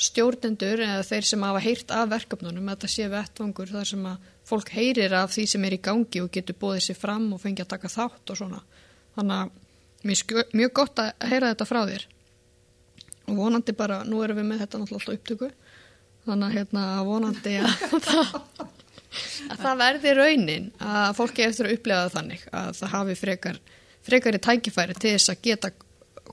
stjórnendur 0.00 0.84
eða 0.84 1.06
þeir 1.08 1.26
sem 1.28 1.42
hafa 1.42 1.64
heyrt 1.64 1.90
af 1.90 2.12
verkefnunum 2.12 2.68
að 2.68 2.76
þetta 2.76 2.92
sé 2.94 3.08
vettvangur 3.08 3.72
þar 3.72 3.88
sem 3.90 4.06
að 4.06 4.28
fólk 4.50 4.72
heyrir 4.74 5.14
af 5.16 5.32
því 5.34 5.46
sem 5.52 5.64
er 5.66 5.76
í 5.76 5.82
gangi 5.82 6.22
og 6.22 6.30
getur 6.34 6.58
bóðið 6.58 6.86
sér 6.88 6.98
fram 6.98 7.28
og 7.34 7.42
fengið 7.42 7.66
að 7.66 7.72
taka 7.74 7.92
þátt 7.92 8.32
og 8.32 8.40
svona. 8.40 8.62
Þannig 9.16 9.36
að 9.36 10.50
mjög, 10.56 10.72
gott 10.74 11.02
að 11.02 11.10
heyra 11.30 11.52
þetta 11.52 11.68
frá 11.68 11.80
þér. 11.90 12.06
Og 13.30 13.38
vonandi 13.38 13.74
bara, 13.76 14.00
nú 14.08 14.22
erum 14.24 14.40
við 14.40 14.48
með 14.48 14.62
þetta 14.64 14.80
náttúrulega 14.80 15.18
upptöku, 15.18 15.50
þannig 16.26 16.46
að 16.46 16.56
hérna 16.58 16.86
vonandi 17.06 17.56
að, 17.60 17.84
það, 18.08 18.32
að 19.50 19.66
það 19.66 19.82
verði 19.84 20.14
raunin 20.18 20.70
að 20.82 21.12
fólki 21.18 21.46
eftir 21.46 21.68
að 21.68 21.76
upplega 21.76 22.06
það 22.06 22.16
þannig 22.16 22.48
að 22.62 22.72
það 22.80 22.94
hafi 22.96 23.18
frekar, 23.20 23.60
frekar 24.08 24.38
í 24.38 24.42
tækifæri 24.48 24.96
til 24.98 25.14
þess 25.14 25.34
að 25.34 25.44
geta 25.46 25.72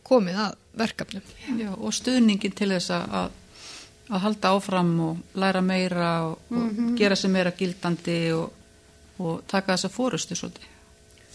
komið 0.08 0.40
að 0.48 0.58
verkefnum. 0.78 1.36
Já, 1.60 1.70
og 1.74 1.94
stuðningin 1.94 2.56
til 2.56 2.72
þess 2.72 2.94
að 2.96 3.36
að 4.08 4.24
halda 4.24 4.54
áfram 4.56 4.94
og 5.04 5.18
læra 5.36 5.62
meira 5.62 6.12
og, 6.28 6.40
mm 6.50 6.58
-hmm. 6.58 6.64
og 6.64 6.74
mhm. 6.74 6.96
gera 6.96 7.16
sem 7.16 7.32
meira 7.32 7.52
gildandi 7.52 8.32
og, 8.32 8.54
og 9.20 9.44
taka 9.48 9.74
þessa 9.74 9.90
fórustu 9.90 10.36
svolítið. 10.36 10.66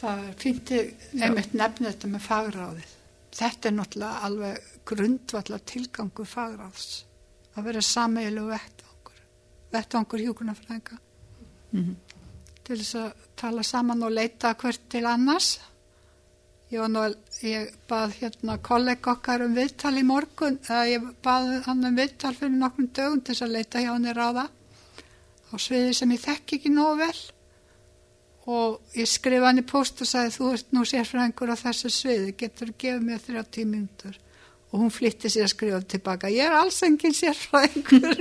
Það 0.01 0.35
finnst 0.36 0.70
einmitt 1.23 1.55
nefnir 1.55 1.90
þetta 1.93 2.09
með 2.09 2.20
fagráðið. 2.20 2.90
Þetta 3.32 3.69
er 3.69 3.74
náttúrulega 3.74 4.20
alveg 4.27 4.59
grundvallar 4.85 5.61
tilgangu 5.66 6.24
fagráðs 6.24 7.05
að 7.57 7.65
vera 7.65 7.81
sameilu 7.81 8.47
vettvangur, 8.49 9.20
vettvangur 9.73 10.19
hjókunarfræðinga 10.19 10.99
mm 11.73 11.81
-hmm. 11.81 11.94
til 12.65 12.77
þess 12.77 12.94
að 12.94 13.12
tala 13.36 13.62
saman 13.62 14.03
og 14.03 14.11
leita 14.11 14.55
hvert 14.55 14.81
til 14.89 15.07
annars 15.07 15.61
Nú, 16.73 17.03
ég 17.44 17.73
bað 17.85 18.15
hérna 18.16 18.55
kollega 18.65 19.12
okkar 19.12 19.43
um 19.44 19.53
viðtal 19.53 19.93
í 20.01 20.05
morgun, 20.09 20.55
eða 20.65 20.85
ég 20.89 21.09
bað 21.20 21.51
hann 21.66 21.85
um 21.85 21.99
viðtal 22.01 22.32
fyrir 22.32 22.55
nokkrum 22.57 22.86
dögum 22.97 23.20
til 23.20 23.35
þess 23.35 23.44
að 23.44 23.53
leita 23.59 23.82
hjá 23.82 23.90
hann 23.93 24.09
í 24.09 24.15
ráða 24.16 24.47
á 25.53 25.55
sviði 25.61 25.93
sem 25.99 26.15
ég 26.16 26.23
þekk 26.23 26.55
ekki 26.57 26.73
nóg 26.73 27.03
vel. 27.03 27.19
Og 28.49 28.97
ég 28.97 29.11
skrifa 29.11 29.51
hann 29.51 29.61
í 29.61 29.66
post 29.69 30.01
og 30.01 30.09
sagði 30.09 30.32
þú 30.39 30.49
ert 30.55 30.73
nú 30.73 30.86
sérfræðingur 30.89 31.53
á 31.53 31.57
þessu 31.61 31.93
sviði, 31.93 32.32
getur 32.40 32.73
þú 32.73 32.78
gefið 32.86 33.05
mér 33.11 33.20
þrjá 33.27 33.44
tímyndur 33.59 34.16
og 34.73 34.81
hún 34.81 34.97
flytti 34.97 35.28
sér 35.28 35.44
að 35.44 35.53
skrifa 35.53 35.82
tilbaka, 35.93 36.32
ég 36.32 36.49
er 36.49 36.57
alls 36.57 36.81
engin 36.89 37.12
sérfræðingur. 37.12 38.16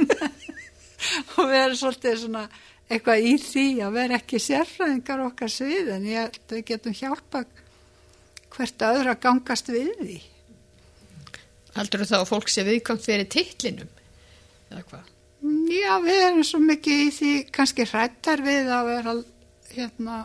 Og 1.39 1.47
við 1.47 1.57
erum 1.57 1.77
svolítið 1.79 2.17
svona 2.25 2.43
eitthvað 2.91 3.23
í 3.25 3.31
því 3.39 3.65
að 3.81 3.95
vera 3.95 4.19
ekki 4.19 4.39
sérfræðingar 4.43 5.23
okkar 5.29 5.49
svið 5.49 5.95
en 5.95 6.07
ég 6.11 6.27
að 6.27 6.39
við 6.51 6.65
getum 6.67 6.97
hjálpa 6.99 7.45
hvert 8.61 8.85
öðru 8.91 9.15
að 9.15 9.23
gangast 9.25 9.71
við 9.73 9.89
því. 9.99 10.19
Heldur 11.75 12.03
þú 12.03 12.09
þá 12.11 12.17
að 12.19 12.29
fólk 12.29 12.51
sé 12.51 12.63
viðkvæmt 12.67 13.05
fyrir 13.07 13.29
titlinum? 13.31 13.91
Eða 14.71 14.83
hvað? 14.89 15.09
Já, 15.71 15.93
við 16.03 16.19
erum 16.27 16.43
svo 16.45 16.59
mikið 16.61 17.01
í 17.01 17.09
því 17.15 17.31
kannski 17.55 17.87
hrættar 17.89 18.43
við 18.45 18.69
að 18.75 18.89
vera 18.91 19.15
hérna, 19.71 20.17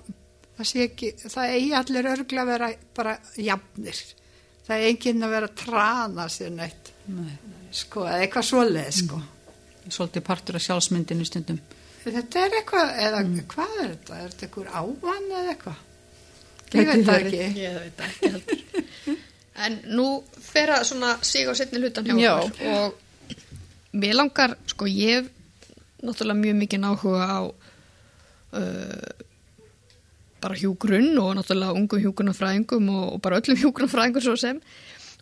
það 0.58 0.68
sé 0.70 0.84
ekki, 0.88 1.12
það 1.22 1.54
eigi 1.54 1.72
allir 1.78 2.10
örgla 2.10 2.42
að 2.42 2.50
vera 2.50 2.70
bara 2.98 3.14
jafnir. 3.40 4.02
Það 4.66 4.76
er 4.76 4.88
enginn 4.90 5.22
að 5.24 5.34
vera 5.36 5.48
að 5.48 5.56
trana 5.62 6.26
sér 6.34 6.52
neitt, 6.52 6.92
Nei. 7.06 7.32
sko, 7.70 8.04
eða 8.10 8.26
eitthvað 8.26 8.48
svoleið, 8.50 8.92
sko. 8.98 9.22
Svolítið 9.86 10.24
partur 10.26 10.58
af 10.58 10.64
sjálfsmyndinu 10.66 11.26
stundum. 11.28 11.60
Þetta 12.02 12.42
er 12.42 12.56
eitthvað, 12.60 12.90
eða 13.06 13.20
hvað 13.54 13.76
er 13.78 13.92
þetta? 13.92 14.18
Er 14.18 14.32
þetta 14.32 14.46
eitthvað 14.48 14.72
ávann 14.74 15.30
eða 15.30 15.54
eitthvað? 15.54 15.84
Ég 16.74 16.88
veit 16.90 17.06
það 17.06 17.18
ekki. 17.20 17.42
Ég 17.62 17.76
veit 17.78 18.00
það 18.00 18.08
ekki 18.10 18.32
heldur. 18.34 19.20
En 19.66 19.78
nú 19.96 20.06
fer 20.44 20.72
að 20.74 20.88
svona 20.90 21.14
sig 21.24 21.48
á 21.48 21.52
setni 21.56 21.80
hlutan 21.80 22.08
hjá 22.08 22.16
Já. 22.20 22.32
okkur 22.42 22.72
og 22.76 22.88
mér 23.96 24.18
langar, 24.18 24.56
sko 24.68 24.88
ég 24.90 25.22
hef 25.22 25.30
náttúrulega 26.04 26.40
mjög 26.42 26.58
mikið 26.60 26.84
áhuga 26.90 27.24
á 27.24 27.40
uh, 27.46 29.14
bara 30.42 30.58
hjúgrunn 30.60 31.16
og 31.22 31.32
náttúrulega 31.38 31.76
ungum 31.78 32.02
hjúgrunafræðingum 32.04 32.90
og, 32.92 33.06
og 33.16 33.22
bara 33.24 33.40
öllum 33.40 33.60
hjúgrunafræðingum 33.62 34.26
svo 34.26 34.36
sem. 34.40 34.60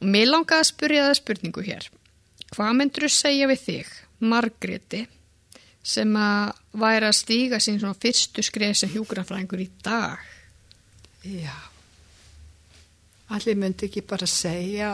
Og 0.00 0.10
mér 0.10 0.32
langar 0.32 0.64
að 0.64 0.70
spyrja 0.72 1.06
það 1.08 1.20
spurningu 1.20 1.64
hér. 1.64 1.88
Hvað 2.54 2.76
myndur 2.78 3.06
þú 3.06 3.14
segja 3.14 3.50
við 3.50 3.62
þig, 3.68 3.94
Margreti, 4.24 5.06
sem 5.84 6.10
að 6.18 6.52
væri 6.80 7.08
að 7.08 7.18
stíga 7.18 7.58
sín 7.62 7.80
svona 7.80 7.98
fyrstu 8.00 8.42
skrif 8.44 8.78
sem 8.78 8.92
hjúgrunafræðingur 8.92 9.62
í 9.62 9.70
dag? 9.84 10.33
Já. 11.24 11.56
Allir 13.32 13.56
myndi 13.56 13.88
ekki 13.88 14.04
bara 14.04 14.28
segja 14.28 14.90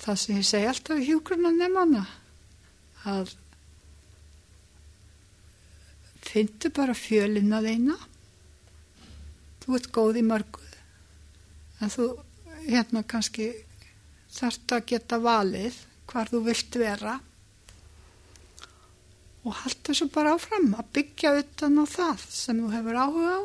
það 0.00 0.20
sem 0.22 0.38
ég 0.40 0.48
segi 0.48 0.68
alltaf 0.70 0.98
í 1.02 1.06
hjúgrunna 1.10 1.52
nefnana 1.52 2.06
að 3.12 3.34
fyndu 6.24 6.72
bara 6.74 6.96
fjölina 6.96 7.60
þeina 7.62 7.98
þú 9.62 9.76
ert 9.78 9.90
góð 9.94 10.20
í 10.22 10.24
mörgu 10.26 10.64
en 11.82 11.92
þú 11.92 12.08
hérna 12.64 13.04
kannski 13.04 13.52
þarft 14.32 14.74
að 14.76 14.86
geta 14.94 15.20
valið 15.22 15.76
hvar 16.10 16.30
þú 16.30 16.40
vilt 16.46 16.76
vera. 16.80 17.16
Og 19.42 19.56
halda 19.58 19.94
svo 19.96 20.06
bara 20.14 20.36
áfram 20.36 20.70
að 20.78 20.92
byggja 20.96 21.34
utan 21.40 21.80
á 21.82 21.84
það 21.90 22.24
sem 22.30 22.60
þú 22.62 22.70
hefur 22.76 23.00
áhuga 23.04 23.34
á 23.36 23.42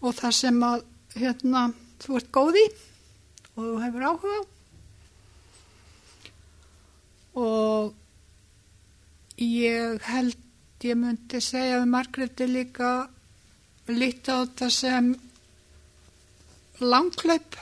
og 0.00 0.16
það 0.16 0.36
sem 0.36 0.62
að 0.64 0.84
hérna, 1.16 1.62
þú 2.00 2.16
ert 2.20 2.30
góð 2.34 2.60
í 2.60 2.66
og 3.54 3.62
þú 3.62 3.74
hefur 3.84 4.06
áhuga 4.10 4.38
og 7.40 7.84
ég 9.44 10.00
held 10.10 10.86
ég 10.86 10.96
myndi 10.96 11.40
segja 11.44 11.80
við 11.82 11.90
Margréti 11.92 12.46
líka 12.48 12.92
líta 13.90 14.40
á 14.40 14.44
þetta 14.44 14.70
sem 14.72 15.10
langklaup 16.80 17.58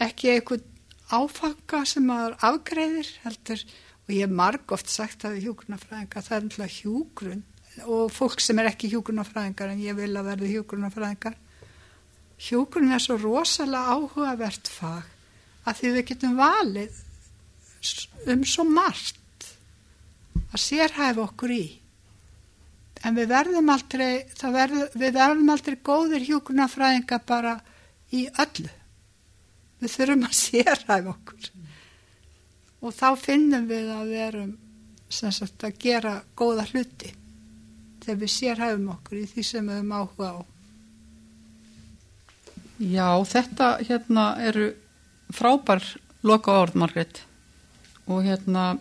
ekki 0.00 0.34
einhvern 0.36 0.66
áfanga 1.10 1.84
sem 1.88 2.06
maður 2.06 2.36
afgreðir 2.46 3.08
heldur 3.24 3.64
og 3.64 4.12
ég 4.14 4.24
hef 4.24 4.34
marg 4.40 4.74
oft 4.76 4.90
sagt 4.92 5.24
að 5.26 5.36
við 5.36 5.48
hjúgrunafræðingar 5.48 6.26
það 6.26 6.36
er 6.36 6.44
náttúrulega 6.46 6.76
hjúgrun 6.78 7.42
og 7.86 8.10
fólk 8.12 8.42
sem 8.42 8.58
er 8.60 8.70
ekki 8.72 8.90
hjúgrunafræðingar 8.92 9.72
en 9.72 9.84
ég 9.84 9.96
vil 9.98 10.12
að 10.16 10.32
verði 10.32 10.52
hjúgrunafræðingar 10.56 11.38
hjúgrun 12.40 12.92
er 12.94 13.02
svo 13.02 13.18
rosalega 13.20 13.96
áhugavert 13.96 14.70
fag 14.72 15.08
að 15.68 15.80
því 15.80 15.92
við 15.96 16.06
getum 16.10 16.38
valið 16.38 17.00
um 18.32 18.44
svo 18.48 18.64
margt 18.68 19.48
að 20.50 20.62
sérhæfa 20.62 21.24
okkur 21.26 21.52
í. 21.54 21.66
En 23.04 23.16
við 23.16 23.30
verðum 23.30 23.70
aldrei 23.72 24.26
verður, 24.40 24.90
við 24.92 25.14
verðum 25.16 25.52
aldrei 25.52 25.76
góðir 25.84 26.26
hjúgrunafræðingar 26.26 27.22
bara 27.28 27.54
í 28.12 28.26
öllu. 28.28 28.68
Við 29.80 29.94
þurfum 29.94 30.26
að 30.28 30.36
sérhæfa 30.40 31.14
okkur. 31.14 31.52
Og 32.80 32.96
þá 32.96 33.08
finnum 33.20 33.68
við 33.68 33.88
að 33.94 34.10
við 34.10 34.26
erum 34.26 34.52
sem 35.10 35.32
sagt 35.34 35.64
að 35.66 35.80
gera 35.82 36.20
góða 36.38 36.68
hluti 36.70 37.14
þegar 38.04 38.20
við 38.22 38.32
sérhæfum 38.34 38.92
okkur 38.94 39.20
í 39.20 39.26
því 39.30 39.46
sem 39.46 39.66
við 39.66 39.80
höfum 39.80 39.96
áhuga 39.98 40.30
á. 40.30 40.38
Já, 42.80 43.08
þetta 43.28 43.66
hérna 43.84 44.26
eru 44.40 44.70
frábær 45.36 45.84
loka 46.24 46.54
orð, 46.62 46.78
Margrét. 46.80 47.20
Og 48.08 48.24
hérna 48.24 48.78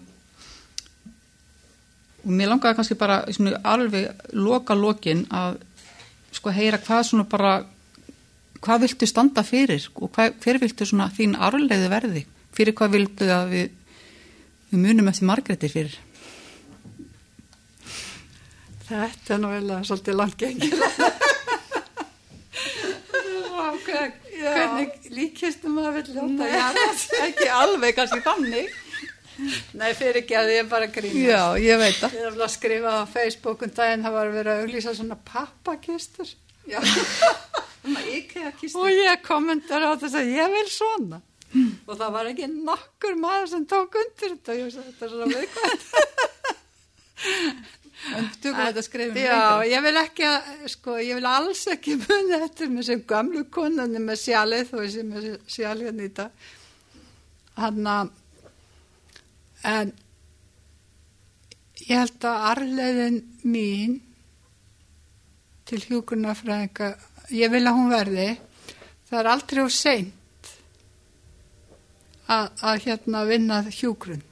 og 2.24 2.32
mér 2.36 2.52
langaði 2.52 2.78
kannski 2.78 2.98
bara 3.00 3.22
svona, 3.32 3.60
alveg 3.64 4.10
loka 4.36 4.76
lokin 4.76 5.26
að 5.32 5.60
sko 6.36 6.52
heyra 6.54 6.80
hvað 6.84 7.06
svona 7.08 7.26
bara 7.30 7.54
hvað 8.60 8.84
viltu 8.86 9.08
standa 9.08 9.44
fyrir 9.48 9.86
og 9.96 10.12
hvað, 10.16 10.36
hver 10.44 10.60
viltu 10.62 10.88
svona 10.88 11.10
þín 11.16 11.38
arleiði 11.40 11.92
verði? 11.92 12.26
Fyrir 12.56 12.76
hvað 12.76 12.96
viltu 12.96 13.30
að 13.32 13.54
við, 13.54 13.70
við 14.72 14.84
munum 14.84 15.12
eftir 15.12 15.30
Margréti 15.30 15.72
fyrir 15.72 15.96
Þetta 18.90 19.36
er 19.36 19.42
nú 19.44 19.54
að 19.54 19.84
svolítið 19.86 20.16
langt 20.18 20.40
gengir 20.42 20.74
Hvernig 24.40 25.10
líkistum 25.14 25.76
maður 25.76 25.98
vil 26.00 26.14
hljóta 26.16 26.48
Nei, 26.48 26.86
ekki 27.28 27.48
alveg 27.52 27.98
kannski 27.98 28.22
þannig. 28.24 28.70
Nei, 29.80 29.92
fyrir 29.96 30.22
ekki 30.22 30.36
að 30.36 30.52
ég 30.54 30.62
er 30.64 30.70
bara 30.72 30.88
grínast. 30.92 31.20
Já, 31.24 31.44
ég 31.64 31.80
veit 31.80 31.98
það. 32.00 32.16
Ég 32.18 32.28
er 32.28 32.34
að 32.44 32.54
skrifa 32.56 32.94
á 33.00 33.04
Facebook 33.08 33.64
um 33.64 33.74
daginn 33.76 34.06
það 34.06 34.16
var 34.18 34.30
að 34.30 34.38
vera 34.40 34.56
að 34.56 34.62
auglýsa 34.66 34.96
svona 34.98 35.18
pappakistur. 35.30 36.30
Já, 36.70 36.80
svona 37.82 38.06
IKEA 38.16 38.52
kistur 38.60 38.84
og 38.84 38.90
ég 38.94 39.24
kommentar 39.26 39.82
á 39.88 39.92
þess 40.00 40.20
að 40.20 40.32
ég 40.36 40.56
vil 40.56 40.70
svona. 40.72 41.22
Og 41.90 41.96
það 41.96 42.10
var 42.14 42.26
ekki 42.30 42.48
nokkur 42.52 43.16
maður 43.18 43.48
sem 43.56 43.64
tók 43.70 43.96
undir 43.98 44.36
þetta 44.36 44.58
ég 44.60 44.68
veist 44.68 44.80
að 44.80 44.88
þetta 44.92 45.04
er 45.06 45.12
svona 45.16 45.28
viðkvæmt 45.34 45.84
En 48.08 48.28
tökum 48.40 48.62
þetta 48.64 48.84
skrifum 48.86 49.18
Já, 49.20 49.60
ég 49.68 49.84
vil 49.84 49.96
ekki 50.00 50.26
að, 50.26 50.52
sko, 50.72 50.96
ég 51.04 51.20
vil 51.20 51.28
alls 51.28 51.66
ekki 51.72 51.98
muni 52.04 52.38
eftir 52.40 52.72
með 52.72 52.88
sem 52.90 53.02
gamlu 53.08 53.44
konunni 53.52 54.02
með 54.04 54.22
sjalið 54.24 54.74
og 54.74 54.86
þessi 54.86 55.06
með 55.08 55.28
sjalið 55.52 55.90
hérna 55.90 56.06
í 56.08 56.14
dag. 56.20 56.46
Hann 57.60 57.90
að, 57.92 58.14
en 59.68 59.92
ég 61.84 61.98
held 61.98 62.30
að 62.30 62.46
arleiðin 62.54 63.20
mín 63.44 64.00
til 65.70 65.82
hjúkunarfræðinga, 65.84 66.94
ég 67.36 67.52
vil 67.52 67.66
að 67.68 67.78
hún 67.78 67.92
verði, 67.92 68.30
það 69.10 69.20
er 69.20 69.32
aldrei 69.34 69.62
úr 69.66 69.76
seint 69.76 70.50
að, 72.30 72.48
að 72.64 72.82
hérna 72.88 73.28
vinna 73.28 73.62
hjúgrun. 73.68 74.24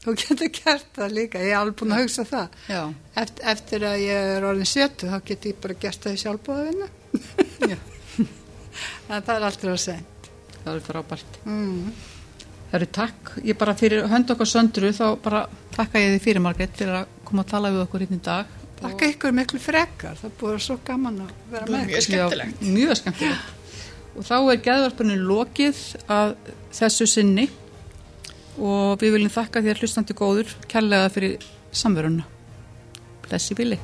Þú 0.00 0.14
getur 0.16 0.48
gert 0.56 0.86
það 0.96 1.10
líka, 1.12 1.40
ég 1.44 1.52
er 1.52 1.58
alveg 1.60 1.74
búin 1.80 1.92
að 1.92 2.02
hugsa 2.06 2.24
það. 2.24 2.54
Já, 2.72 2.82
Eftir, 3.20 3.42
eftir 3.52 3.82
að 3.84 3.96
ég 4.06 4.28
er 4.36 4.46
orðin 4.48 4.68
sjötu 4.70 5.10
þá 5.10 5.18
getur 5.28 5.50
ég 5.52 5.58
bara 5.60 5.76
gert 5.82 6.06
það 6.06 6.14
í 6.16 6.20
sjálfbóðinu. 6.22 6.88
já, 7.68 7.76
en 9.10 9.26
það 9.26 9.34
er 9.34 9.44
alltaf 9.50 9.68
að 9.74 9.82
segja. 9.84 10.32
það 10.64 10.72
er 10.78 10.80
frábært 10.88 11.38
Mm. 11.44 11.92
Það 12.70 12.76
eru 12.78 12.86
takk, 12.94 13.30
ég 13.50 13.56
bara 13.58 13.72
fyrir 13.74 14.04
hönd 14.06 14.28
okkar 14.30 14.46
söndru 14.46 14.92
þá 14.94 15.04
bara 15.24 15.40
takka 15.74 15.98
ég 15.98 16.12
því 16.14 16.18
fyrir 16.22 16.42
Margrét 16.44 16.76
fyrir 16.78 17.00
að 17.00 17.08
koma 17.26 17.42
að 17.42 17.48
tala 17.50 17.72
við 17.74 17.80
okkur 17.82 18.04
hérna 18.04 18.18
í 18.20 18.22
dag 18.28 18.52
Takk 18.80 19.02
ykkur 19.08 19.34
miklu 19.36 19.58
frekar, 19.60 20.14
það 20.16 20.36
búið 20.40 20.60
svo 20.64 20.76
gaman 20.86 21.18
að 21.26 21.32
vera 21.52 21.66
með. 21.68 21.90
Mjög 21.90 22.04
skemmtilegt. 22.06 22.62
Já, 22.62 22.70
mjög 22.76 22.94
skemmtilegt 23.02 23.56
og 24.20 24.24
þá 24.26 24.36
er 24.54 24.62
geðvarpunni 24.68 25.16
lokið 25.20 25.82
að 26.10 26.30
þessu 26.78 27.06
sinni 27.10 27.44
og 28.60 29.00
við 29.00 29.16
viljum 29.16 29.32
þakka 29.32 29.64
þér 29.64 29.80
hlustandi 29.80 30.16
góður 30.16 30.52
kærlega 30.70 31.08
fyrir 31.14 31.48
samveruna. 31.72 32.28
Blessi 33.24 33.56
Bili 33.56 33.80